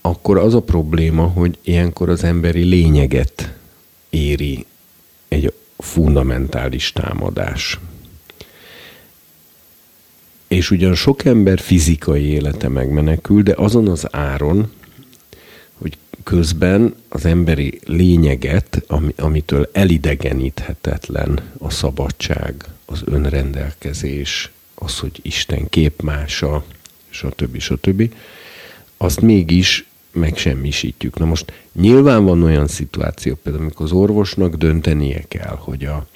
[0.00, 3.59] akkor az a probléma, hogy ilyenkor az emberi lényeget
[4.10, 4.66] éri
[5.28, 7.78] egy fundamentális támadás.
[10.48, 14.72] És ugyan sok ember fizikai élete megmenekül, de azon az áron,
[15.74, 18.82] hogy közben az emberi lényeget,
[19.16, 26.64] amitől elidegeníthetetlen a szabadság, az önrendelkezés, az, hogy Isten képmása,
[27.08, 27.58] stb.
[27.58, 28.14] stb.
[28.96, 31.18] azt mégis megsemmisítjük.
[31.18, 36.06] Na most nyilván van olyan szituáció, például amikor az orvosnak döntenie kell, hogy a,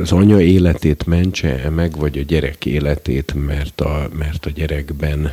[0.00, 5.32] az anya életét mentse meg, vagy a gyerek életét, mert a, mert a gyerekben,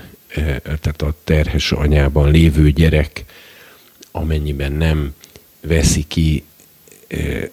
[0.64, 3.26] tehát a terhes anyában lévő gyerek,
[4.12, 5.14] amennyiben nem
[5.62, 6.44] veszi ki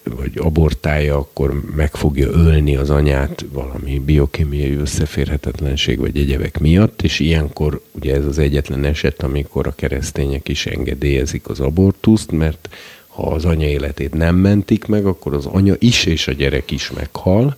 [0.04, 7.18] vagy abortálja, akkor meg fogja ölni az anyát valami biokémiai összeférhetetlenség vagy egyebek miatt, és
[7.18, 12.68] ilyenkor ugye ez az egyetlen eset, amikor a keresztények is engedélyezik az abortuszt, mert
[13.06, 16.90] ha az anya életét nem mentik meg, akkor az anya is és a gyerek is
[16.90, 17.56] meghal,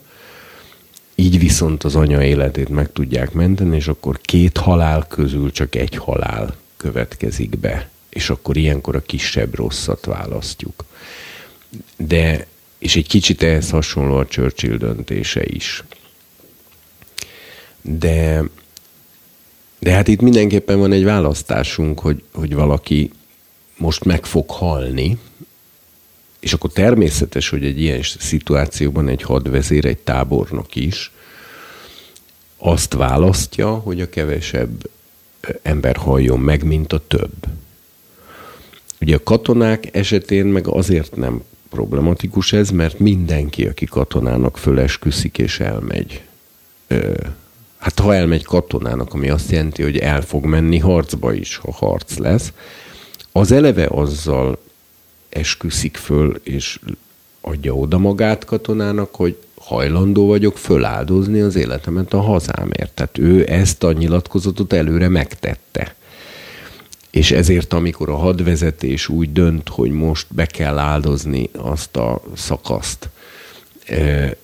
[1.14, 5.96] így viszont az anya életét meg tudják menteni, és akkor két halál közül csak egy
[5.96, 10.84] halál következik be, és akkor ilyenkor a kisebb rosszat választjuk
[11.96, 12.46] de,
[12.78, 15.84] és egy kicsit ehhez hasonló a Churchill döntése is.
[17.82, 18.42] De,
[19.78, 23.10] de hát itt mindenképpen van egy választásunk, hogy, hogy valaki
[23.76, 25.18] most meg fog halni,
[26.40, 31.12] és akkor természetes, hogy egy ilyen szituációban egy hadvezér, egy tábornok is
[32.56, 34.90] azt választja, hogy a kevesebb
[35.62, 37.32] ember halljon meg, mint a több.
[39.00, 41.42] Ugye a katonák esetén meg azért nem
[41.72, 46.22] problematikus ez, mert mindenki, aki katonának fölesküszik és elmegy,
[47.78, 52.16] hát ha elmegy katonának, ami azt jelenti, hogy el fog menni harcba is, ha harc
[52.16, 52.52] lesz,
[53.32, 54.58] az eleve azzal
[55.28, 56.78] esküszik föl, és
[57.40, 62.92] adja oda magát katonának, hogy hajlandó vagyok föláldozni az életemet a hazámért.
[62.94, 65.94] Tehát ő ezt a nyilatkozatot előre megtette.
[67.12, 73.08] És ezért, amikor a hadvezetés úgy dönt, hogy most be kell áldozni azt a szakaszt,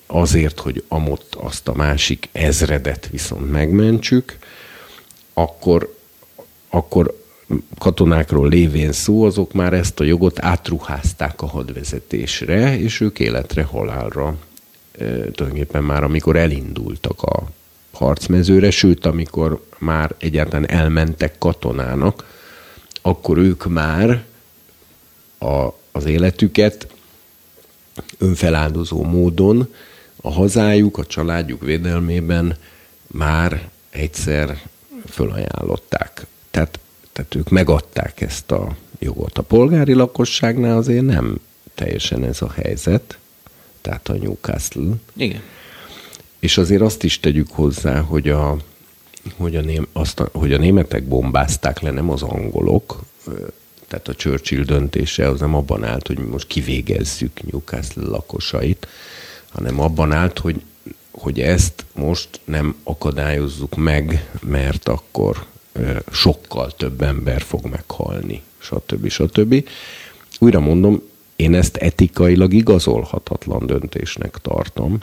[0.07, 4.36] azért, hogy amott azt a másik ezredet viszont megmentsük,
[5.32, 5.95] akkor,
[6.69, 7.24] akkor
[7.78, 14.36] katonákról lévén szó, azok már ezt a jogot átruházták a hadvezetésre, és ők életre, halálra
[15.32, 17.43] tulajdonképpen már amikor elindultak a
[17.93, 22.36] harcmezőre, sőt, amikor már egyáltalán elmentek katonának,
[23.03, 24.25] akkor ők már
[25.39, 26.87] a, az életüket
[28.19, 29.75] önfeláldozó módon
[30.20, 32.57] a hazájuk, a családjuk védelmében
[33.07, 34.62] már egyszer
[35.07, 36.27] fölajánlották.
[36.51, 36.79] Tehát,
[37.12, 39.39] tehát ők megadták ezt a jogot.
[39.39, 41.41] A polgári lakosságnál azért nem
[41.75, 43.19] teljesen ez a helyzet,
[43.81, 44.93] tehát a Newcastle.
[45.16, 45.43] Igen.
[46.39, 48.57] És azért azt is tegyük hozzá, hogy a,
[49.36, 53.01] hogy a, ném, azt hogy a németek bombázták le, nem az angolok,
[53.89, 58.89] tehát a Churchill döntése az nem abban állt, hogy most kivégezzük Newcastle lakosait,
[59.49, 60.62] hanem abban állt, hogy,
[61.11, 65.47] hogy ezt most nem akadályozzuk meg, mert akkor
[66.12, 69.09] sokkal több ember fog meghalni, stb.
[69.09, 69.69] stb.
[70.39, 71.03] Újra mondom,
[71.36, 74.99] én ezt etikailag igazolhatatlan döntésnek tartom,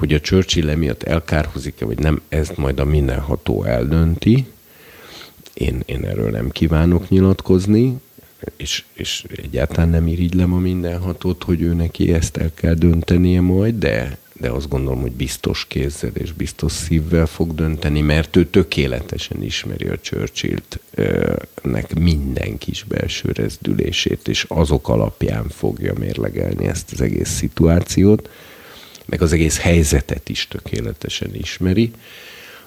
[0.00, 4.46] hogy a Churchill emiatt elkárhozik-e, vagy nem, ezt majd a mindenható eldönti,
[5.54, 7.96] én, én erről nem kívánok nyilatkozni,
[8.56, 13.78] és, és egyáltalán nem irigylem a mindenhatót, hogy ő neki ezt el kell döntenie majd,
[13.78, 19.42] de, de azt gondolom, hogy biztos kézzel és biztos szívvel fog dönteni, mert ő tökéletesen
[19.42, 20.80] ismeri a Churchill-t
[21.62, 28.28] nek minden kis belső rezdülését, és azok alapján fogja mérlegelni ezt az egész szituációt,
[29.10, 31.90] meg az egész helyzetet is tökéletesen ismeri,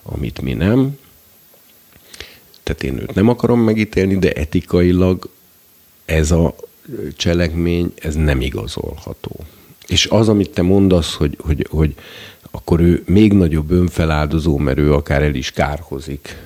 [0.04, 0.98] amit mi nem,
[2.64, 5.30] tehát én őt nem akarom megítélni, de etikailag
[6.06, 6.56] ez a
[7.16, 9.40] cselekmény, ez nem igazolható.
[9.88, 11.96] És az, amit te mondasz, hogy, hogy, hogy
[12.52, 16.38] akkor ő még nagyobb önfeláldozó, mert ő akár el is kárhozik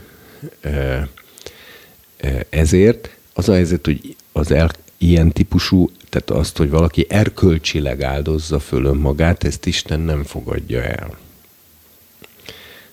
[2.49, 8.59] ezért, az a helyzet, hogy az el, ilyen típusú, tehát azt, hogy valaki erkölcsileg áldozza
[8.59, 11.17] föl önmagát, ezt Isten nem fogadja el.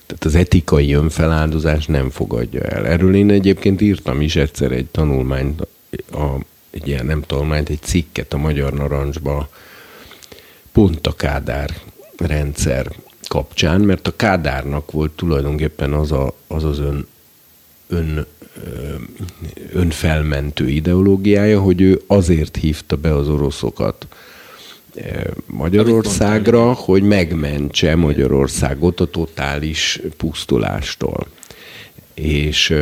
[0.07, 2.87] Tehát az etikai önfeláldozás nem fogadja el.
[2.87, 5.61] Erről én egyébként írtam is egyszer egy tanulmányt,
[6.13, 6.39] a,
[6.71, 9.49] egy ilyen nem tanulmányt, egy cikket a Magyar Narancsba,
[10.73, 11.71] pont a Kádár
[12.17, 12.91] rendszer
[13.29, 17.07] kapcsán, mert a Kádárnak volt tulajdonképpen az a, az, az ön,
[17.87, 18.27] ön,
[19.73, 24.07] önfelmentő ideológiája, hogy ő azért hívta be az oroszokat
[25.47, 31.27] Magyarországra, hogy megmentse Magyarországot a totális pusztulástól.
[32.15, 32.75] És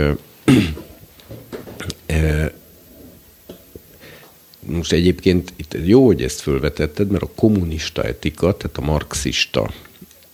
[4.67, 9.73] most egyébként itt jó, hogy ezt fölvetetted, mert a kommunista etika, tehát a marxista,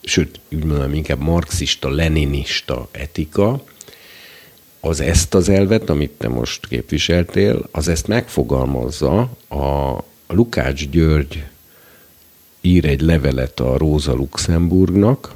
[0.02, 3.65] sőt, úgy mondom, inkább marxista-leninista etika,
[4.89, 9.97] az ezt az elvet, amit te most képviseltél, az ezt megfogalmazza a
[10.28, 11.44] Lukács György
[12.60, 15.35] ír egy levelet a Rosa Luxemburgnak,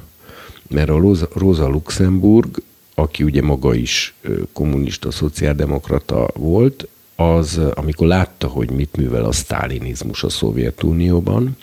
[0.69, 2.61] mert a Rosa Luxemburg,
[2.95, 4.13] aki ugye maga is
[4.53, 11.57] kommunista, szociáldemokrata volt, az, amikor látta, hogy mit művel a sztálinizmus a Szovjetunióban,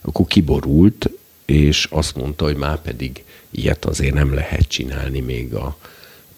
[0.00, 1.10] akkor kiborult,
[1.44, 5.76] és azt mondta, hogy már pedig ilyet azért nem lehet csinálni még a,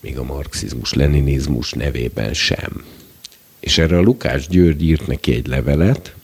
[0.05, 2.85] még a marxizmus, leninizmus nevében sem.
[3.61, 6.15] És erre a Lukács György írt neki egy levelet,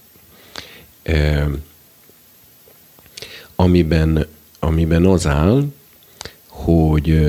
[3.54, 4.26] amiben,
[4.58, 5.64] amiben az áll,
[6.46, 7.28] hogy,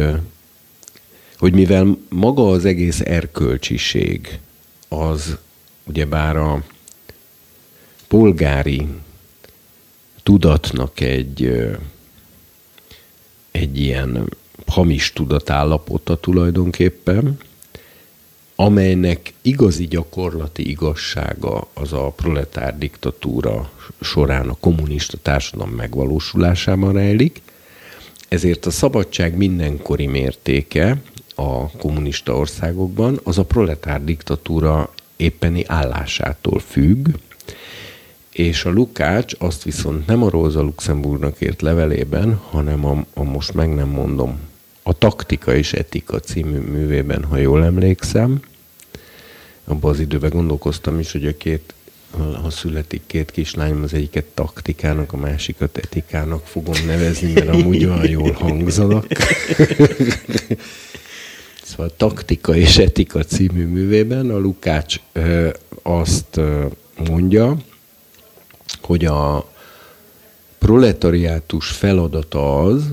[1.37, 4.39] hogy mivel maga az egész erkölcsiség
[4.87, 5.37] az
[5.83, 6.63] ugyebár a
[8.07, 8.87] polgári
[10.23, 11.67] tudatnak egy,
[13.51, 14.39] egy ilyen
[14.72, 17.38] hamis tudatállapota tulajdonképpen,
[18.56, 23.72] amelynek igazi gyakorlati igazsága az a proletár diktatúra
[24.02, 27.41] során a kommunista társadalom megvalósulásában rejlik,
[28.27, 31.02] ezért a szabadság mindenkori mértéke
[31.35, 37.07] a kommunista országokban az a proletár diktatúra éppeni állásától függ,
[38.31, 43.53] és a Lukács azt viszont nem a Róza Luxemburgnak ért levelében, hanem a, a most
[43.53, 44.39] meg nem mondom,
[44.83, 48.39] a Taktika és Etika című művében, ha jól emlékszem,
[49.63, 51.73] abban az időben gondolkoztam is, hogy a két,
[52.41, 58.09] ha születik két kislányom, az egyiket taktikának, a másikat etikának fogom nevezni, mert amúgy olyan
[58.09, 59.05] jól hangzanak.
[61.63, 65.49] szóval Taktika és Etika című művében a Lukács ö,
[65.81, 66.65] azt ö,
[67.07, 67.57] mondja,
[68.81, 69.49] hogy a
[70.57, 72.83] proletariátus feladata az,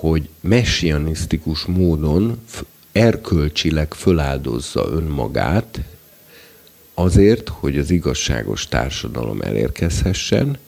[0.00, 2.38] hogy messianisztikus módon
[2.92, 5.80] erkölcsileg föláldozza önmagát
[6.94, 10.58] azért, hogy az igazságos társadalom elérkezhessen,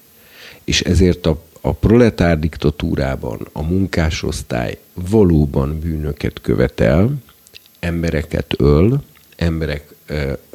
[0.64, 7.14] és ezért a, a proletár diktatúrában a munkásosztály valóban bűnöket követel,
[7.78, 9.02] embereket öl,
[9.36, 9.94] emberek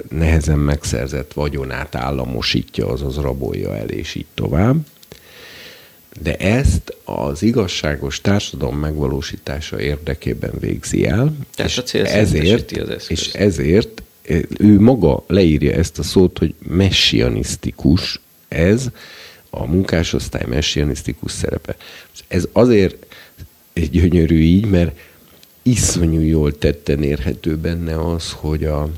[0.10, 4.76] nehezen megszerzett vagyonát államosítja, azaz rabolja el, és így tovább.
[6.22, 11.36] De ezt az igazságos társadalom megvalósítása érdekében végzi el.
[11.56, 13.12] Tehát és a ezért, az eszközt.
[13.12, 14.02] És ezért
[14.58, 18.90] ő maga leírja ezt a szót, hogy messianisztikus ez,
[19.50, 21.76] a munkásosztály messianisztikus szerepe.
[22.28, 23.06] Ez azért
[23.74, 25.00] egy gyönyörű így, mert
[25.62, 28.90] iszonyú jól tetten érhető benne az, hogy a,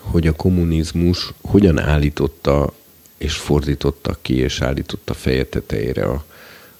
[0.00, 2.74] hogy a kommunizmus hogyan állította
[3.18, 6.24] és fordította ki, és állította feje tetejére a,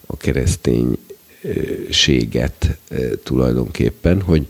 [0.06, 4.47] a kereszténységet e, tulajdonképpen, hogy,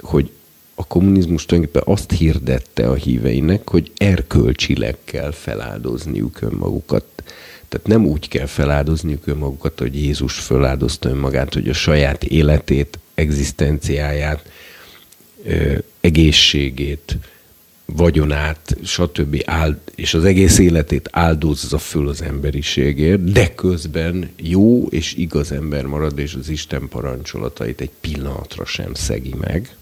[0.00, 0.30] hogy
[0.74, 7.04] a kommunizmus tulajdonképpen azt hirdette a híveinek, hogy erkölcsileg kell feláldozniuk önmagukat.
[7.68, 14.50] Tehát nem úgy kell feláldozniuk önmagukat, hogy Jézus feláldozta önmagát, hogy a saját életét, egzisztenciáját,
[16.00, 17.16] egészségét,
[17.86, 19.42] vagyonát, stb.
[19.46, 25.86] Áld, és az egész életét áldozza föl az emberiségért, de közben jó és igaz ember
[25.86, 29.76] marad, és az Isten parancsolatait egy pillanatra sem szegi meg.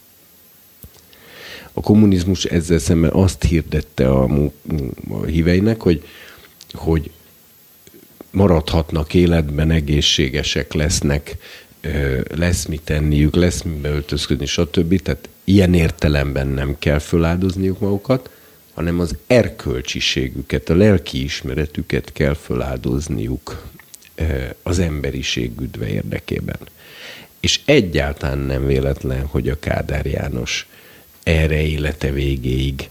[1.73, 4.51] A kommunizmus ezzel szemben azt hirdette a,
[5.09, 6.03] a híveinek, hogy,
[6.73, 7.11] hogy
[8.31, 11.37] maradhatnak életben, egészségesek lesznek,
[12.35, 15.03] lesz mit tenniük, lesz mibe öltözködni, stb.
[15.03, 18.31] Tehát ilyen értelemben nem kell föláldozniuk magukat,
[18.75, 23.71] hanem az erkölcsiségüket, a lelki ismeretüket kell föláldozniuk
[24.63, 26.59] az emberiség üdve érdekében.
[27.41, 30.67] És egyáltalán nem véletlen, hogy a Kádár János
[31.23, 32.91] erre élete végéig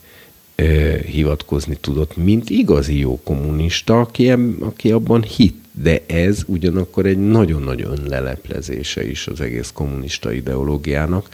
[1.05, 7.99] hivatkozni tudott, mint igazi jó kommunista, aki, aki abban hit de ez ugyanakkor egy nagyon-nagyon
[7.99, 11.29] önleleplezése is az egész kommunista ideológiának,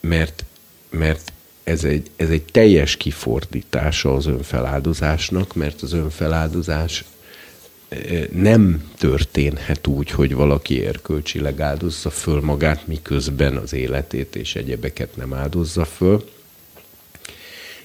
[0.00, 0.44] mert,
[0.90, 1.32] mert
[1.64, 7.04] ez egy, ez egy teljes kifordítása az önfeláldozásnak, mert az önfeláldozás
[7.88, 15.16] eh, nem történhet úgy, hogy valaki erkölcsileg áldozza föl magát, miközben az életét és egyebeket
[15.16, 16.24] nem áldozza föl.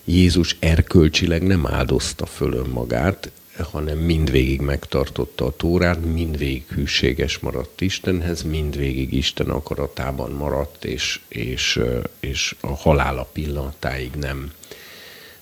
[0.06, 3.32] Jézus erkölcsileg nem áldozta föl önmagát,
[3.64, 11.80] hanem mindvégig megtartotta a Tórát, mindvégig hűséges maradt Istenhez, mindvégig Isten akaratában maradt, és, és,
[12.20, 14.52] és a halála pillanatáig nem,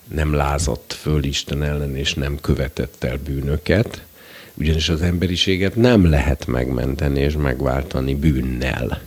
[0.07, 4.03] nem lázadt föl Isten ellen, és nem követett el bűnöket,
[4.53, 9.01] ugyanis az emberiséget nem lehet megmenteni és megváltani bűnnel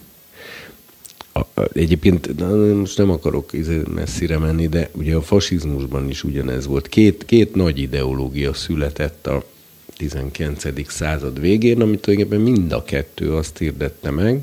[1.73, 2.41] egyébként
[2.75, 6.89] most nem akarok izé messzire menni, de ugye a fasizmusban is ugyanez volt.
[6.89, 9.45] Két, két nagy ideológia született a
[9.97, 10.91] 19.
[10.91, 14.41] század végén, amit tulajdonképpen mind a kettő azt hirdette meg,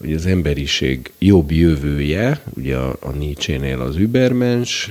[0.00, 4.90] hogy az emberiség jobb jövője, ugye a, a Nietzsche-nél az übermens,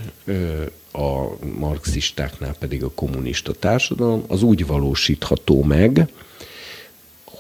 [0.91, 6.09] a marxistáknál pedig a kommunista társadalom, az úgy valósítható meg,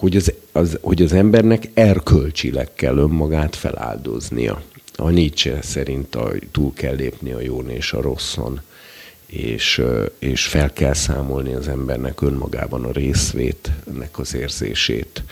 [0.01, 4.61] hogy az, az, hogy az embernek erkölcsileg kell önmagát feláldoznia.
[4.95, 8.61] A Nietzsche szerint a, túl kell lépni a jón és a rosszon,
[9.25, 9.81] és,
[10.19, 15.23] és fel kell számolni az embernek önmagában a részvét, ennek az érzését.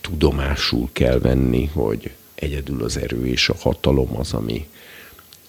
[0.00, 4.66] Tudomásul kell venni, hogy egyedül az erő és a hatalom az, ami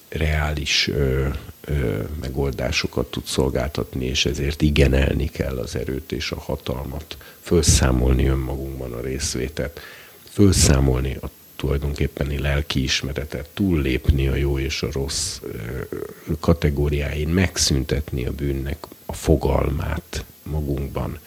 [0.10, 1.28] reális ö,
[1.62, 8.94] ö, megoldásokat tud szolgáltatni, és ezért igenelni kell az erőt és a hatalmat, felszámolni önmagunkban
[8.94, 9.80] a részvétet,
[10.30, 15.40] felszámolni a tulajdonképpeni lelki ismeretet, túllépni a jó és a rossz
[16.40, 21.20] kategóriáin, megszüntetni a bűnnek a fogalmát magunkban,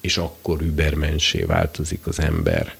[0.00, 2.76] és akkor übermensé változik az ember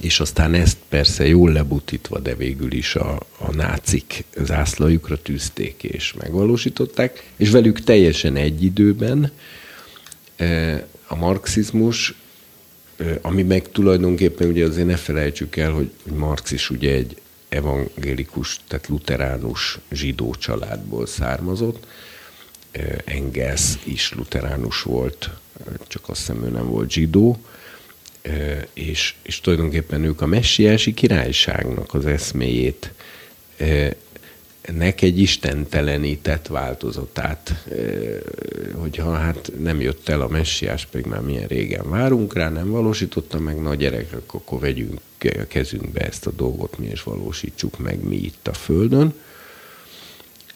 [0.00, 6.12] és aztán ezt persze jól lebutítva, de végül is a, a nácik zászlajukra tűzték és
[6.12, 9.32] megvalósították, és velük teljesen egy időben
[10.36, 12.14] e, a marxizmus,
[12.96, 17.16] e, ami meg tulajdonképpen ugye azért ne felejtsük el, hogy Marx is ugye egy
[17.48, 21.86] evangélikus, tehát luteránus zsidó családból származott,
[22.72, 25.30] e, Engels is luteránus volt,
[25.86, 27.38] csak azt hiszem ő nem volt zsidó,
[28.72, 32.92] és, és tulajdonképpen ők a messiási királyságnak az eszméjét
[34.70, 37.64] nek egy istentelenített változatát,
[38.74, 43.38] hogyha hát nem jött el a messiás, pedig már milyen régen várunk rá, nem valósította
[43.38, 48.16] meg, na gyerekek, akkor vegyünk a kezünkbe ezt a dolgot mi, és valósítsuk meg mi
[48.16, 49.14] itt a Földön.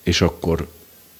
[0.02, 0.68] És akkor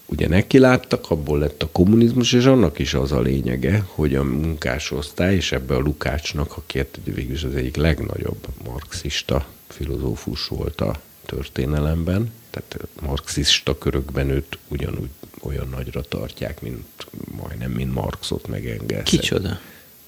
[0.07, 4.25] ugye neki láttak, abból lett a kommunizmus, és annak is az a lényege, hogy a
[4.25, 11.01] munkásosztály, és ebbe a Lukácsnak, aki végül is az egyik legnagyobb marxista filozófus volt a
[11.27, 15.09] történelemben, tehát marxista körökben őt ugyanúgy
[15.41, 17.07] olyan nagyra tartják, mint
[17.43, 19.21] majdnem, mint Marxot meg Engelset.
[19.21, 19.61] Kicsoda?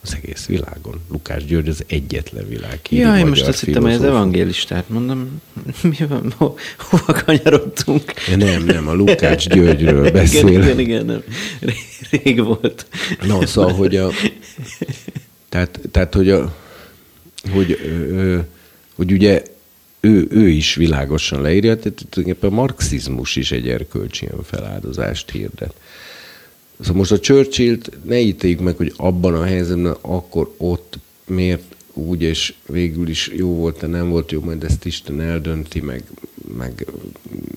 [0.02, 1.00] Az egész világon.
[1.10, 2.80] Lukács György az egyetlen világ.
[2.90, 5.40] Ja, én most azt hittem, hogy az evangélistát mondom,
[5.98, 8.12] mi van, ho, hova kanyarodtunk?
[8.36, 10.46] Nem, nem, a Lukács Györgyről beszél.
[10.48, 11.22] igen, igen, igen, nem.
[12.10, 12.86] Rég volt.
[13.26, 14.10] Na, szóval, hogy a...
[15.48, 16.56] Tehát, tehát hogy a...
[17.52, 18.38] Hogy, ö,
[18.94, 19.42] hogy ugye
[20.00, 25.74] ő, ő is világosan leírja, tehát tulajdonképpen a marxizmus is egy erkölcsi feláldozást hirdet.
[26.80, 32.22] Szóval most a churchill ne ítéljük meg, hogy abban a helyzetben akkor ott miért úgy,
[32.22, 36.02] és végül is jó volt, de nem volt jó, majd ezt Isten eldönti, meg,
[36.56, 36.86] meg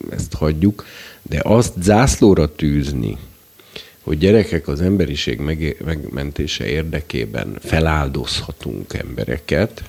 [0.10, 0.86] ezt hagyjuk.
[1.22, 3.18] De azt zászlóra tűzni,
[4.02, 5.40] hogy gyerekek az emberiség
[5.86, 9.84] megmentése érdekében feláldozhatunk embereket,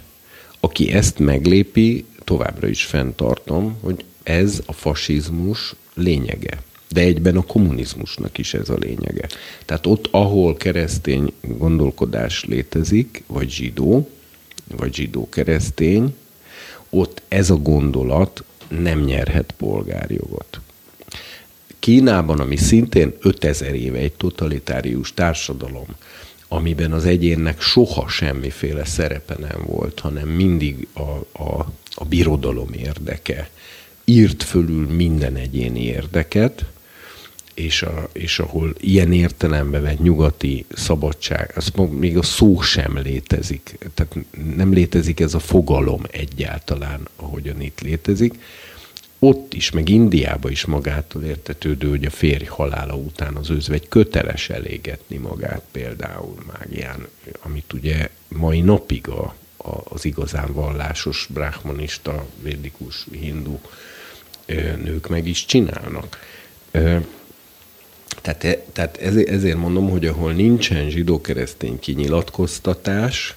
[0.60, 6.62] aki ezt meglépi, továbbra is fenntartom, hogy ez a fasizmus lényege.
[6.92, 9.28] De egyben a kommunizmusnak is ez a lényege.
[9.64, 14.08] Tehát ott, ahol keresztény gondolkodás létezik, vagy zsidó,
[14.76, 16.14] vagy zsidó-keresztény,
[16.90, 20.60] ott ez a gondolat nem nyerhet polgárjogot.
[21.78, 25.86] Kínában, ami szintén 5000 éve egy totalitárius társadalom,
[26.48, 33.50] amiben az egyénnek soha semmiféle szerepe nem volt, hanem mindig a, a, a birodalom érdeke
[34.04, 36.64] írt fölül minden egyéni érdeket,
[37.54, 43.78] és, a, és ahol ilyen értelembe vett nyugati szabadság, az még a szó sem létezik,
[43.94, 44.16] tehát
[44.56, 48.34] nem létezik ez a fogalom egyáltalán, ahogyan itt létezik,
[49.18, 54.50] ott is, meg Indiában is magától értetődő, hogy a férj halála után az özvegy köteles
[54.50, 57.06] elégetni magát például mágián,
[57.42, 63.58] amit ugye mai napig a, a, az igazán vallásos, brahmanista, védikus, hindu
[64.84, 66.18] nők meg is csinálnak.
[68.20, 73.36] Tehát, e, tehát ezért mondom, hogy ahol nincsen zsidó-keresztény kinyilatkoztatás,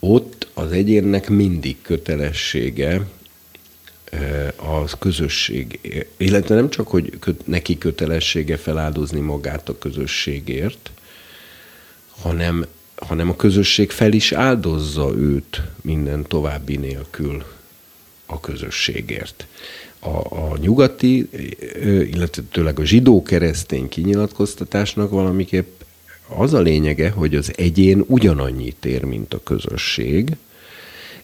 [0.00, 3.06] ott az egyénnek mindig kötelessége
[4.56, 5.80] az közösség,
[6.16, 10.90] illetve nem csak, hogy neki kötelessége feláldozni magát a közösségért,
[12.20, 17.44] hanem, hanem a közösség fel is áldozza őt minden további nélkül
[18.26, 19.46] a közösségért.
[20.04, 21.28] A, a nyugati,
[22.12, 25.80] illetve tőleg a zsidó-keresztény kinyilatkoztatásnak valamiképp
[26.28, 30.36] az a lényege, hogy az egyén ugyanannyit ér, mint a közösség,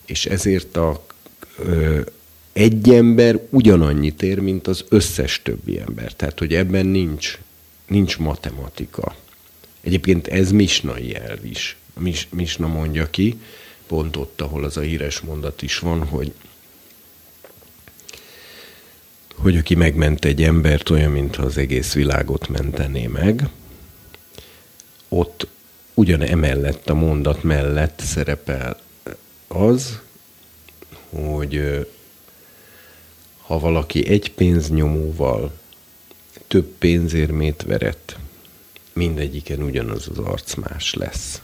[0.04, 1.04] és ezért a,
[2.52, 6.12] egy ember ugyanannyit ér, mint az összes többi ember.
[6.12, 7.38] Tehát, hogy ebben nincs,
[7.86, 9.16] nincs matematika.
[9.80, 11.76] Egyébként ez misnai elv is.
[11.98, 13.40] Mis, Misna mondja ki,
[13.86, 16.32] pont ott, ahol az a híres mondat is van, hogy
[19.40, 23.48] hogy aki megment egy embert olyan, mintha az egész világot mentené meg,
[25.08, 25.46] ott
[25.94, 28.80] ugyan emellett a mondat mellett szerepel
[29.48, 30.00] az,
[31.08, 31.86] hogy
[33.42, 35.52] ha valaki egy pénznyomóval
[36.46, 38.16] több pénzérmét verett,
[38.92, 41.42] mindegyiken ugyanaz az arc más lesz.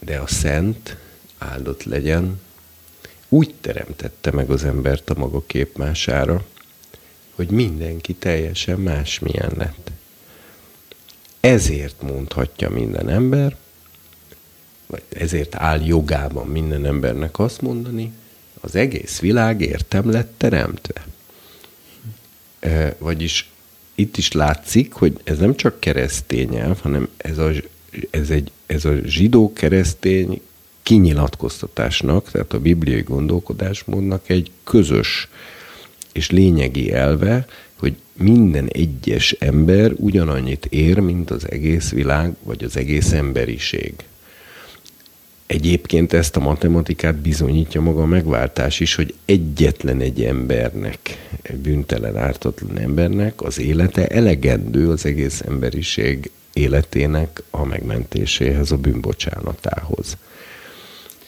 [0.00, 0.96] De a szent,
[1.38, 2.40] áldott legyen,
[3.32, 6.44] úgy teremtette meg az embert a maga képmására,
[7.34, 9.90] hogy mindenki teljesen másmilyen lett.
[11.40, 13.56] Ezért mondhatja minden ember,
[14.86, 18.12] vagy ezért áll jogában minden embernek azt mondani,
[18.60, 21.06] az egész világ értem lett teremtve.
[22.98, 23.50] Vagyis
[23.94, 27.50] itt is látszik, hogy ez nem csak keresztény nyelv, hanem ez a,
[28.10, 30.40] ez egy, ez a zsidó-keresztény
[30.82, 35.28] kinyilatkoztatásnak, tehát a bibliai gondolkodásmódnak egy közös
[36.12, 37.46] és lényegi elve,
[37.76, 43.94] hogy minden egyes ember ugyanannyit ér, mint az egész világ, vagy az egész emberiség.
[45.46, 50.98] Egyébként ezt a matematikát bizonyítja maga a megváltás is, hogy egyetlen egy embernek,
[51.42, 60.16] egy bűntelen, ártatlan embernek az élete elegendő az egész emberiség életének a megmentéséhez, a bűnbocsánatához.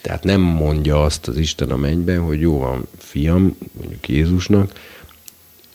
[0.04, 4.72] Tehát nem mondja azt az Isten a mennyben, hogy jó van, fiam, mondjuk Jézusnak,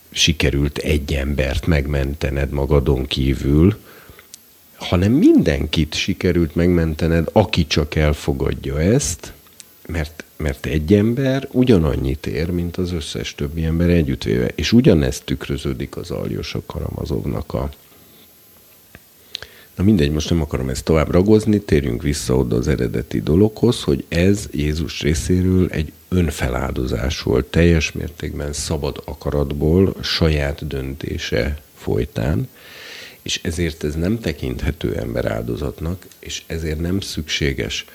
[0.10, 3.78] sikerült egy embert megmentened magadon kívül,
[4.76, 9.34] hanem mindenkit sikerült megmentened, aki csak elfogadja ezt,
[9.88, 14.52] mert, mert egy ember ugyanannyit ér, mint az összes többi ember együttvéve.
[14.56, 17.70] És ugyanezt tükröződik az Aljosok Karamazovnak a,
[19.80, 24.06] Na mindegy, most nem akarom ezt tovább ragozni, térjünk vissza oda az eredeti dologhoz, hogy
[24.08, 32.50] ez Jézus részéről egy önfeláldozás volt, teljes mértékben szabad akaratból, saját döntése folytán,
[33.22, 37.86] és ezért ez nem tekinthető emberáldozatnak, és ezért nem szükséges.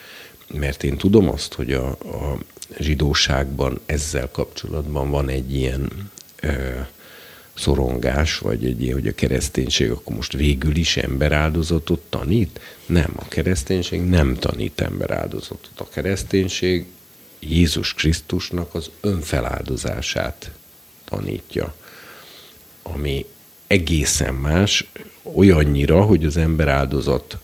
[0.54, 2.38] Mert én tudom azt, hogy a, a
[2.78, 6.50] zsidóságban ezzel kapcsolatban van egy ilyen ö,
[7.54, 12.60] szorongás, vagy egy hogy a kereszténység akkor most végül is emberáldozatot tanít?
[12.86, 15.70] Nem, a kereszténység nem tanít emberáldozatot.
[15.76, 16.86] A kereszténység
[17.38, 20.50] Jézus Krisztusnak az önfeláldozását
[21.04, 21.74] tanítja,
[22.82, 23.26] ami
[23.66, 24.90] egészen más,
[25.22, 27.38] olyannyira, hogy az emberáldozat,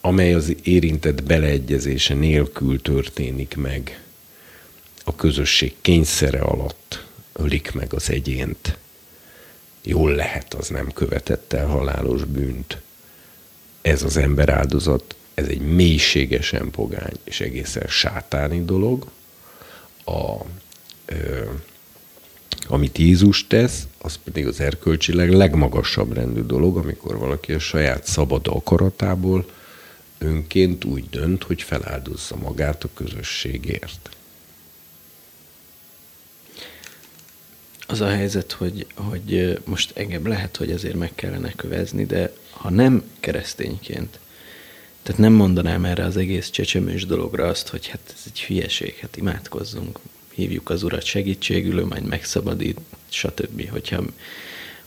[0.00, 4.02] amely az érintett beleegyezése nélkül történik meg,
[5.04, 8.78] a közösség kényszere alatt ölik meg az egyént.
[9.82, 12.80] Jól lehet, az nem követett el halálos bűnt.
[13.82, 19.06] Ez az emberáldozat, ez egy mélységesen pogány és egészen sátáni dolog.
[20.04, 20.36] A,
[21.06, 21.44] ö,
[22.66, 28.46] amit Jézus tesz, az pedig az erkölcsileg legmagasabb rendű dolog, amikor valaki a saját szabad
[28.46, 29.50] akaratából
[30.18, 34.10] önként úgy dönt, hogy feláldozza magát a közösségért.
[37.90, 42.70] Az a helyzet, hogy, hogy most engem lehet, hogy ezért meg kellene kövezni, de ha
[42.70, 44.18] nem keresztényként,
[45.02, 49.16] tehát nem mondanám erre az egész csecsemős dologra azt, hogy hát ez egy hülyeség, hát
[49.16, 49.98] imádkozzunk,
[50.34, 53.70] hívjuk az urat segítségül, majd megszabadít, stb.
[53.70, 54.02] Hogyha,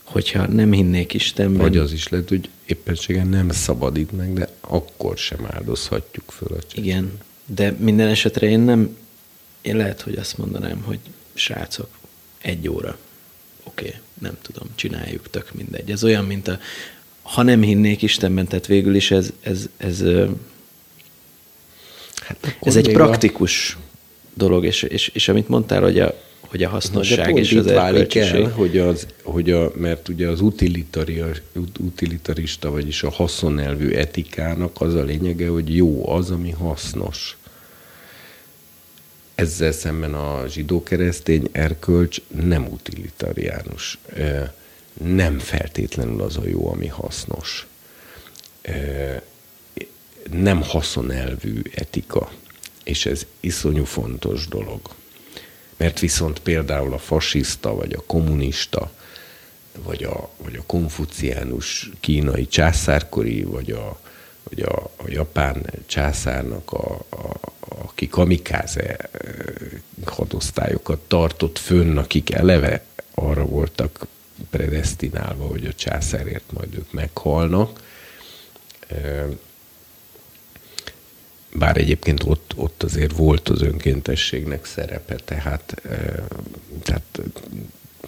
[0.02, 1.60] hogyha nem hinnék Istenben...
[1.60, 6.62] Vagy az is lehet, hogy éppenségen nem szabadít meg, de akkor sem áldozhatjuk föl a
[6.62, 6.86] csecsemőt.
[6.86, 8.96] Igen, de minden esetre én nem,
[9.60, 10.98] én lehet, hogy azt mondanám, hogy
[11.34, 11.88] srácok,
[12.44, 12.98] egy óra.
[13.62, 15.90] Oké, okay, nem tudom, csináljuk, tök mindegy.
[15.90, 16.58] Ez olyan, mint a,
[17.22, 20.04] ha nem hinnék Istenben, tehát végül is ez, ez, ez,
[22.16, 23.78] hát ez egy praktikus a...
[24.34, 28.50] dolog, és, és, és amit mondtál, hogy a, hogy a hasznosság és az válik el,
[28.50, 30.40] hogy az, hogy a, mert ugye az
[31.78, 37.36] utilitarista, vagyis a haszonelvű etikának az a lényege, hogy jó az, ami hasznos.
[39.34, 43.98] Ezzel szemben a zsidó-keresztény erkölcs nem utilitariánus.
[44.92, 47.66] Nem feltétlenül az a jó, ami hasznos.
[50.30, 52.32] Nem haszonelvű etika.
[52.84, 54.80] És ez iszonyú fontos dolog.
[55.76, 58.92] Mert viszont például a fasiszta, vagy a kommunista,
[59.82, 64.00] vagy a, vagy a konfuciánus kínai császárkori, vagy a,
[64.48, 69.08] vagy a, a japán császárnak a, a, aki kamikáze eh,
[70.04, 72.84] hadosztályokat tartott fönn, akik eleve
[73.14, 74.06] arra voltak
[74.50, 77.82] predestinálva, hogy a császárért majd ők meghalnak.
[78.88, 79.26] Eh,
[81.52, 86.24] bár egyébként ott, ott azért volt az önkéntességnek szerepe, tehát, eh,
[86.82, 87.20] tehát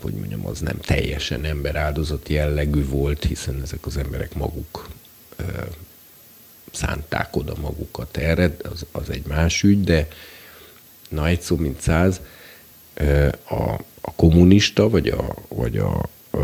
[0.01, 4.89] hogy mondjam, az nem teljesen emberáldozat jellegű volt, hiszen ezek az emberek maguk
[6.77, 10.09] szánták oda magukat erre, az, az egy más ügy, de
[11.09, 12.21] na egy szó, mint száz,
[13.49, 16.39] a, a kommunista, vagy a, vagy a, a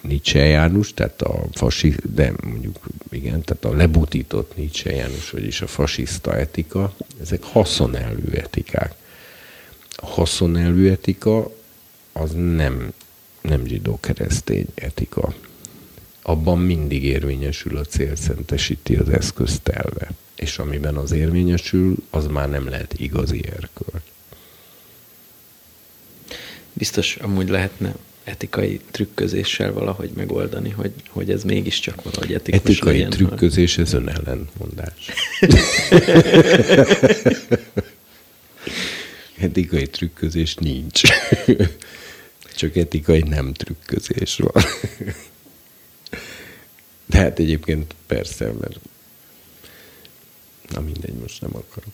[0.00, 2.78] Nietzsche János, tehát a fasi, de mondjuk
[3.10, 8.94] igen, tehát a lebutított Nietzsche János, vagyis a fasiszta etika, ezek haszonelvű etikák.
[9.96, 11.50] A haszonelvű etika
[12.12, 12.92] az nem,
[13.40, 15.34] nem zsidó-keresztény etika
[16.28, 20.08] abban mindig érvényesül a célszentesíti az eszközt elve.
[20.36, 24.04] És amiben az érvényesül, az már nem lehet igazi erkölcs.
[26.72, 27.94] Biztos amúgy lehetne
[28.24, 35.10] etikai trükközéssel valahogy megoldani, hogy, hogy ez mégiscsak valahogy etikus Etikai legyen, trükközés, ez önellentmondás.
[39.46, 41.00] etikai trükközés nincs.
[42.56, 44.62] Csak etikai nem trükközés van.
[47.06, 48.78] De hát egyébként persze, mert
[50.70, 51.92] na mindegy, most nem akarok.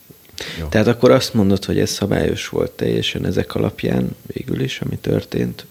[0.58, 0.68] Jó.
[0.68, 5.66] Tehát akkor azt mondod, hogy ez szabályos volt teljesen ezek alapján végül is, ami történt,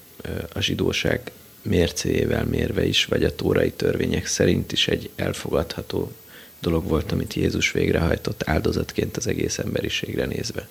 [0.53, 1.31] a zsidóság
[1.61, 6.11] mércéjével mérve is, vagy a tórai törvények szerint is egy elfogadható
[6.59, 10.67] dolog volt, amit Jézus végrehajtott áldozatként az egész emberiségre nézve.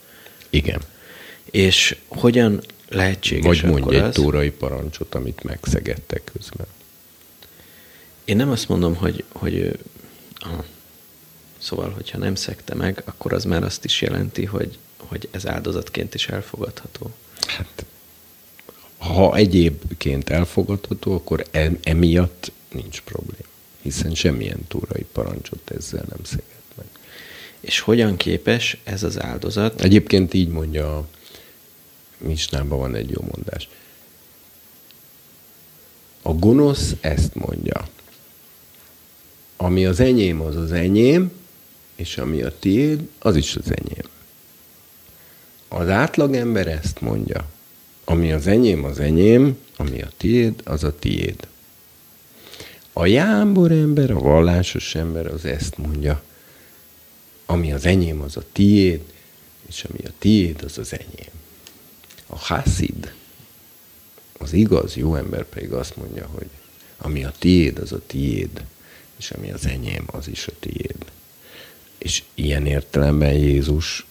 [0.50, 0.80] Igen.
[1.50, 4.14] És hogyan lehetséges Vagy mondj egy az?
[4.14, 6.66] tórai parancsot, amit megszegettek közben.
[8.30, 9.78] Én nem azt mondom, hogy, hogy ő,
[10.34, 10.64] ah,
[11.58, 16.14] szóval, hogyha nem szekte meg, akkor az már azt is jelenti, hogy, hogy ez áldozatként
[16.14, 17.10] is elfogadható.
[17.46, 17.84] Hát,
[18.98, 23.48] ha egyébként elfogadható, akkor em- emiatt nincs probléma.
[23.82, 26.86] Hiszen semmilyen túrai parancsot ezzel nem szegett meg.
[27.60, 29.80] És hogyan képes ez az áldozat?
[29.80, 31.06] Egyébként így mondja a
[32.18, 33.68] Misnában van egy jó mondás.
[36.22, 37.88] A gonosz ezt mondja.
[39.62, 41.32] Ami az enyém, az az enyém,
[41.96, 44.08] és ami a tiéd, az is az enyém.
[45.68, 47.48] Az átlagember ezt mondja.
[48.04, 51.48] Ami az enyém, az enyém, ami a tiéd, az a tiéd.
[52.92, 56.22] A jámbor ember, a vallásos ember az ezt mondja.
[57.46, 59.00] Ami az enyém, az a tiéd,
[59.66, 61.32] és ami a tiéd, az az enyém.
[62.26, 63.14] A haszid,
[64.38, 66.48] az igaz jó ember pedig azt mondja, hogy
[66.98, 68.64] ami a tiéd, az a tiéd,
[69.20, 70.96] és ami az enyém, az is a tiéd.
[71.98, 74.06] És ilyen értelemben Jézus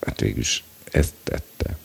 [0.00, 1.76] hát végülis ezt tette.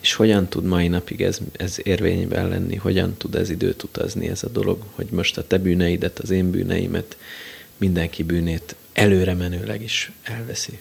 [0.00, 2.76] És hogyan tud mai napig ez, ez érvényben lenni?
[2.76, 4.82] Hogyan tud ez időt utazni ez a dolog?
[4.94, 7.16] Hogy most a te bűneidet, az én bűneimet,
[7.76, 10.80] mindenki bűnét előre menőleg is elveszi.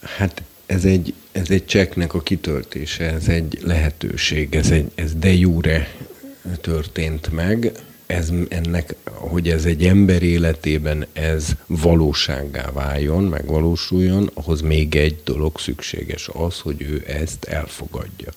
[0.00, 5.32] Hát ez egy, ez egy cseknek a kitöltése, ez egy lehetőség, ez, egy, ez de
[5.32, 5.94] jure
[6.60, 7.72] történt meg,
[8.06, 15.58] ez, ennek, hogy ez egy ember életében ez valósággá váljon, megvalósuljon, ahhoz még egy dolog
[15.58, 18.30] szükséges, az, hogy ő ezt elfogadja.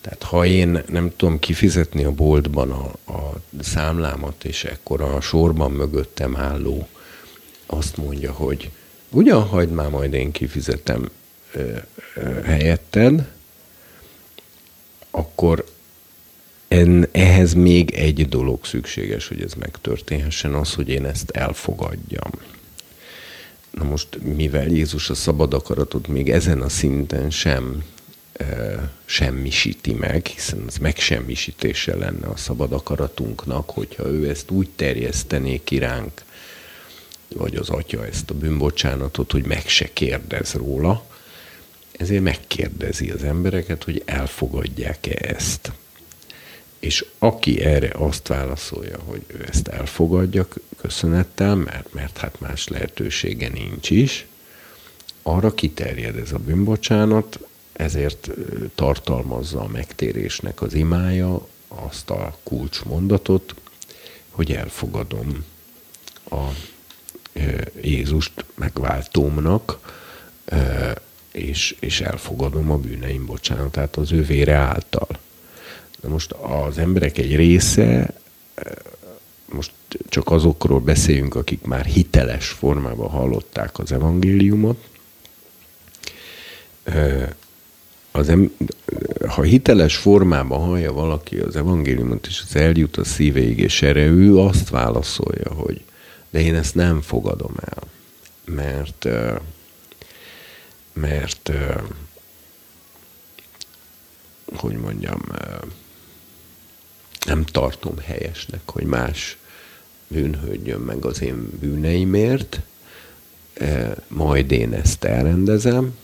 [0.00, 5.70] Tehát ha én nem tudom kifizetni a boltban a, a számlámat, és ekkor a sorban
[5.70, 6.88] mögöttem álló
[7.66, 8.70] azt mondja, hogy
[9.10, 11.08] ugyan hagyd már majd én kifizetem
[12.44, 13.26] helyetted,
[15.10, 15.64] akkor
[16.68, 22.30] en, ehhez még egy dolog szükséges, hogy ez megtörténhessen, az, hogy én ezt elfogadjam.
[23.70, 27.84] Na most, mivel Jézus a szabad akaratot még ezen a szinten sem
[28.32, 35.60] ö, semmisíti meg, hiszen az megsemmisítése lenne a szabad akaratunknak, hogyha ő ezt úgy terjesztené
[35.64, 36.24] ki ránk,
[37.34, 41.06] vagy az atya ezt a bűnbocsánatot, hogy meg se kérdez róla,
[41.98, 45.72] ezért megkérdezi az embereket, hogy elfogadják-e ezt.
[46.78, 53.48] És aki erre azt válaszolja, hogy ő ezt elfogadja köszönettel, mert, mert hát más lehetősége
[53.48, 54.26] nincs is,
[55.22, 57.38] arra kiterjed ez a bűnbocsánat,
[57.72, 58.30] ezért
[58.74, 63.54] tartalmazza a megtérésnek az imája azt a kulcsmondatot,
[64.30, 65.44] hogy elfogadom
[66.30, 66.46] a
[67.80, 69.78] Jézust megváltómnak,
[71.38, 75.08] és, és elfogadom a bűneim bocsánatát az ő vére által.
[76.00, 78.14] De most az emberek egy része,
[79.52, 79.72] most
[80.08, 84.88] csak azokról beszéljünk, akik már hiteles formában hallották az evangéliumot,
[88.10, 88.56] az em,
[89.28, 94.38] ha hiteles formában hallja valaki az evangéliumot, és az eljut a szívéig, és erre ő
[94.38, 95.82] azt válaszolja, hogy
[96.30, 97.82] de én ezt nem fogadom el,
[98.44, 99.08] mert
[101.00, 101.50] mert
[104.56, 105.20] hogy mondjam,
[107.26, 109.36] nem tartom helyesnek, hogy más
[110.08, 112.60] bűnhődjön meg az én bűneimért,
[114.08, 115.96] majd én ezt elrendezem,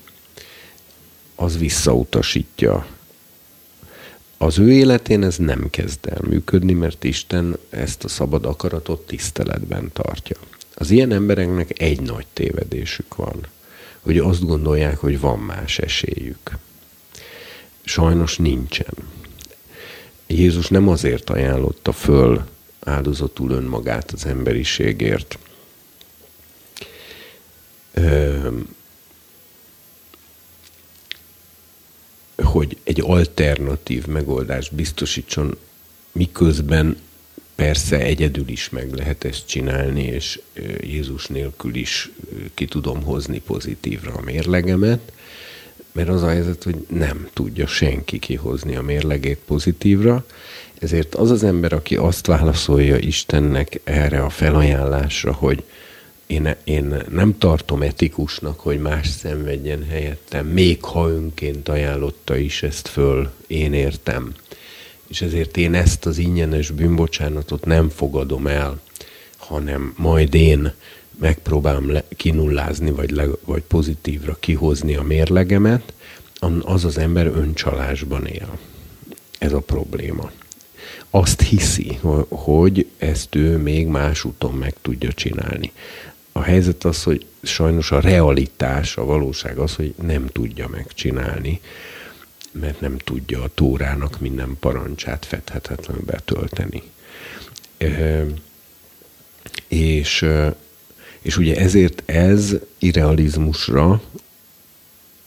[1.35, 2.87] az visszautasítja.
[4.37, 9.91] Az ő életén ez nem kezd el működni, mert Isten ezt a szabad akaratot tiszteletben
[9.93, 10.37] tartja.
[10.75, 13.47] Az ilyen embereknek egy nagy tévedésük van,
[14.05, 16.56] hogy azt gondolják, hogy van más esélyük.
[17.85, 18.94] Sajnos nincsen.
[20.26, 22.44] Jézus nem azért ajánlotta föl
[22.81, 25.39] áldozatul önmagát az emberiségért,
[32.43, 35.59] hogy egy alternatív megoldást biztosítson,
[36.12, 36.97] miközben
[37.55, 40.40] persze egyedül is meg lehet ezt csinálni, és
[40.81, 42.10] Jézus nélkül is
[42.55, 45.12] ki tudom hozni pozitívra a mérlegemet,
[45.93, 50.24] mert az a helyzet, hogy nem tudja senki kihozni a mérlegét pozitívra,
[50.78, 55.62] ezért az az ember, aki azt válaszolja Istennek erre a felajánlásra, hogy
[56.26, 62.89] én, én nem tartom etikusnak, hogy más szenvedjen helyettem, még ha önként ajánlotta is ezt
[62.89, 64.35] föl, én értem.
[65.15, 68.81] És ezért én ezt az ingyenes bűnbocsánatot nem fogadom el,
[69.36, 70.73] hanem majd én
[71.20, 75.93] megpróbálom le, kinullázni, vagy, le, vagy pozitívra kihozni a mérlegemet,
[76.61, 78.59] az az ember öncsalásban él.
[79.39, 80.31] Ez a probléma.
[81.11, 85.73] Azt hiszi, hogy ezt ő még más úton meg tudja csinálni.
[86.32, 91.61] A helyzet az, hogy sajnos a realitás, a valóság az, hogy nem tudja megcsinálni,
[92.60, 96.82] mert nem tudja a tórának minden parancsát fedhetetlenül betölteni.
[99.68, 100.26] És,
[101.20, 104.02] és ugye ezért ez irrealizmusra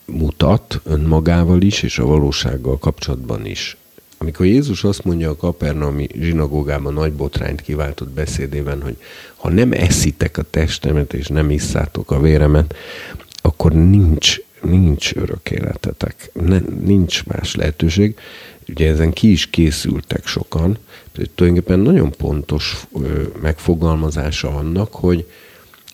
[0.06, 3.78] mutat önmagával is, és a valósággal kapcsolatban is.
[4.18, 8.98] Amikor Jézus azt mondja a Kapernaumi zsinagógában nagy botrányt kiváltott beszédében, hogy
[9.36, 12.76] ha nem eszitek a testemet, és nem isszátok a véremet,
[13.42, 16.30] akkor nincs, nincs örök életetek.
[16.34, 18.16] Ne, nincs más lehetőség.
[18.70, 20.78] Ugye ezen ki is készültek sokan.
[21.12, 25.26] Tehát tulajdonképpen nagyon pontos ö, megfogalmazása annak, hogy,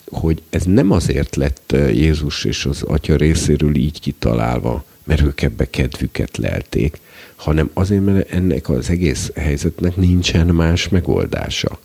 [0.09, 5.69] hogy ez nem azért lett Jézus és az Atya részéről így kitalálva, mert ők ebbe
[5.69, 6.99] kedvüket lelték,
[7.35, 11.79] hanem azért, mert ennek az egész helyzetnek nincsen más megoldása.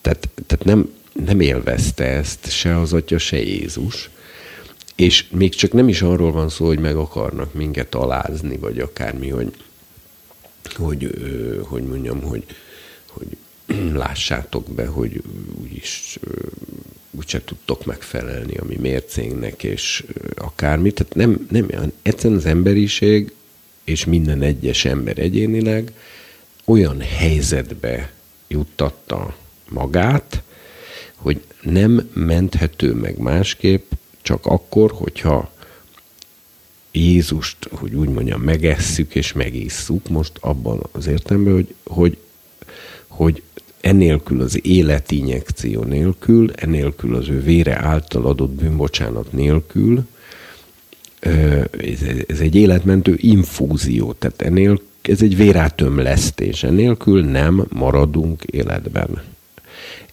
[0.00, 4.10] Tehát, tehát nem, nem élvezte ezt se az Atya, se Jézus,
[4.94, 9.28] és még csak nem is arról van szó, hogy meg akarnak minket alázni, vagy akármi,
[9.28, 9.52] hogy,
[10.74, 11.10] hogy,
[11.62, 12.44] hogy mondjam, hogy,
[13.06, 13.36] hogy
[13.94, 15.22] lássátok be, hogy
[15.62, 16.18] úgyis
[17.10, 20.04] úgyse tudtok megfelelni a mi mércénknek, és
[20.34, 20.92] akármi.
[20.92, 23.32] Tehát nem, nem, egyszerűen az emberiség,
[23.84, 25.92] és minden egyes ember egyénileg
[26.64, 28.12] olyan helyzetbe
[28.48, 29.36] juttatta
[29.68, 30.42] magát,
[31.14, 33.92] hogy nem menthető meg másképp,
[34.22, 35.50] csak akkor, hogyha
[36.92, 42.18] Jézust, hogy úgy mondjam, megesszük és megisszuk, most abban az értelemben, hogy, hogy,
[43.06, 43.42] hogy
[43.80, 50.06] enélkül az életinjekció nélkül, enélkül az ő vére által adott bűnbocsánat nélkül,
[52.26, 59.22] ez egy életmentő infúzió, tehát ennél, ez egy vérátömlesztés, enélkül nem maradunk életben.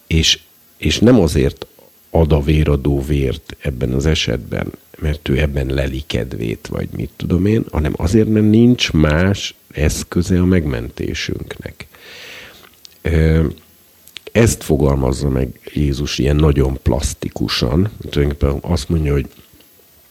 [0.06, 0.40] És,
[0.76, 1.66] és nem azért
[2.10, 7.46] ad a véradó vért ebben az esetben, mert ő ebben leli kedvét, vagy mit tudom
[7.46, 11.86] én, hanem azért, mert nincs más eszköze a megmentésünknek.
[14.32, 17.90] Ezt fogalmazza meg Jézus ilyen nagyon plastikusan.
[18.10, 19.26] Tulajdonképpen azt mondja, hogy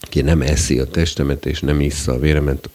[0.02, 2.70] ki nem eszi a testemet és nem issza a véremet,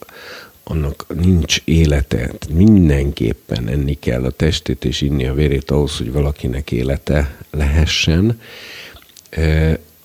[0.63, 2.31] annak nincs élete.
[2.53, 8.39] Mindenképpen enni kell a testét és inni a vérét ahhoz, hogy valakinek élete lehessen.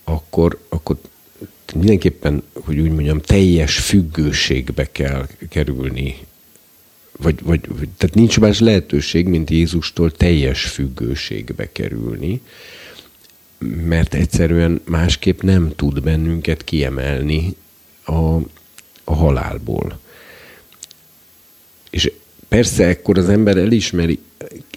[0.04, 0.96] Akkor, akkor
[1.74, 6.16] mindenképpen, hogy úgy mondjam, teljes függőségbe kell kerülni
[7.22, 7.60] vagy, vagy,
[7.96, 12.40] tehát nincs más lehetőség, mint Jézustól teljes függőségbe kerülni,
[13.84, 17.56] mert egyszerűen másképp nem tud bennünket kiemelni
[18.04, 18.36] a,
[19.04, 19.98] a halálból.
[21.90, 22.12] És
[22.48, 24.18] persze ekkor az ember elismeri,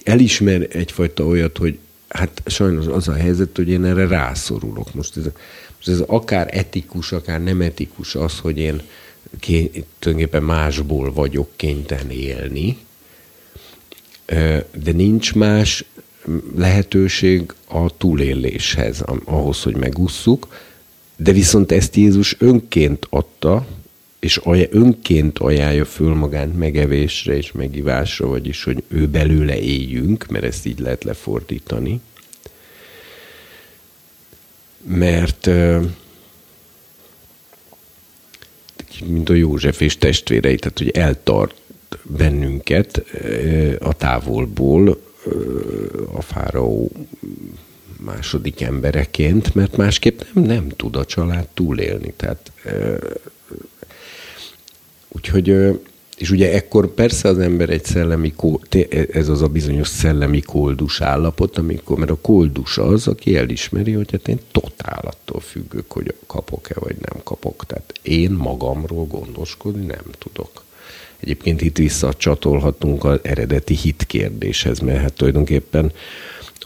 [0.02, 1.78] elismer egyfajta olyat, hogy
[2.14, 4.94] hát sajnos az a helyzet, hogy én erre rászorulok.
[4.94, 5.24] Most ez,
[5.76, 8.82] most ez akár etikus, akár nem etikus az, hogy én
[9.98, 12.78] tulajdonképpen másból vagyok kénytelen élni,
[14.72, 15.84] de nincs más
[16.56, 20.48] lehetőség a túléléshez, ahhoz, hogy megusszuk,
[21.16, 23.66] de viszont ezt Jézus önként adta,
[24.24, 24.40] és
[24.70, 30.78] önként ajánlja föl magát megevésre és megivásra, vagyis, hogy ő belőle éljünk, mert ezt így
[30.78, 32.00] lehet lefordítani.
[34.82, 35.50] Mert
[39.06, 41.54] mint a József és testvérei, tehát hogy eltart
[42.02, 43.02] bennünket
[43.78, 45.00] a távolból
[46.12, 46.92] a fáraó
[48.00, 52.12] második embereként, mert másképp nem, nem tud a család túlélni.
[52.16, 52.52] Tehát,
[55.14, 55.78] úgyhogy,
[56.18, 58.34] és ugye ekkor persze az ember egy szellemi,
[59.12, 64.10] ez az a bizonyos szellemi koldus állapot, amikor, mert a koldus az, aki elismeri, hogy
[64.10, 67.66] hát én totálattól függök, hogy kapok-e vagy nem kapok.
[67.66, 70.64] Tehát én magamról gondoskodni nem tudok.
[71.20, 75.92] Egyébként itt visszacsatolhatunk az eredeti hit kérdéshez, mert hát tulajdonképpen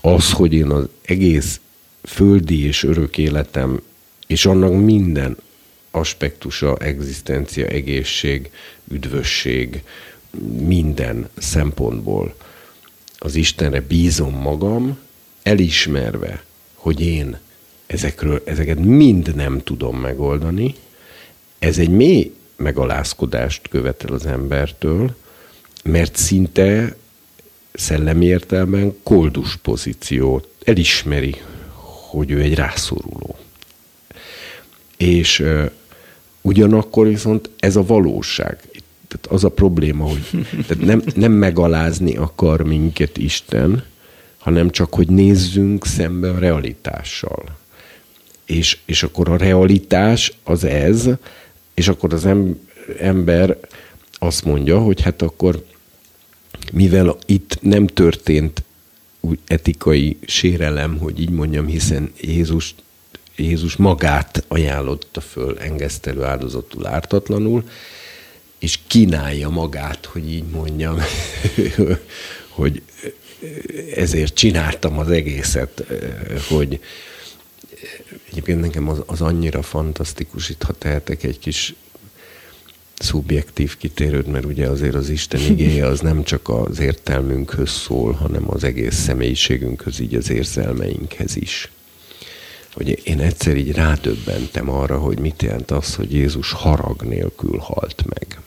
[0.01, 1.61] az, hogy én az egész
[2.03, 3.81] földi és örök életem,
[4.27, 5.37] és annak minden
[5.91, 8.51] aspektusa, egzisztencia, egészség,
[8.89, 9.83] üdvösség,
[10.61, 12.35] minden szempontból
[13.19, 14.99] az Istenre bízom magam,
[15.43, 16.43] elismerve,
[16.75, 17.39] hogy én
[17.87, 20.75] ezekről, ezeket mind nem tudom megoldani,
[21.59, 25.17] ez egy mély megalázkodást követel az embertől,
[25.85, 26.97] mert szinte
[27.73, 31.35] szellemi értelmen koldus pozíciót elismeri,
[32.11, 33.37] hogy ő egy rászoruló.
[34.99, 35.45] És
[36.41, 38.59] ugyanakkor viszont ez a valóság.
[39.09, 43.85] Tehát az a probléma, hogy tehát nem, nem megalázni akar minket Isten,
[44.39, 47.45] hanem csak, hogy nézzünk szembe a realitással.
[48.45, 51.09] És, és akkor a realitás az ez,
[51.75, 52.29] és akkor az
[52.99, 53.59] ember
[54.19, 55.65] azt mondja, hogy hát akkor
[56.73, 58.63] mivel itt nem történt
[59.21, 62.75] úgy etikai sérelem, hogy így mondjam, hiszen Jézus,
[63.39, 67.65] Jézus magát ajánlotta föl engesztelő áldozatul ártatlanul,
[68.59, 70.99] és kínálja magát, hogy így mondjam,
[72.59, 72.83] hogy
[73.95, 75.85] ezért csináltam az egészet,
[76.49, 76.81] hogy
[78.31, 81.75] egyébként nekem az, az annyira fantasztikus, itt ha tehetek egy kis
[82.95, 88.51] szubjektív kitérőd, mert ugye azért az Isten igéje az nem csak az értelmünkhöz szól, hanem
[88.51, 91.71] az egész személyiségünkhöz, így az érzelmeinkhez is.
[92.79, 98.05] Hogy én egyszer így rádöbbentem arra, hogy mit jelent az, hogy Jézus harag nélkül halt
[98.07, 98.41] meg.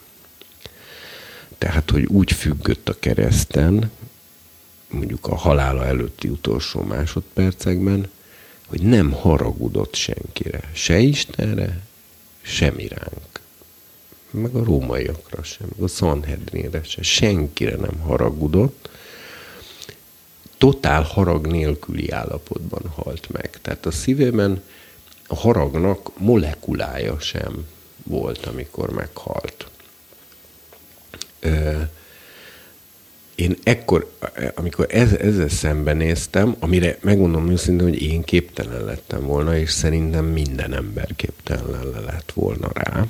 [1.58, 3.92] Tehát, hogy úgy függött a kereszten,
[4.90, 8.10] mondjuk a halála előtti utolsó másodpercekben,
[8.68, 11.80] hogy nem haragudott senkire, se Istenre,
[12.42, 13.42] sem iránk.
[14.30, 18.90] Meg a rómaiakra sem, meg a Sanhedrinre sem, senkire nem haragudott,
[20.62, 23.50] totál harag nélküli állapotban halt meg.
[23.62, 24.64] Tehát a szívében
[25.28, 27.68] a haragnak molekulája sem
[28.04, 29.68] volt, amikor meghalt.
[33.36, 34.12] Én ekkor,
[34.56, 40.74] amikor ez, ezzel szembenéztem, amire megmondom őszintén, hogy én képtelen lettem volna, és szerintem minden
[40.74, 43.06] ember képtelen lett volna rá,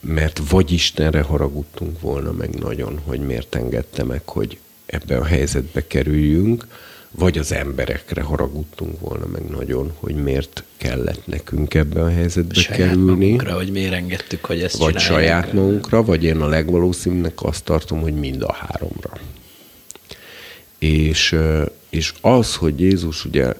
[0.00, 4.58] mert vagy Istenre haragudtunk volna meg nagyon, hogy miért engedte meg, hogy
[4.94, 6.66] ebbe a helyzetbe kerüljünk,
[7.10, 12.88] vagy az emberekre haragudtunk volna meg nagyon, hogy miért kellett nekünk ebbe a helyzetbe saját
[12.88, 13.10] kerülni.
[13.10, 18.00] Magunkra, hogy miért engedtük, hogy ezt Vagy saját magunkra, vagy én a legvalószínűnek azt tartom,
[18.00, 19.10] hogy mind a háromra.
[20.78, 21.36] És,
[21.90, 23.52] és az, hogy Jézus ugye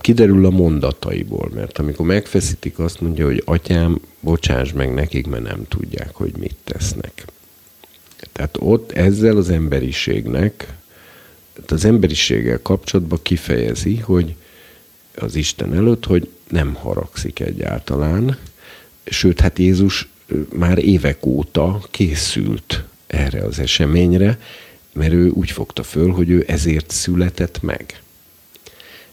[0.00, 5.64] kiderül a mondataiból, mert amikor megfeszítik, azt mondja, hogy atyám, bocsáss meg nekik, mert nem
[5.68, 7.24] tudják, hogy mit tesznek.
[8.34, 10.74] Tehát ott ezzel az emberiségnek,
[11.68, 14.34] az emberiséggel kapcsolatban kifejezi, hogy
[15.16, 18.38] az Isten előtt, hogy nem haragszik egyáltalán,
[19.04, 20.08] sőt, hát Jézus
[20.52, 24.38] már évek óta készült erre az eseményre,
[24.92, 28.02] mert ő úgy fogta föl, hogy ő ezért született meg.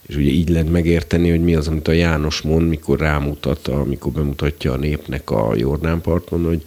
[0.02, 4.11] És ugye így lehet megérteni, hogy mi az, amit a János mond, mikor rámutat, amikor
[4.11, 6.65] bemutatja a népnek a Jordánparton, hogy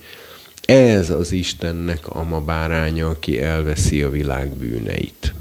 [0.66, 5.34] ez az Istennek a ma báránya, aki elveszi a világ bűneit.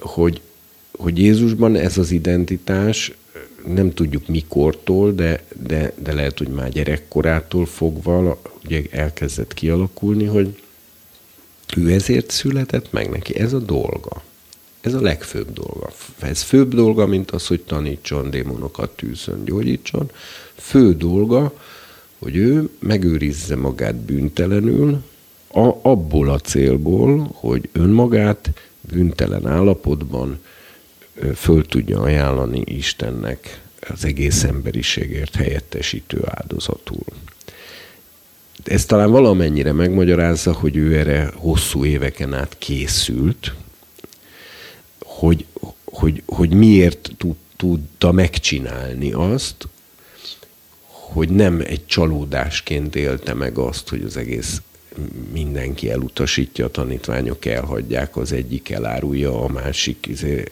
[0.00, 0.40] Hogy,
[0.96, 3.12] hogy Jézusban ez az identitás,
[3.66, 10.62] nem tudjuk mikortól, de, de, de lehet, hogy már gyerekkorától fogva ugye elkezdett kialakulni, hogy
[11.76, 14.22] ő ezért született meg neki, ez a dolga.
[14.80, 15.90] Ez a legfőbb dolga.
[16.20, 20.10] Ez főbb dolga, mint az, hogy tanítson démonokat tűzön, gyógyítson.
[20.54, 21.54] Fő dolga,
[22.20, 25.02] hogy ő megőrizze magát bűntelenül,
[25.48, 30.40] a, abból a célból, hogy önmagát bűntelen állapotban
[31.34, 37.04] föl tudja ajánlani Istennek az egész emberiségért helyettesítő áldozatul.
[38.64, 43.54] Ez talán valamennyire megmagyarázza, hogy ő erre hosszú éveken át készült,
[45.04, 45.46] hogy,
[45.84, 49.68] hogy, hogy miért tud, tudta megcsinálni azt,
[51.12, 54.60] hogy nem egy csalódásként élte meg azt, hogy az egész
[55.32, 60.44] mindenki elutasítja, a tanítványok elhagyják, az egyik elárulja, a másik izé,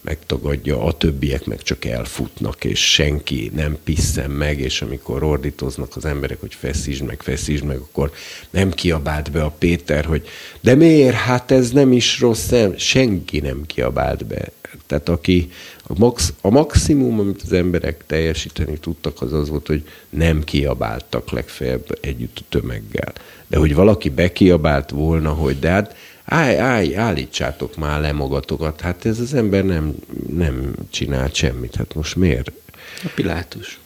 [0.00, 6.04] megtagadja, a többiek meg csak elfutnak, és senki nem piszem meg, és amikor ordítoznak az
[6.04, 8.12] emberek, hogy feszítsd meg, feszítsd meg, akkor
[8.50, 10.28] nem kiabált be a Péter, hogy
[10.60, 11.14] de miért?
[11.14, 12.76] Hát ez nem is rossz, nem.
[12.76, 14.50] senki nem kiabált be.
[14.86, 15.50] Tehát aki
[15.90, 21.30] a, max, a maximum, amit az emberek teljesíteni tudtak, az az volt, hogy nem kiabáltak
[21.30, 23.12] legfeljebb együtt a tömeggel.
[23.46, 29.04] De hogy valaki bekiabált volna, hogy de hát állj, állj, állítsátok már le magatokat, hát
[29.04, 29.94] ez az ember nem,
[30.28, 32.52] nem csinált semmit, hát most miért?
[33.04, 33.78] A Pilátus.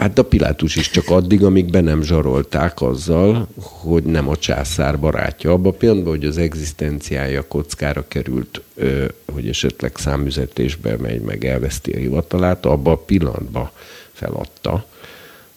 [0.00, 5.00] Hát a Pilátus is csak addig, amíg be nem zsarolták azzal, hogy nem a császár
[5.00, 5.52] barátja.
[5.52, 8.60] Abban a pillanatban, hogy az egzisztenciája kockára került,
[9.32, 13.70] hogy esetleg számüzetésbe megy, meg elveszti a hivatalát, abban a pillanatban
[14.12, 14.86] feladta.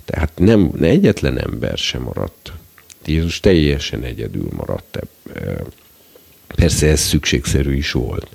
[0.05, 2.53] Tehát nem, egyetlen ember sem maradt
[3.05, 4.99] Jézus teljesen egyedül maradt.
[6.55, 8.27] Persze ez szükségszerű is volt.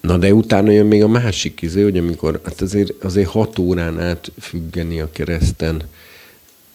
[0.00, 4.00] Na de utána jön még a másik izé, hogy amikor hát azért, azért hat órán
[4.00, 5.82] át függeni a kereszten,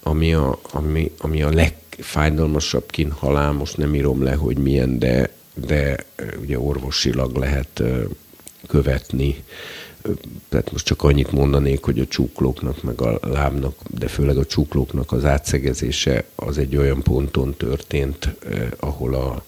[0.03, 6.05] ami a, ami, ami a legfájdalmasabb halál, most nem írom le, hogy milyen, de, de
[6.41, 7.83] ugye orvosilag lehet
[8.67, 9.43] követni.
[10.49, 15.11] Tehát most csak annyit mondanék, hogy a csúklóknak, meg a lábnak, de főleg a csúklóknak
[15.11, 18.35] az átszegezése az egy olyan ponton történt,
[18.79, 19.43] ahol a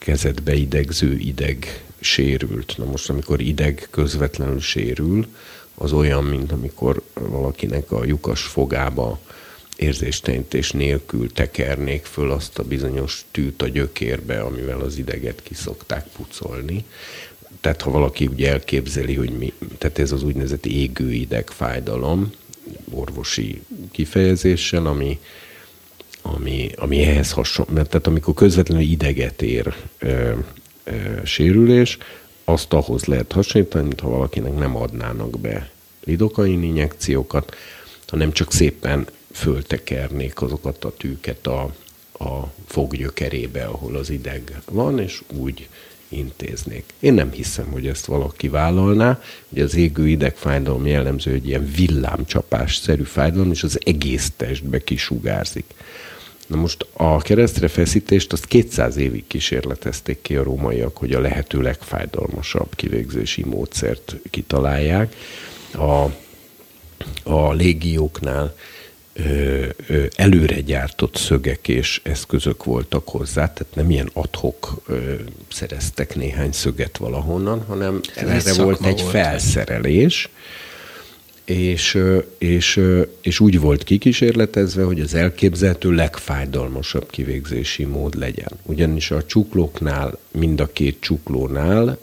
[0.00, 2.74] kezedbe idegző ideg sérült.
[2.76, 5.26] Na most, amikor ideg közvetlenül sérül,
[5.74, 9.20] az olyan, mint amikor valakinek a lyukas fogába
[9.76, 16.84] érzéstenítés nélkül tekernék föl azt a bizonyos tűt a gyökérbe, amivel az ideget kiszokták pucolni.
[17.60, 22.32] Tehát ha valaki ugye elképzeli, hogy mi, tehát ez az úgynevezett égő idegfájdalom,
[22.90, 25.18] orvosi kifejezéssel, ami,
[26.22, 27.72] ami, ami ehhez hasonló.
[27.72, 30.32] Tehát amikor közvetlenül ideget ér ö,
[30.84, 30.92] ö,
[31.24, 31.98] sérülés,
[32.44, 35.70] azt ahhoz lehet hasonlítani, mintha valakinek nem adnának be
[36.04, 37.56] lidokain injekciókat,
[38.06, 41.74] hanem csak szépen föltekernék azokat a tűket a,
[42.12, 45.68] a foggyökerébe, ahol az ideg van, és úgy
[46.08, 46.84] intéznék.
[46.98, 49.22] Én nem hiszem, hogy ezt valaki vállalná.
[49.48, 55.64] Ugye az égő idegfájdalom jellemző, hogy ilyen villámcsapás-szerű fájdalom, és az egész testbe kisugárzik.
[56.50, 61.60] Na most a keresztre feszítést azt 200 évig kísérletezték ki a rómaiak, hogy a lehető
[61.60, 65.14] legfájdalmasabb kivégzési módszert kitalálják.
[65.72, 66.04] A,
[67.30, 68.54] a légióknál
[70.16, 74.82] előre gyártott szögek és eszközök voltak hozzá, tehát nem ilyen adhok
[75.52, 80.28] szereztek néhány szöget valahonnan, hanem Ez erre volt egy volt felszerelés,
[81.50, 81.98] és,
[82.38, 82.80] és,
[83.20, 88.50] és úgy volt kikísérletezve, hogy az elképzelhető legfájdalmasabb kivégzési mód legyen.
[88.62, 91.98] Ugyanis a csuklóknál, mind a két csuklónál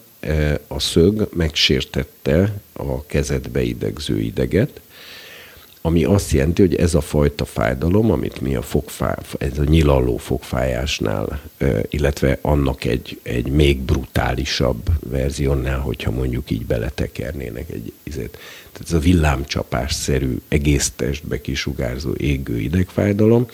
[0.67, 4.81] a szög megsértette a kezedbe idegző ideget,
[5.87, 10.17] ami azt jelenti, hogy ez a fajta fájdalom, amit mi a fogfáj, ez a nyilalló
[10.17, 11.41] fogfájásnál,
[11.89, 18.37] illetve annak egy, egy még brutálisabb verziónál, hogyha mondjuk így beletekernének egy izét.
[18.71, 23.45] Tehát ez a villámcsapásszerű, egész testbe kisugárzó égő idegfájdalom,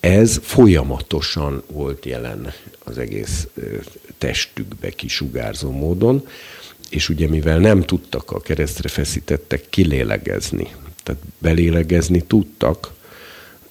[0.00, 2.52] ez folyamatosan volt jelen
[2.84, 3.48] az egész
[4.18, 6.26] testükbe kisugárzó módon,
[6.90, 10.68] és ugye mivel nem tudtak a keresztre feszítettek kilélegezni,
[11.02, 12.92] tehát belélegezni tudtak,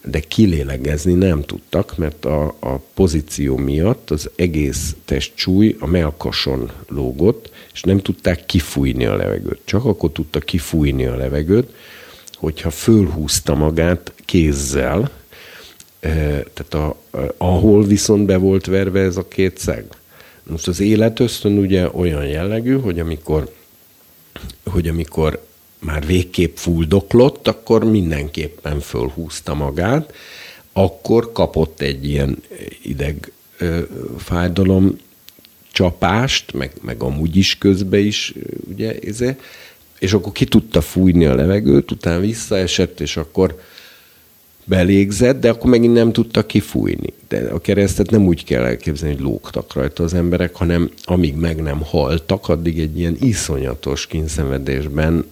[0.06, 7.52] de kilélegezni nem tudtak, mert a, a pozíció miatt az egész testcsúly a melkason lógott,
[7.74, 9.60] és nem tudták kifújni a levegőt.
[9.64, 11.74] Csak akkor tudta kifújni a levegőt,
[12.34, 15.12] hogyha fölhúzta magát kézzel,
[16.00, 17.02] eh, tehát a,
[17.38, 19.86] ahol viszont be volt verve ez a két szeg.
[20.44, 23.54] Most az életösztön ugye olyan jellegű, hogy amikor,
[24.66, 25.46] hogy amikor
[25.82, 30.14] már végképp fuldoklott, akkor mindenképpen fölhúzta magát,
[30.74, 32.38] akkor kapott egy ilyen
[32.82, 33.32] ideg
[34.18, 34.98] fájdalom
[35.72, 38.34] csapást, meg, meg amúgy is közbe is,
[38.70, 39.24] ugye, ez,
[40.00, 43.60] és akkor ki tudta fújni a levegőt, utána visszaesett, és akkor
[44.64, 47.14] belégzett, de akkor megint nem tudta kifújni.
[47.28, 51.62] De a keresztet nem úgy kell elképzelni, hogy lógtak rajta az emberek, hanem amíg meg
[51.62, 55.26] nem haltak, addig egy ilyen iszonyatos kínszenvedésben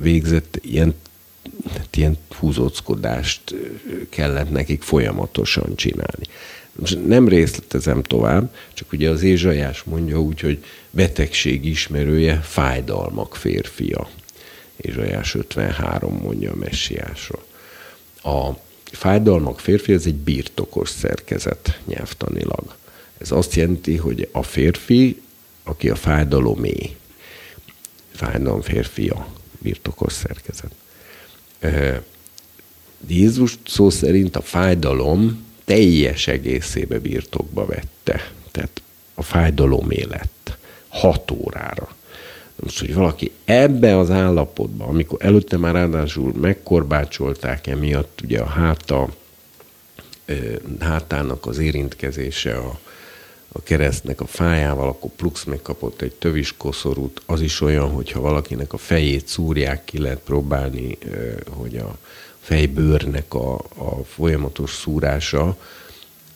[0.00, 0.94] végzett ilyen,
[1.72, 3.54] hát ilyen húzóckodást
[4.08, 6.26] kellett nekik folyamatosan csinálni.
[6.72, 14.08] Most nem részletezem tovább, csak ugye az Ézsajás mondja úgy, hogy betegség ismerője, fájdalmak férfia.
[14.76, 17.42] Ézsajás 53 mondja a messiásról.
[18.22, 18.50] A
[18.92, 22.74] fájdalmak férfi, ez egy birtokos szerkezet nyelvtanilag.
[23.18, 25.20] Ez azt jelenti, hogy a férfi,
[25.62, 26.96] aki a fájdalomé,
[28.14, 29.26] fájdalom férfia,
[29.62, 30.72] birtokos szerkezet.
[33.06, 38.30] Jézus szó szerint a fájdalom teljes egészébe birtokba vette.
[38.50, 38.82] Tehát
[39.14, 40.58] a fájdalom élet
[40.88, 41.88] hat órára.
[42.56, 49.08] Most, hogy valaki ebbe az állapotban, amikor előtte már ráadásul megkorbácsolták emiatt, ugye a háta,
[50.80, 52.80] hátának az érintkezése a,
[53.52, 58.72] a keresztnek a fájával, akkor Plux megkapott egy tövis koszorút, az is olyan, hogyha valakinek
[58.72, 60.98] a fejét szúrják, ki lehet próbálni,
[61.50, 61.96] hogy a
[62.40, 65.56] fejbőrnek a, a folyamatos szúrása,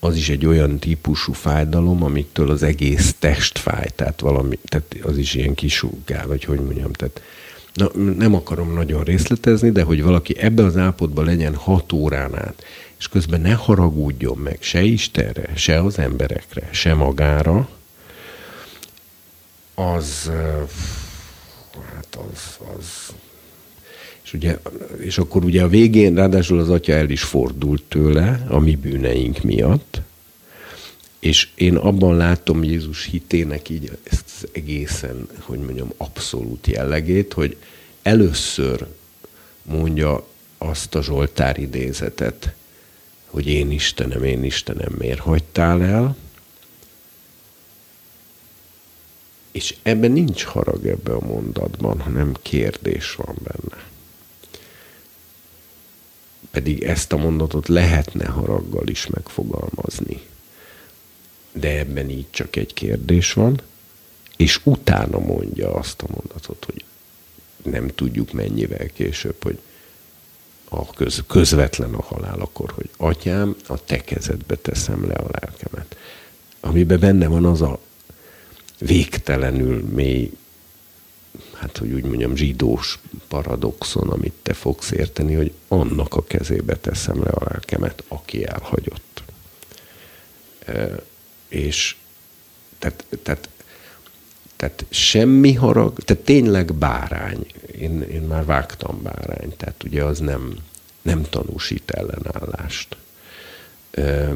[0.01, 5.19] az is egy olyan típusú fájdalom, amitől az egész test fáj, tehát valami, tehát az
[5.19, 7.23] is ilyen kisúgál, vagy hogy mondjam, tehát
[7.75, 12.65] na, nem akarom nagyon részletezni, de hogy valaki ebbe az állapotban legyen hat órán át,
[13.05, 17.69] és közben ne haragudjon meg se Istenre, se az emberekre, se magára,
[19.75, 20.31] az,
[21.95, 23.15] hát az, az.
[24.23, 24.59] És, ugye,
[24.99, 29.43] és akkor ugye a végén ráadásul az atya el is fordult tőle a mi bűneink
[29.43, 30.01] miatt,
[31.19, 37.57] és én abban látom Jézus hitének így ezt az egészen, hogy mondjam, abszolút jellegét, hogy
[38.03, 38.87] először
[39.63, 40.27] mondja
[40.59, 42.55] azt a Zsoltár idézetet,
[43.35, 46.17] hogy én Istenem, én Istenem, miért hagytál el?
[49.51, 53.83] És ebben nincs harag ebbe a mondatban, hanem kérdés van benne.
[56.51, 60.21] Pedig ezt a mondatot lehetne haraggal is megfogalmazni.
[61.53, 63.61] De ebben így csak egy kérdés van,
[64.37, 66.85] és utána mondja azt a mondatot, hogy
[67.63, 69.59] nem tudjuk mennyivel később, hogy
[70.75, 75.97] a köz, közvetlen a halál, akkor, hogy atyám, a te kezedbe teszem le a lelkemet.
[76.61, 77.79] Amiben benne van az a
[78.79, 80.33] végtelenül mély,
[81.55, 82.99] hát hogy úgy mondjam, zsidós
[83.29, 89.23] paradoxon, amit te fogsz érteni, hogy annak a kezébe teszem le a lelkemet, aki elhagyott.
[90.67, 91.03] E,
[91.49, 91.97] és
[92.79, 93.49] tehát, tehát
[94.65, 97.47] tehát semmi harag, tehát tényleg bárány.
[97.79, 100.57] Én, én már vágtam bárány, tehát ugye az nem,
[101.03, 102.97] nem tanúsít ellenállást.
[103.91, 104.31] Ö,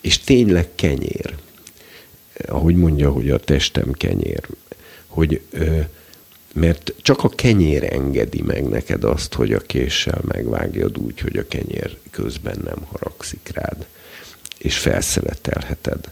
[0.00, 1.34] és tényleg kenyér.
[2.46, 4.46] Ahogy mondja, hogy a testem kenyér.
[5.06, 5.80] Hogy, ö,
[6.54, 11.48] mert csak a kenyér engedi meg neked azt, hogy a késsel megvágjad úgy, hogy a
[11.48, 13.86] kenyér közben nem haragszik rád,
[14.58, 16.10] és felszeletelheted.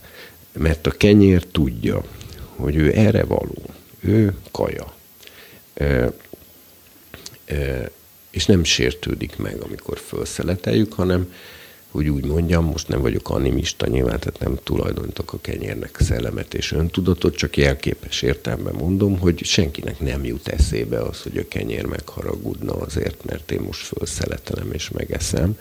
[0.53, 2.05] Mert a kenyér tudja,
[2.63, 3.63] hogy ő erre való,
[4.01, 4.95] ő kaja.
[5.75, 6.13] E,
[7.45, 7.91] e,
[8.31, 11.33] és nem sértődik meg, amikor felszeleteljük, hanem,
[11.91, 16.73] hogy úgy mondjam, most nem vagyok animista nyilván, tehát nem tulajdonítok a kenyérnek szellemet és
[16.73, 22.73] öntudatot, csak jelképes értelemben mondom, hogy senkinek nem jut eszébe az, hogy a kenyér megharagudna
[22.73, 25.59] azért, mert én most felszeletelem és megeszem,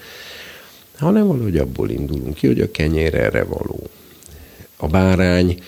[0.97, 3.89] hanem valahogy abból indulunk ki, hogy a kenyér erre való.
[4.77, 5.63] A bárány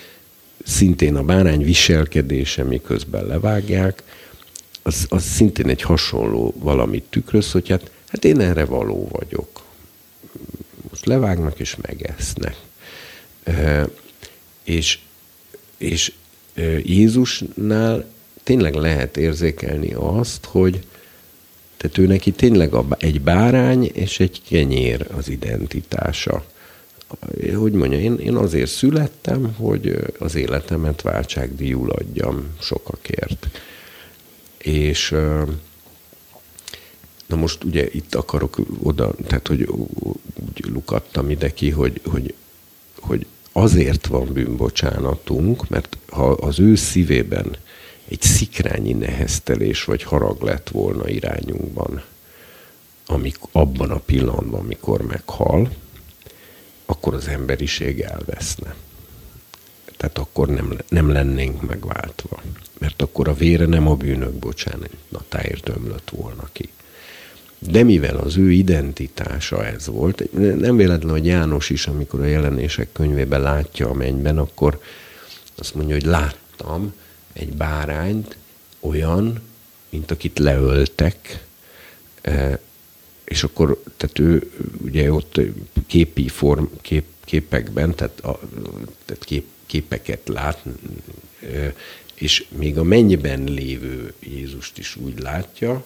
[0.64, 4.04] szintén a bárány viselkedése, miközben levágják,
[4.82, 9.62] az, az szintén egy hasonló valamit tükröz, hogy hát, hát én erre való vagyok.
[10.90, 12.56] Most levágnak és megesznek.
[13.44, 13.88] E,
[14.64, 15.00] és,
[15.78, 16.12] és
[16.84, 18.06] Jézusnál
[18.44, 20.86] tényleg lehet érzékelni azt, hogy
[21.78, 26.46] tehát ő neki tényleg egy bárány és egy kenyér az identitása
[27.56, 33.48] hogy mondja, én, én azért születtem, hogy az életemet váltságdíjul adjam sokakért.
[34.58, 35.10] És
[37.26, 39.62] na most ugye itt akarok oda, tehát hogy
[40.36, 42.34] úgy lukadtam ide ki, hogy, hogy,
[43.00, 47.56] hogy azért van bűnbocsánatunk, mert ha az ő szívében
[48.08, 52.04] egy szikrányi neheztelés vagy harag lett volna irányunkban,
[53.06, 55.70] amik, abban a pillanatban, amikor meghal,
[56.94, 58.76] akkor az emberiség elveszne.
[59.98, 62.42] Tehát akkor nem, nem lennénk megváltva.
[62.80, 66.70] Mert akkor a vére nem a bűnök bocsánatáért ömlött volna ki.
[67.60, 72.92] De mivel az ő identitása ez volt, nem véletlen, hogy János is, amikor a jelenések
[72.92, 74.82] könyvében látja a mennyben, akkor
[75.56, 76.94] azt mondja, hogy láttam
[77.34, 78.38] egy bárányt
[78.80, 79.42] olyan,
[79.90, 81.46] mint akit leöltek,
[82.22, 82.58] eh,
[83.34, 84.52] és akkor, tehát ő
[84.84, 85.40] ugye ott
[85.88, 88.40] képi form, kép, képekben, tehát, a,
[89.06, 90.64] tehát kép, képeket lát,
[92.14, 95.86] és még a mennyiben lévő Jézust is úgy látja,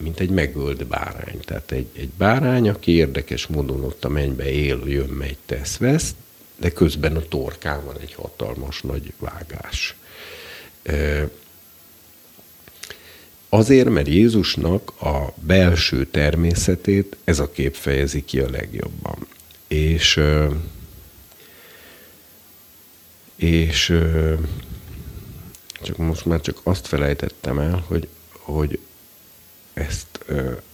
[0.00, 1.40] mint egy megölt bárány.
[1.40, 6.14] Tehát egy, egy bárány, aki érdekes módon ott a mennybe él, jön, megy, tesz, vesz,
[6.56, 9.96] de közben a torkán van egy hatalmas nagy vágás.
[13.56, 19.26] Azért, mert Jézusnak a belső természetét ez a kép fejezi ki a legjobban.
[19.68, 20.20] És,
[23.36, 24.00] és
[25.82, 28.78] csak most már csak azt felejtettem el, hogy, hogy
[29.74, 30.24] ezt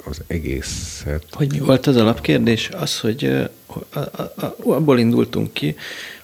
[0.05, 1.25] az egészet...
[1.31, 2.69] Hogy mi volt az alapkérdés?
[2.69, 3.49] Az, hogy
[4.65, 5.77] abból indultunk ki,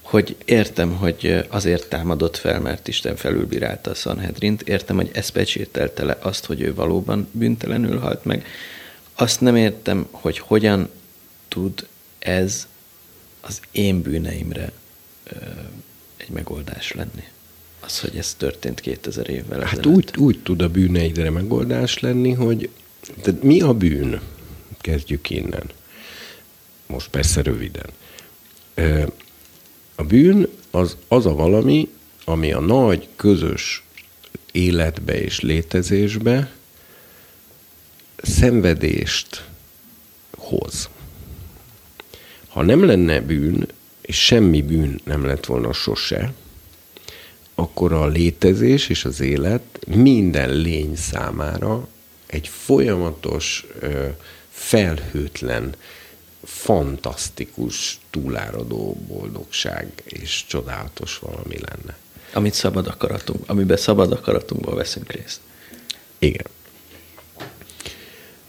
[0.09, 6.05] hogy értem, hogy azért támadott fel, mert Isten felülbírálta a Sanhedrint, értem, hogy ez pecsételte
[6.05, 8.47] le azt, hogy ő valóban büntelenül halt meg.
[9.15, 10.89] Azt nem értem, hogy hogyan
[11.49, 11.87] tud
[12.19, 12.67] ez
[13.41, 14.73] az én bűneimre
[15.25, 15.37] ö,
[16.17, 17.25] egy megoldás lenni.
[17.81, 22.71] Az, hogy ez történt 2000 évvel Hát úgy, úgy tud a bűneidre megoldás lenni, hogy
[23.23, 24.21] de mi a bűn?
[24.81, 25.71] Kezdjük innen.
[26.87, 27.91] Most persze röviden.
[29.99, 31.89] A bűn az, az a valami,
[32.25, 33.83] ami a nagy közös
[34.53, 36.53] életbe és létezésbe
[38.17, 39.49] szenvedést
[40.37, 40.89] hoz.
[42.49, 43.67] Ha nem lenne bűn,
[44.01, 46.33] és semmi bűn nem lett volna sose,
[47.55, 51.89] akkor a létezés és az élet minden lény számára
[52.27, 53.67] egy folyamatos,
[54.51, 55.75] felhőtlen,
[56.49, 61.97] fantasztikus, túláradó boldogság és csodálatos valami lenne.
[62.33, 65.41] Amit szabad akaratunk, amiben szabad akaratunkból veszünk részt.
[66.19, 66.47] Igen.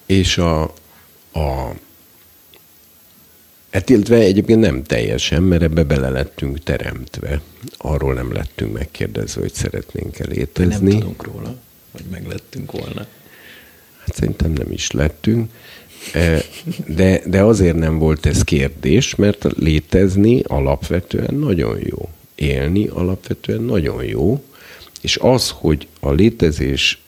[0.05, 0.61] És a,
[1.33, 1.73] a
[3.71, 7.41] Hát illetve egyébként nem teljesen, mert ebbe bele lettünk teremtve.
[7.77, 10.89] Arról nem lettünk megkérdezve, hogy szeretnénk-e létezni.
[10.89, 11.55] Nem tudunk róla,
[11.91, 13.07] hogy meglettünk volna.
[13.99, 15.51] Hát szerintem nem is lettünk.
[16.87, 22.09] De, de azért nem volt ez kérdés, mert létezni alapvetően nagyon jó.
[22.35, 24.43] Élni alapvetően nagyon jó.
[25.01, 27.01] És az, hogy a létezés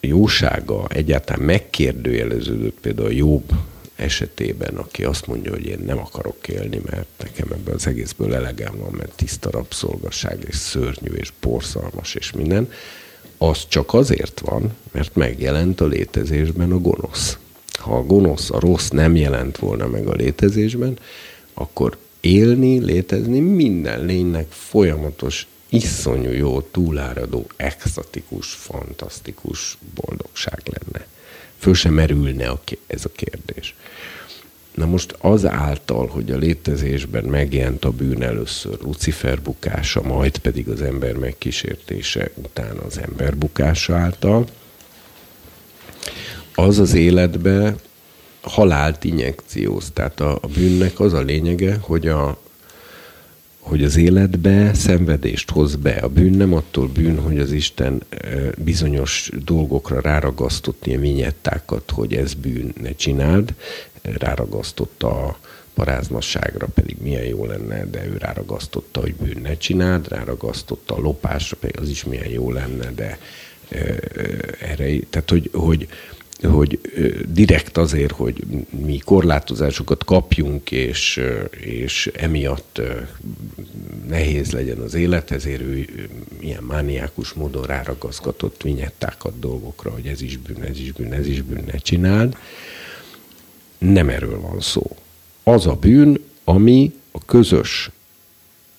[0.00, 3.52] jósága egyáltalán megkérdőjeleződött például Jobb
[3.96, 8.74] esetében, aki azt mondja, hogy én nem akarok élni, mert nekem ebből az egészből elegem
[8.78, 12.72] van, mert tiszta rabszolgaság, és szörnyű, és porszalmas, és minden,
[13.38, 17.38] az csak azért van, mert megjelent a létezésben a gonosz.
[17.72, 20.98] Ha a gonosz, a rossz nem jelent volna meg a létezésben,
[21.54, 31.06] akkor élni, létezni minden lénynek folyamatos, iszonyú jó, túláradó, extatikus, fantasztikus boldogság lenne
[31.60, 33.74] föl sem merülne a, ez a kérdés.
[34.74, 40.68] Na most az által, hogy a létezésben megjelent a bűn először Lucifer bukása, majd pedig
[40.68, 44.46] az ember megkísértése után az ember bukása által,
[46.54, 47.76] az az életbe
[48.40, 49.90] halált injekcióz.
[49.92, 52.38] Tehát a, a bűnnek az a lényege, hogy a,
[53.58, 55.90] hogy az életbe szenvedést hoz be.
[55.90, 58.02] A bűn nem attól bűn, hogy az Isten
[58.56, 63.54] bizonyos dolgokra ráragasztott ilyen vinyettákat, hogy ez bűn, ne csináld.
[64.02, 65.38] Ráragasztotta a
[65.74, 71.56] parázmasságra, pedig milyen jó lenne, de ő ráragasztotta, hogy bűn ne csináld, ráragasztotta a lopásra,
[71.60, 73.18] pedig az is milyen jó lenne, de
[74.60, 75.88] erre, tehát hogy, hogy
[76.42, 76.80] hogy
[77.28, 78.44] direkt azért, hogy
[78.84, 81.20] mi korlátozásokat kapjunk, és,
[81.60, 82.80] és emiatt
[84.08, 85.86] nehéz legyen az élet, ezért ő
[86.40, 91.42] ilyen mániákus módon ráragaszgatott vinyettákat dolgokra, hogy ez is bűn, ez is bűn, ez is
[91.42, 92.36] bűn, ne csináld.
[93.78, 94.96] Nem erről van szó.
[95.42, 97.90] Az a bűn, ami a közös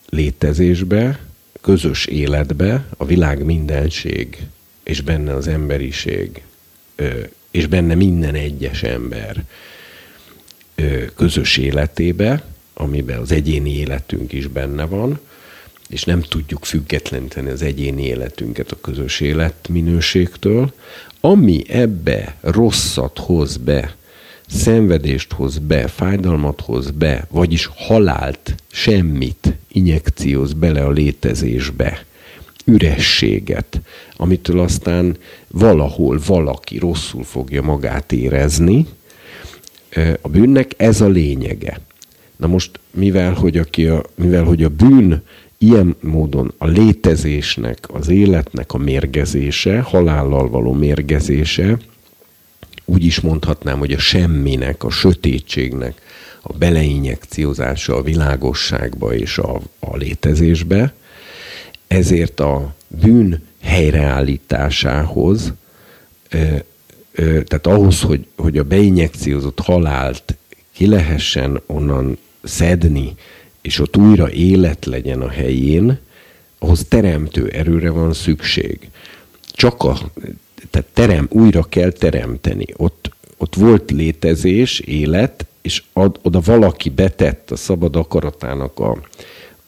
[0.09, 1.19] létezésbe,
[1.61, 4.47] közös életbe, a világ mindenség
[4.83, 6.41] és benne az emberiség
[7.51, 9.43] és benne minden egyes ember
[11.15, 15.19] közös életébe, amiben az egyéni életünk is benne van,
[15.89, 20.73] és nem tudjuk függetleníteni az egyéni életünket a közös életminőségtől,
[21.19, 23.95] ami ebbe rosszat hoz be,
[24.47, 32.05] szenvedést hoz be, fájdalmat hoz be, vagyis halált, semmit injekcióz bele a létezésbe,
[32.65, 33.81] ürességet,
[34.15, 35.17] amitől aztán
[35.47, 38.85] valahol valaki rosszul fogja magát érezni.
[40.21, 41.79] A bűnnek ez a lényege.
[42.37, 45.23] Na most, mivel hogy, aki a, mivel, hogy a bűn
[45.57, 51.77] ilyen módon a létezésnek, az életnek a mérgezése, halállal való mérgezése,
[52.85, 56.01] úgy is mondhatnám, hogy a semminek, a sötétségnek
[56.41, 60.93] a beleinjekciózása a világosságba és a, a létezésbe,
[61.91, 65.53] ezért a bűn helyreállításához,
[67.15, 70.35] tehát ahhoz, hogy, hogy a beinjekciózott halált
[70.73, 73.13] ki lehessen onnan szedni,
[73.61, 75.99] és ott újra élet legyen a helyén,
[76.59, 78.89] ahhoz teremtő erőre van szükség.
[79.41, 79.97] Csak a,
[80.69, 82.65] tehát terem, újra kell teremteni.
[82.75, 88.97] Ott, ott volt létezés, élet, és ad, oda valaki betett a szabad akaratának a,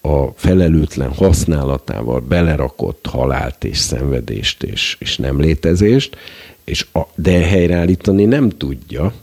[0.06, 6.18] a felelőtlen használatával belerakott halált és szenvedést és, és nem létezést,
[6.64, 9.14] és a, de helyreállítani nem tudja,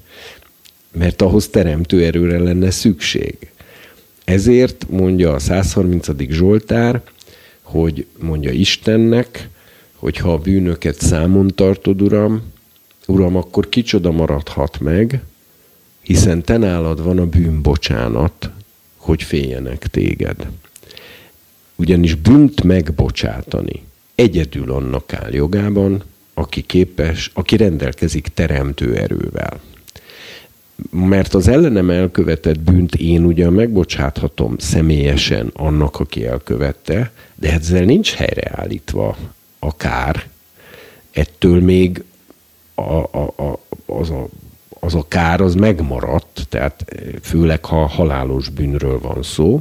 [0.92, 3.36] mert ahhoz teremtő erőre lenne szükség.
[4.24, 6.08] Ezért mondja a 130.
[6.28, 7.02] Zsoltár,
[7.62, 9.48] hogy mondja Istennek,
[9.94, 12.42] hogy ha a bűnöket számon tartod, Uram,
[13.06, 15.22] Uram, akkor kicsoda maradhat meg,
[16.00, 18.50] hiszen te nálad van a bűnbocsánat,
[18.96, 20.46] hogy féljenek téged.
[21.80, 23.82] Ugyanis bűnt megbocsátani
[24.14, 26.02] egyedül annak áll jogában,
[26.34, 29.60] aki képes, aki rendelkezik teremtő erővel.
[30.90, 38.12] mert az ellenem elkövetett bűnt én ugyan megbocsáthatom személyesen annak, aki elkövette, de ezzel nincs
[38.12, 39.16] helyreállítva
[39.58, 40.28] a kár.
[41.10, 42.04] Ettől még
[42.74, 44.28] a, a, a, az, a,
[44.80, 46.84] az a kár az megmaradt, tehát
[47.22, 49.60] főleg ha halálos bűnről van szó.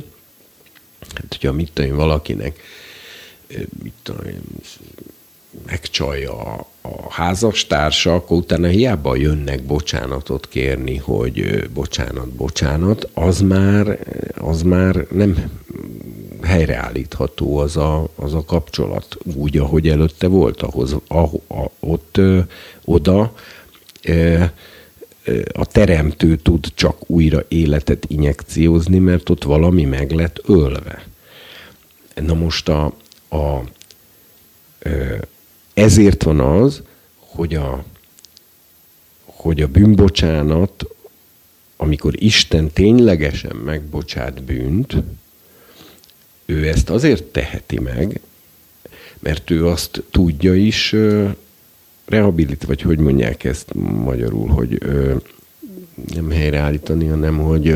[1.14, 2.60] Hát, hogyha mit tudom valakinek
[3.84, 4.22] mit tudom
[5.66, 14.00] megcsalja a, a házastársa, akkor utána hiába jönnek bocsánatot kérni, hogy bocsánat, bocsánat, az már,
[14.36, 15.52] az már nem
[16.42, 22.40] helyreállítható az a, az a kapcsolat úgy, ahogy előtte volt, ahhoz, a, a, ott, ö,
[22.86, 23.34] oda.
[24.04, 24.44] Ö,
[25.54, 31.08] a teremtő tud csak újra életet injekciózni, mert ott valami meg lett ölve.
[32.16, 32.86] Na most a,
[33.30, 33.64] a
[35.74, 36.82] ezért van az,
[37.16, 37.84] hogy a,
[39.26, 40.86] hogy a bűnbocsánat,
[41.78, 44.96] amikor Isten ténylegesen megbocsát bűnt,
[46.46, 48.20] ő ezt azért teheti meg,
[49.20, 50.96] mert ő azt tudja is
[52.10, 53.74] rehabilit, vagy hogy mondják ezt
[54.04, 54.78] magyarul, hogy
[56.14, 57.76] nem helyreállítani, hanem hogy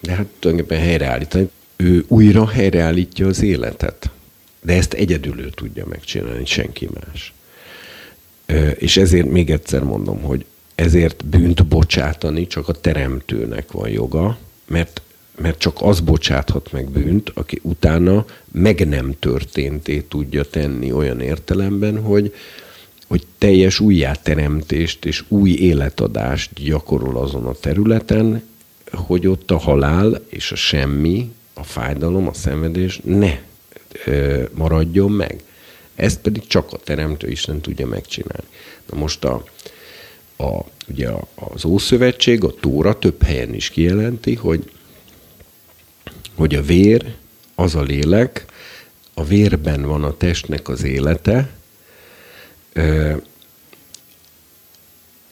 [0.00, 1.50] de hát tulajdonképpen helyreállítani.
[1.76, 4.10] Ő újra helyreállítja az életet.
[4.62, 7.32] De ezt egyedül ő tudja megcsinálni, senki más.
[8.74, 15.02] És ezért még egyszer mondom, hogy ezért bűnt bocsátani csak a teremtőnek van joga, mert,
[15.36, 22.02] mert csak az bocsáthat meg bűnt, aki utána meg nem történté tudja tenni olyan értelemben,
[22.02, 22.34] hogy,
[23.10, 28.42] hogy teljes újjáteremtést és új életadást gyakorol azon a területen,
[28.92, 33.38] hogy ott a halál és a semmi, a fájdalom, a szenvedés ne
[34.52, 35.42] maradjon meg.
[35.94, 38.46] Ezt pedig csak a Teremtő Isten tudja megcsinálni.
[38.90, 39.44] Na most a,
[40.36, 44.70] a, ugye az Ószövetség, a Tóra több helyen is kijelenti, hogy,
[46.34, 47.14] hogy a vér,
[47.54, 48.44] az a lélek,
[49.14, 51.58] a vérben van a testnek az élete,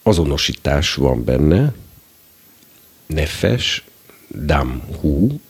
[0.03, 1.75] azonosítás van benne,
[3.07, 3.85] nefes,
[4.35, 5.41] dam, hú,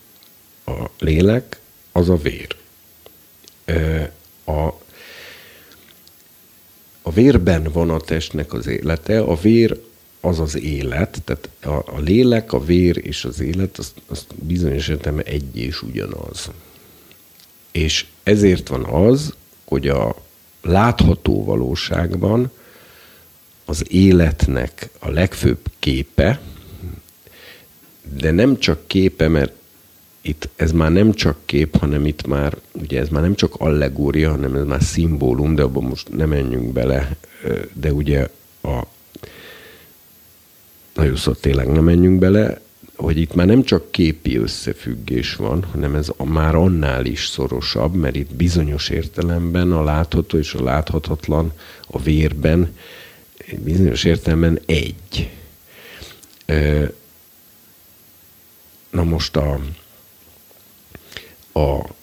[0.67, 1.61] a lélek,
[1.93, 2.57] az a vér
[4.45, 4.75] a,
[7.03, 9.81] a vérben van a testnek az élete, a vér
[10.21, 14.89] az az élet, tehát a, a lélek, a vér és az élet, az, az bizonyos
[14.89, 16.51] értelme egy és ugyanaz.
[17.71, 19.35] És ezért van az,
[19.65, 20.17] hogy a
[20.63, 22.51] látható valóságban
[23.65, 26.41] az életnek a legfőbb képe,
[28.17, 29.53] de nem csak képe, mert
[30.21, 34.31] itt ez már nem csak kép, hanem itt már, ugye ez már nem csak allegória,
[34.31, 37.17] hanem ez már szimbólum, de abban most nem menjünk bele,
[37.73, 38.29] de ugye
[38.63, 38.83] a
[40.95, 42.61] nagyon szó tényleg nem menjünk bele,
[42.99, 48.15] hogy itt már nem csak képi összefüggés van, hanem ez már annál is szorosabb, mert
[48.15, 51.53] itt bizonyos értelemben a látható és a láthatatlan
[51.87, 52.77] a vérben
[53.57, 55.31] bizonyos értelemben egy.
[58.91, 59.61] Na most a,
[61.53, 61.97] a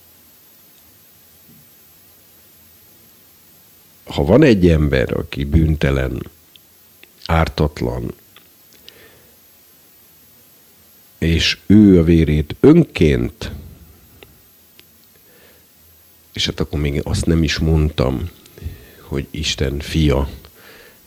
[4.06, 6.30] ha van egy ember, aki bűntelen,
[7.26, 8.14] ártatlan,
[11.18, 13.52] és ő a vérét önként,
[16.34, 18.30] és hát akkor még azt nem is mondtam,
[19.00, 20.30] hogy Isten fia,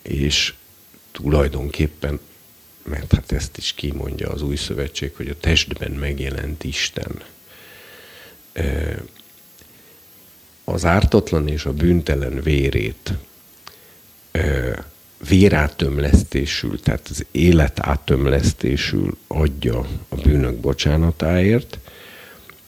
[0.03, 0.55] és
[1.13, 2.21] tulajdonképpen,
[2.83, 7.23] mert hát ezt is kimondja az új szövetség, hogy a testben megjelent Isten.
[10.65, 13.13] Az ártatlan és a bűntelen vérét
[15.29, 21.79] vérátömlesztésül, tehát az életátömlesztésül adja a bűnök bocsánatáért,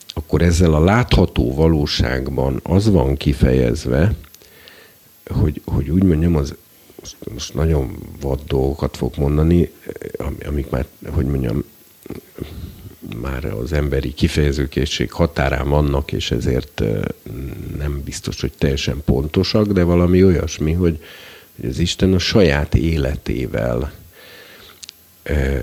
[0.09, 4.15] akkor ezzel a látható valóságban az van kifejezve,
[5.27, 6.55] hogy, hogy úgy mondjam, az
[7.33, 9.71] most, nagyon vad dolgokat fog mondani,
[10.47, 11.65] amik már, hogy mondjam,
[13.21, 16.83] már az emberi kifejezőkészség határán vannak, és ezért
[17.79, 21.01] nem biztos, hogy teljesen pontosak, de valami olyasmi, hogy
[21.69, 23.93] az Isten a saját életével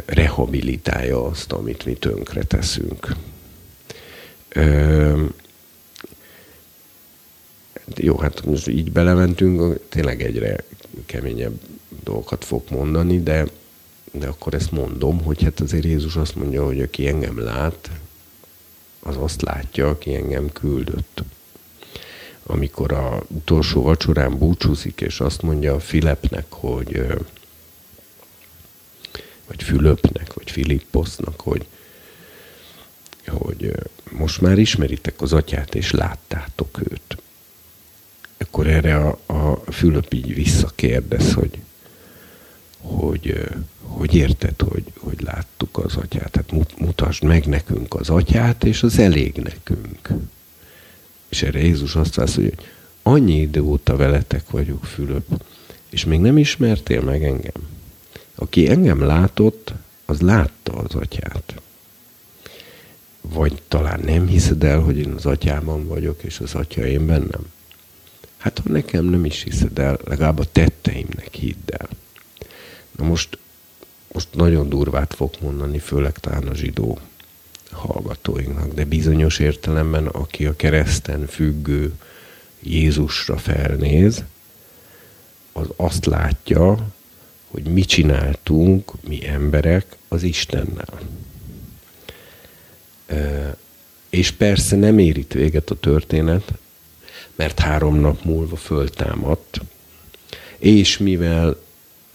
[0.06, 3.16] rehabilitálja azt, amit mi tönkre teszünk.
[7.96, 10.64] Jó, hát most így belementünk, tényleg egyre
[11.06, 11.60] keményebb
[12.04, 13.46] dolgokat fog mondani, de
[14.12, 17.90] de akkor ezt mondom, hogy hát azért Jézus azt mondja, hogy aki engem lát,
[19.00, 21.24] az azt látja, aki engem küldött.
[22.50, 27.06] Amikor a utolsó vacsorán búcsúzik, és azt mondja a Filepnek, hogy
[29.48, 31.66] vagy Fülöpnek, vagy Filipposznak, hogy,
[33.28, 33.72] hogy
[34.12, 37.18] most már ismeritek az atyát, és láttátok őt.
[38.38, 41.58] Akkor erre a, a Fülöp így visszakérdez, hogy,
[42.78, 43.50] hogy,
[43.82, 46.32] hogy érted, hogy, hogy láttuk az atyát.
[46.32, 50.10] Tehát mutasd meg nekünk az atyát, és az elég nekünk.
[51.30, 52.66] És erre Jézus azt válaszolja, hogy
[53.02, 55.44] annyi idő óta veletek vagyok, Fülöp,
[55.90, 57.68] és még nem ismertél meg engem.
[58.36, 59.74] Aki engem látott,
[60.06, 61.62] az látta az atyát.
[63.22, 67.46] Vagy talán nem hiszed el, hogy én az atyában vagyok, és az atya én bennem?
[68.38, 71.90] Hát ha nekem nem is hiszed el, legalább a tetteimnek hidd el.
[72.98, 73.38] Na most,
[74.12, 77.00] most nagyon durvát fog mondani, főleg talán a zsidó
[77.78, 81.94] hallgatóinknak, de bizonyos értelemben, aki a kereszten függő
[82.60, 84.24] Jézusra felnéz,
[85.52, 86.88] az azt látja,
[87.48, 91.00] hogy mi csináltunk, mi emberek az Istennel.
[94.10, 96.54] És persze nem ér itt véget a történet,
[97.36, 99.62] mert három nap múlva föltámadt,
[100.58, 101.60] és mivel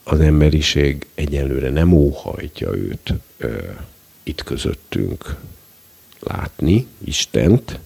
[0.03, 3.59] az emberiség egyelőre nem óhajtja őt ö,
[4.23, 5.37] itt közöttünk
[6.23, 7.79] látni, Istent,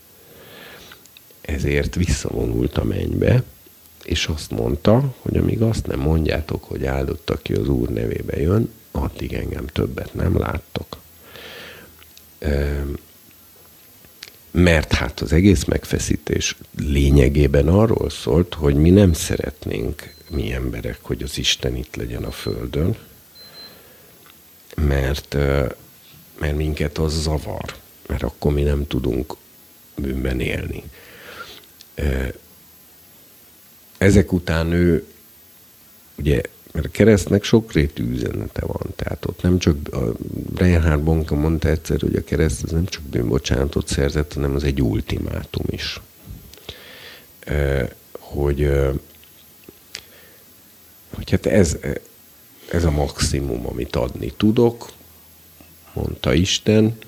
[1.41, 3.43] ezért visszavonult a mennybe,
[4.05, 8.73] és azt mondta, hogy amíg azt nem mondjátok, hogy áldott, aki az Úr nevébe jön,
[8.91, 10.97] addig engem többet nem láttok.
[14.51, 21.23] Mert hát az egész megfeszítés lényegében arról szólt, hogy mi nem szeretnénk mi emberek, hogy
[21.23, 22.97] az Isten itt legyen a Földön,
[24.77, 25.35] mert,
[26.39, 27.75] mert minket az zavar,
[28.09, 29.35] mert akkor mi nem tudunk
[29.95, 30.85] bűnben élni
[33.99, 35.07] ezek után ő,
[36.19, 36.41] ugye,
[36.73, 40.13] mert a keresztnek sokrétű üzenete van, tehát ott nem csak, a
[40.57, 44.83] Reinhard Bonka mondta egyszer, hogy a kereszt az nem csak bűnbocsánatot szerzett, hanem az egy
[44.83, 46.01] ultimátum is.
[48.19, 48.71] Hogy,
[51.15, 51.79] hogy hát ez,
[52.71, 54.91] ez a maximum, amit adni tudok,
[55.93, 56.99] mondta Isten,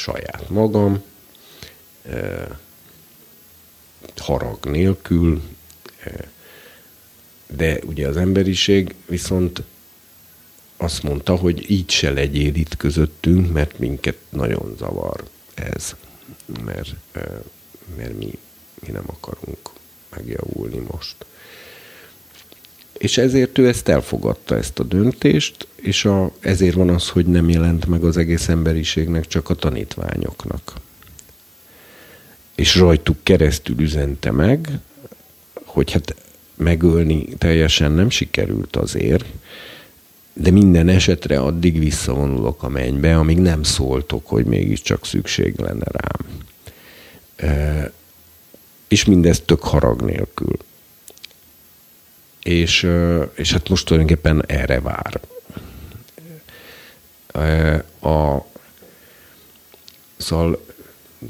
[0.00, 1.02] saját magam,
[4.16, 5.42] harag nélkül,
[7.46, 9.62] de ugye az emberiség viszont
[10.76, 15.96] azt mondta, hogy így se legyél itt közöttünk, mert minket nagyon zavar ez,
[16.64, 16.94] mert,
[17.96, 18.38] mert mi,
[18.80, 19.70] mi nem akarunk
[20.08, 21.16] megjavulni most.
[23.00, 27.48] És ezért ő ezt elfogadta, ezt a döntést, és a, ezért van az, hogy nem
[27.48, 30.72] jelent meg az egész emberiségnek, csak a tanítványoknak
[32.60, 34.68] és rajtuk keresztül üzente meg,
[35.64, 36.14] hogy hát
[36.54, 39.24] megölni teljesen nem sikerült azért,
[40.32, 46.40] de minden esetre addig visszavonulok a mennybe, amíg nem szóltok, hogy mégiscsak szükség lenne rám.
[47.36, 47.92] E,
[48.88, 50.56] és mindez tök harag nélkül.
[52.42, 52.88] És,
[53.34, 55.20] és hát most tulajdonképpen erre vár.
[58.00, 58.46] A,
[60.16, 60.60] szóval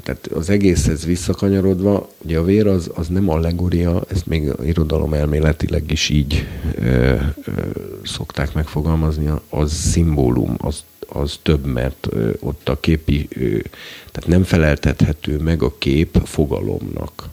[0.03, 5.91] tehát az egészhez visszakanyarodva, ugye a vér az, az nem allegoria, ezt még irodalom elméletileg
[5.91, 7.51] is így ö, ö,
[8.03, 8.53] szokták
[9.49, 13.39] az szimbólum, az, az több, mert ö, ott a képi, ö,
[14.11, 17.29] tehát nem feleltethető meg a kép fogalomnak.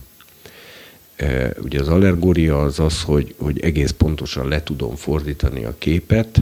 [1.20, 6.40] Ö, ugye az allegória az az, hogy, hogy egész pontosan le tudom fordítani a képet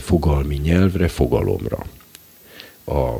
[0.00, 1.86] fogalmi nyelvre, fogalomra.
[2.86, 3.16] A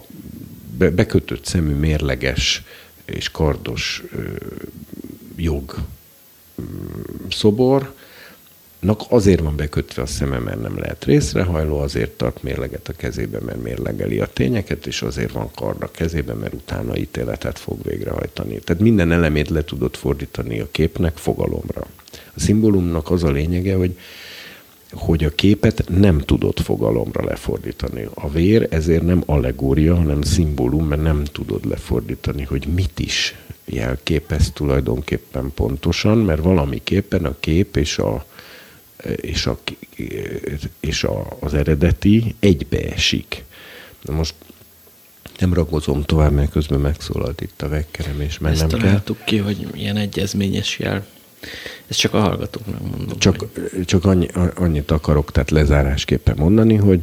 [0.76, 2.62] bekötött szemű mérleges
[3.05, 4.02] és kardos
[5.36, 5.75] jog
[7.31, 7.94] szobor,
[9.08, 13.62] azért van bekötve a szeme, mert nem lehet részrehajló, azért tart mérleget a kezébe, mert
[13.62, 18.58] mérlegeli a tényeket, és azért van kard a kezébe, mert utána ítéletet fog végrehajtani.
[18.58, 21.86] Tehát minden elemét le tudott fordítani a képnek fogalomra.
[22.34, 23.97] A szimbólumnak az a lényege, hogy
[24.90, 28.08] hogy a képet nem tudod fogalomra lefordítani.
[28.15, 33.34] A vér ezért nem allegória, hanem szimbólum, mert nem tudod lefordítani, hogy mit is
[33.65, 38.24] jelképez tulajdonképpen pontosan, mert valamiképpen a kép és, a,
[39.16, 39.58] és, a,
[40.81, 43.44] és a, az eredeti egybeesik.
[44.02, 44.34] Na most
[45.39, 49.66] nem ragozom tovább, mert közben megszólalt itt a vekkerem, és mennem Ezt találtuk ki, hogy
[49.75, 51.07] ilyen egyezményes jel
[51.86, 53.18] ezt csak a hallgatóknak mondom.
[53.18, 53.84] Csak, hogy...
[53.84, 57.00] csak annyi, annyit akarok tehát lezárásképpen mondani, hogy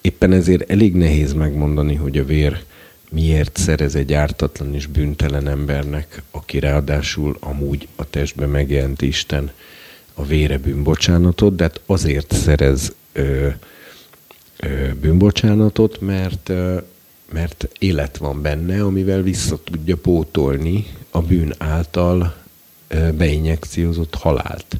[0.00, 2.62] éppen ezért elég nehéz megmondani, hogy a vér
[3.10, 9.50] miért szerez egy ártatlan és bűntelen embernek, aki ráadásul amúgy a testben megjelent Isten
[10.14, 13.48] a vére bűnbocsánatot, de hát azért szerez ö,
[15.00, 16.52] bűnbocsánatot, mert,
[17.32, 22.34] mert élet van benne, amivel vissza tudja pótolni a bűn által
[23.16, 24.76] beinjekciózott halált.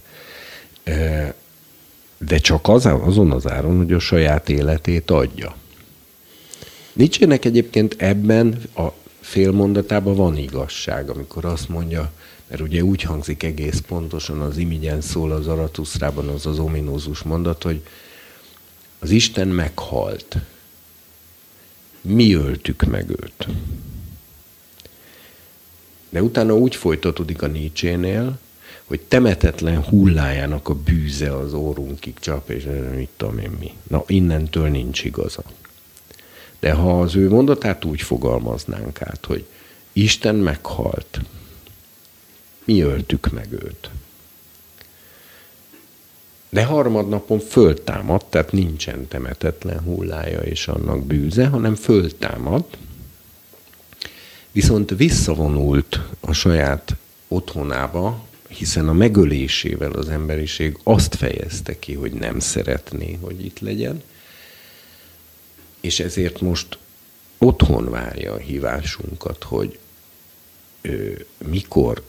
[2.19, 5.55] De csak az, azon az áron, hogy a saját életét adja.
[6.93, 8.86] Nietzsének egyébként ebben a
[9.20, 12.12] félmondatában van igazság, amikor azt mondja,
[12.53, 17.63] mert ugye úgy hangzik egész pontosan, az imigyen szól az Aratuszrában az az ominózus mondat,
[17.63, 17.83] hogy
[18.99, 20.37] az Isten meghalt.
[22.01, 23.49] Mi öltük meg őt.
[26.09, 28.39] De utána úgy folytatódik a Nietzsénél,
[28.85, 32.67] hogy temetetlen hullájának a bűze az órunkig csap, és
[32.97, 33.73] mit tudom én mi.
[33.89, 35.43] Na, innentől nincs igaza.
[36.61, 39.45] De ha az ő mondatát úgy fogalmaznánk át, hogy
[39.93, 41.21] Isten meghalt,
[42.65, 43.91] mi öltük meg őt.
[46.49, 52.65] De harmadnapon föltámad, tehát nincsen temetetlen hullája és annak bűze, hanem föltámad,
[54.51, 56.97] viszont visszavonult a saját
[57.29, 64.03] otthonába, hiszen a megölésével az emberiség azt fejezte ki, hogy nem szeretné, hogy itt legyen,
[65.81, 66.79] és ezért most
[67.39, 69.79] otthon várja a hívásunkat, hogy
[70.81, 72.03] ő, mikor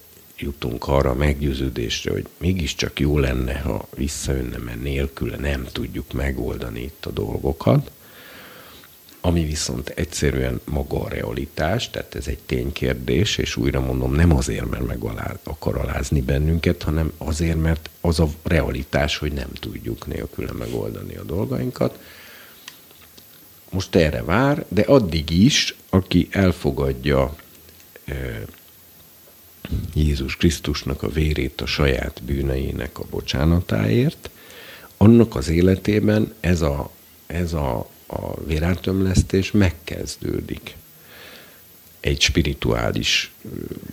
[0.43, 6.81] jutunk arra a meggyőződésre, hogy mégiscsak jó lenne, ha visszajönne, mert nélküle nem tudjuk megoldani
[6.81, 7.91] itt a dolgokat,
[9.25, 14.69] ami viszont egyszerűen maga a realitás, tehát ez egy ténykérdés, és újra mondom, nem azért,
[14.69, 15.03] mert meg
[15.43, 21.23] akar alázni bennünket, hanem azért, mert az a realitás, hogy nem tudjuk nélküle megoldani a
[21.23, 21.99] dolgainkat.
[23.69, 27.35] Most erre vár, de addig is, aki elfogadja
[29.93, 34.29] Jézus Krisztusnak a vérét a saját bűneinek a bocsánatáért,
[34.97, 36.91] annak az életében ez a,
[37.25, 40.75] ez a, a vérátömlesztés megkezdődik
[42.03, 43.31] egy spirituális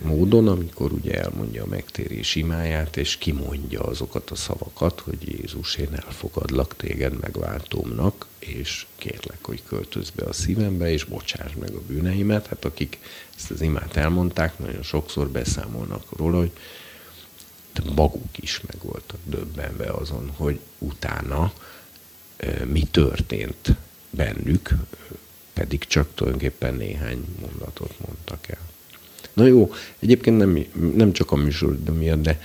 [0.03, 5.93] módon, amikor ugye elmondja a megtérés imáját, és kimondja azokat a szavakat, hogy Jézus, én
[6.05, 12.47] elfogadlak téged megváltómnak, és kérlek, hogy költözz be a szívembe, és bocsáss meg a bűneimet.
[12.47, 12.99] Hát akik
[13.41, 16.51] ezt az imát elmondták, nagyon sokszor beszámolnak róla, hogy
[17.95, 21.53] maguk is meg voltak döbbenve azon, hogy utána
[22.65, 23.75] mi történt
[24.09, 24.69] bennük,
[25.53, 28.69] pedig csak tulajdonképpen néhány mondatot mondtak el.
[29.33, 32.41] Na jó, egyébként nem, nem csak a műsor miatt, de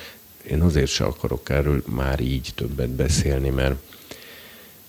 [0.48, 3.76] én azért se akarok erről már így többet beszélni, mert,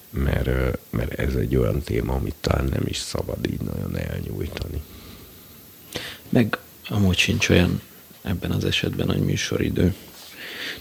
[0.10, 4.82] mert, mert ez egy olyan téma, amit talán nem is szabad így nagyon elnyújtani.
[6.30, 6.58] Meg
[6.90, 7.82] amúgy sincs olyan
[8.22, 9.94] ebben az esetben nagy műsoridő.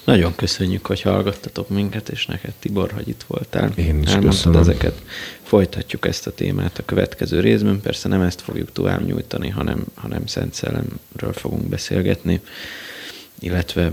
[0.05, 3.73] Nagyon köszönjük, hogy hallgattatok minket, és neked Tibor, hogy itt voltál.
[3.77, 4.61] Én is Elmondtad köszönöm.
[4.61, 5.03] ezeket.
[5.43, 7.81] Folytatjuk ezt a témát a következő részben.
[7.81, 12.41] Persze nem ezt fogjuk tovább nyújtani, hanem, hanem Szent Szellemről fogunk beszélgetni
[13.39, 13.93] illetve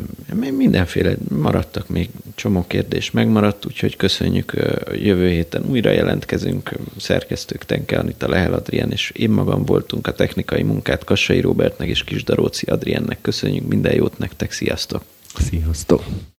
[0.58, 4.54] mindenféle maradtak még csomó kérdés megmaradt, úgyhogy köszönjük,
[4.92, 10.64] jövő héten újra jelentkezünk, szerkesztők Tenke Anita, Lehel Adrien, és én magam voltunk a technikai
[10.64, 13.22] munkát Kassai Robertnek és Kisdaróci Adriennek.
[13.22, 15.04] Köszönjük, minden jót nektek, sziasztok!
[15.38, 16.04] Sziasztok!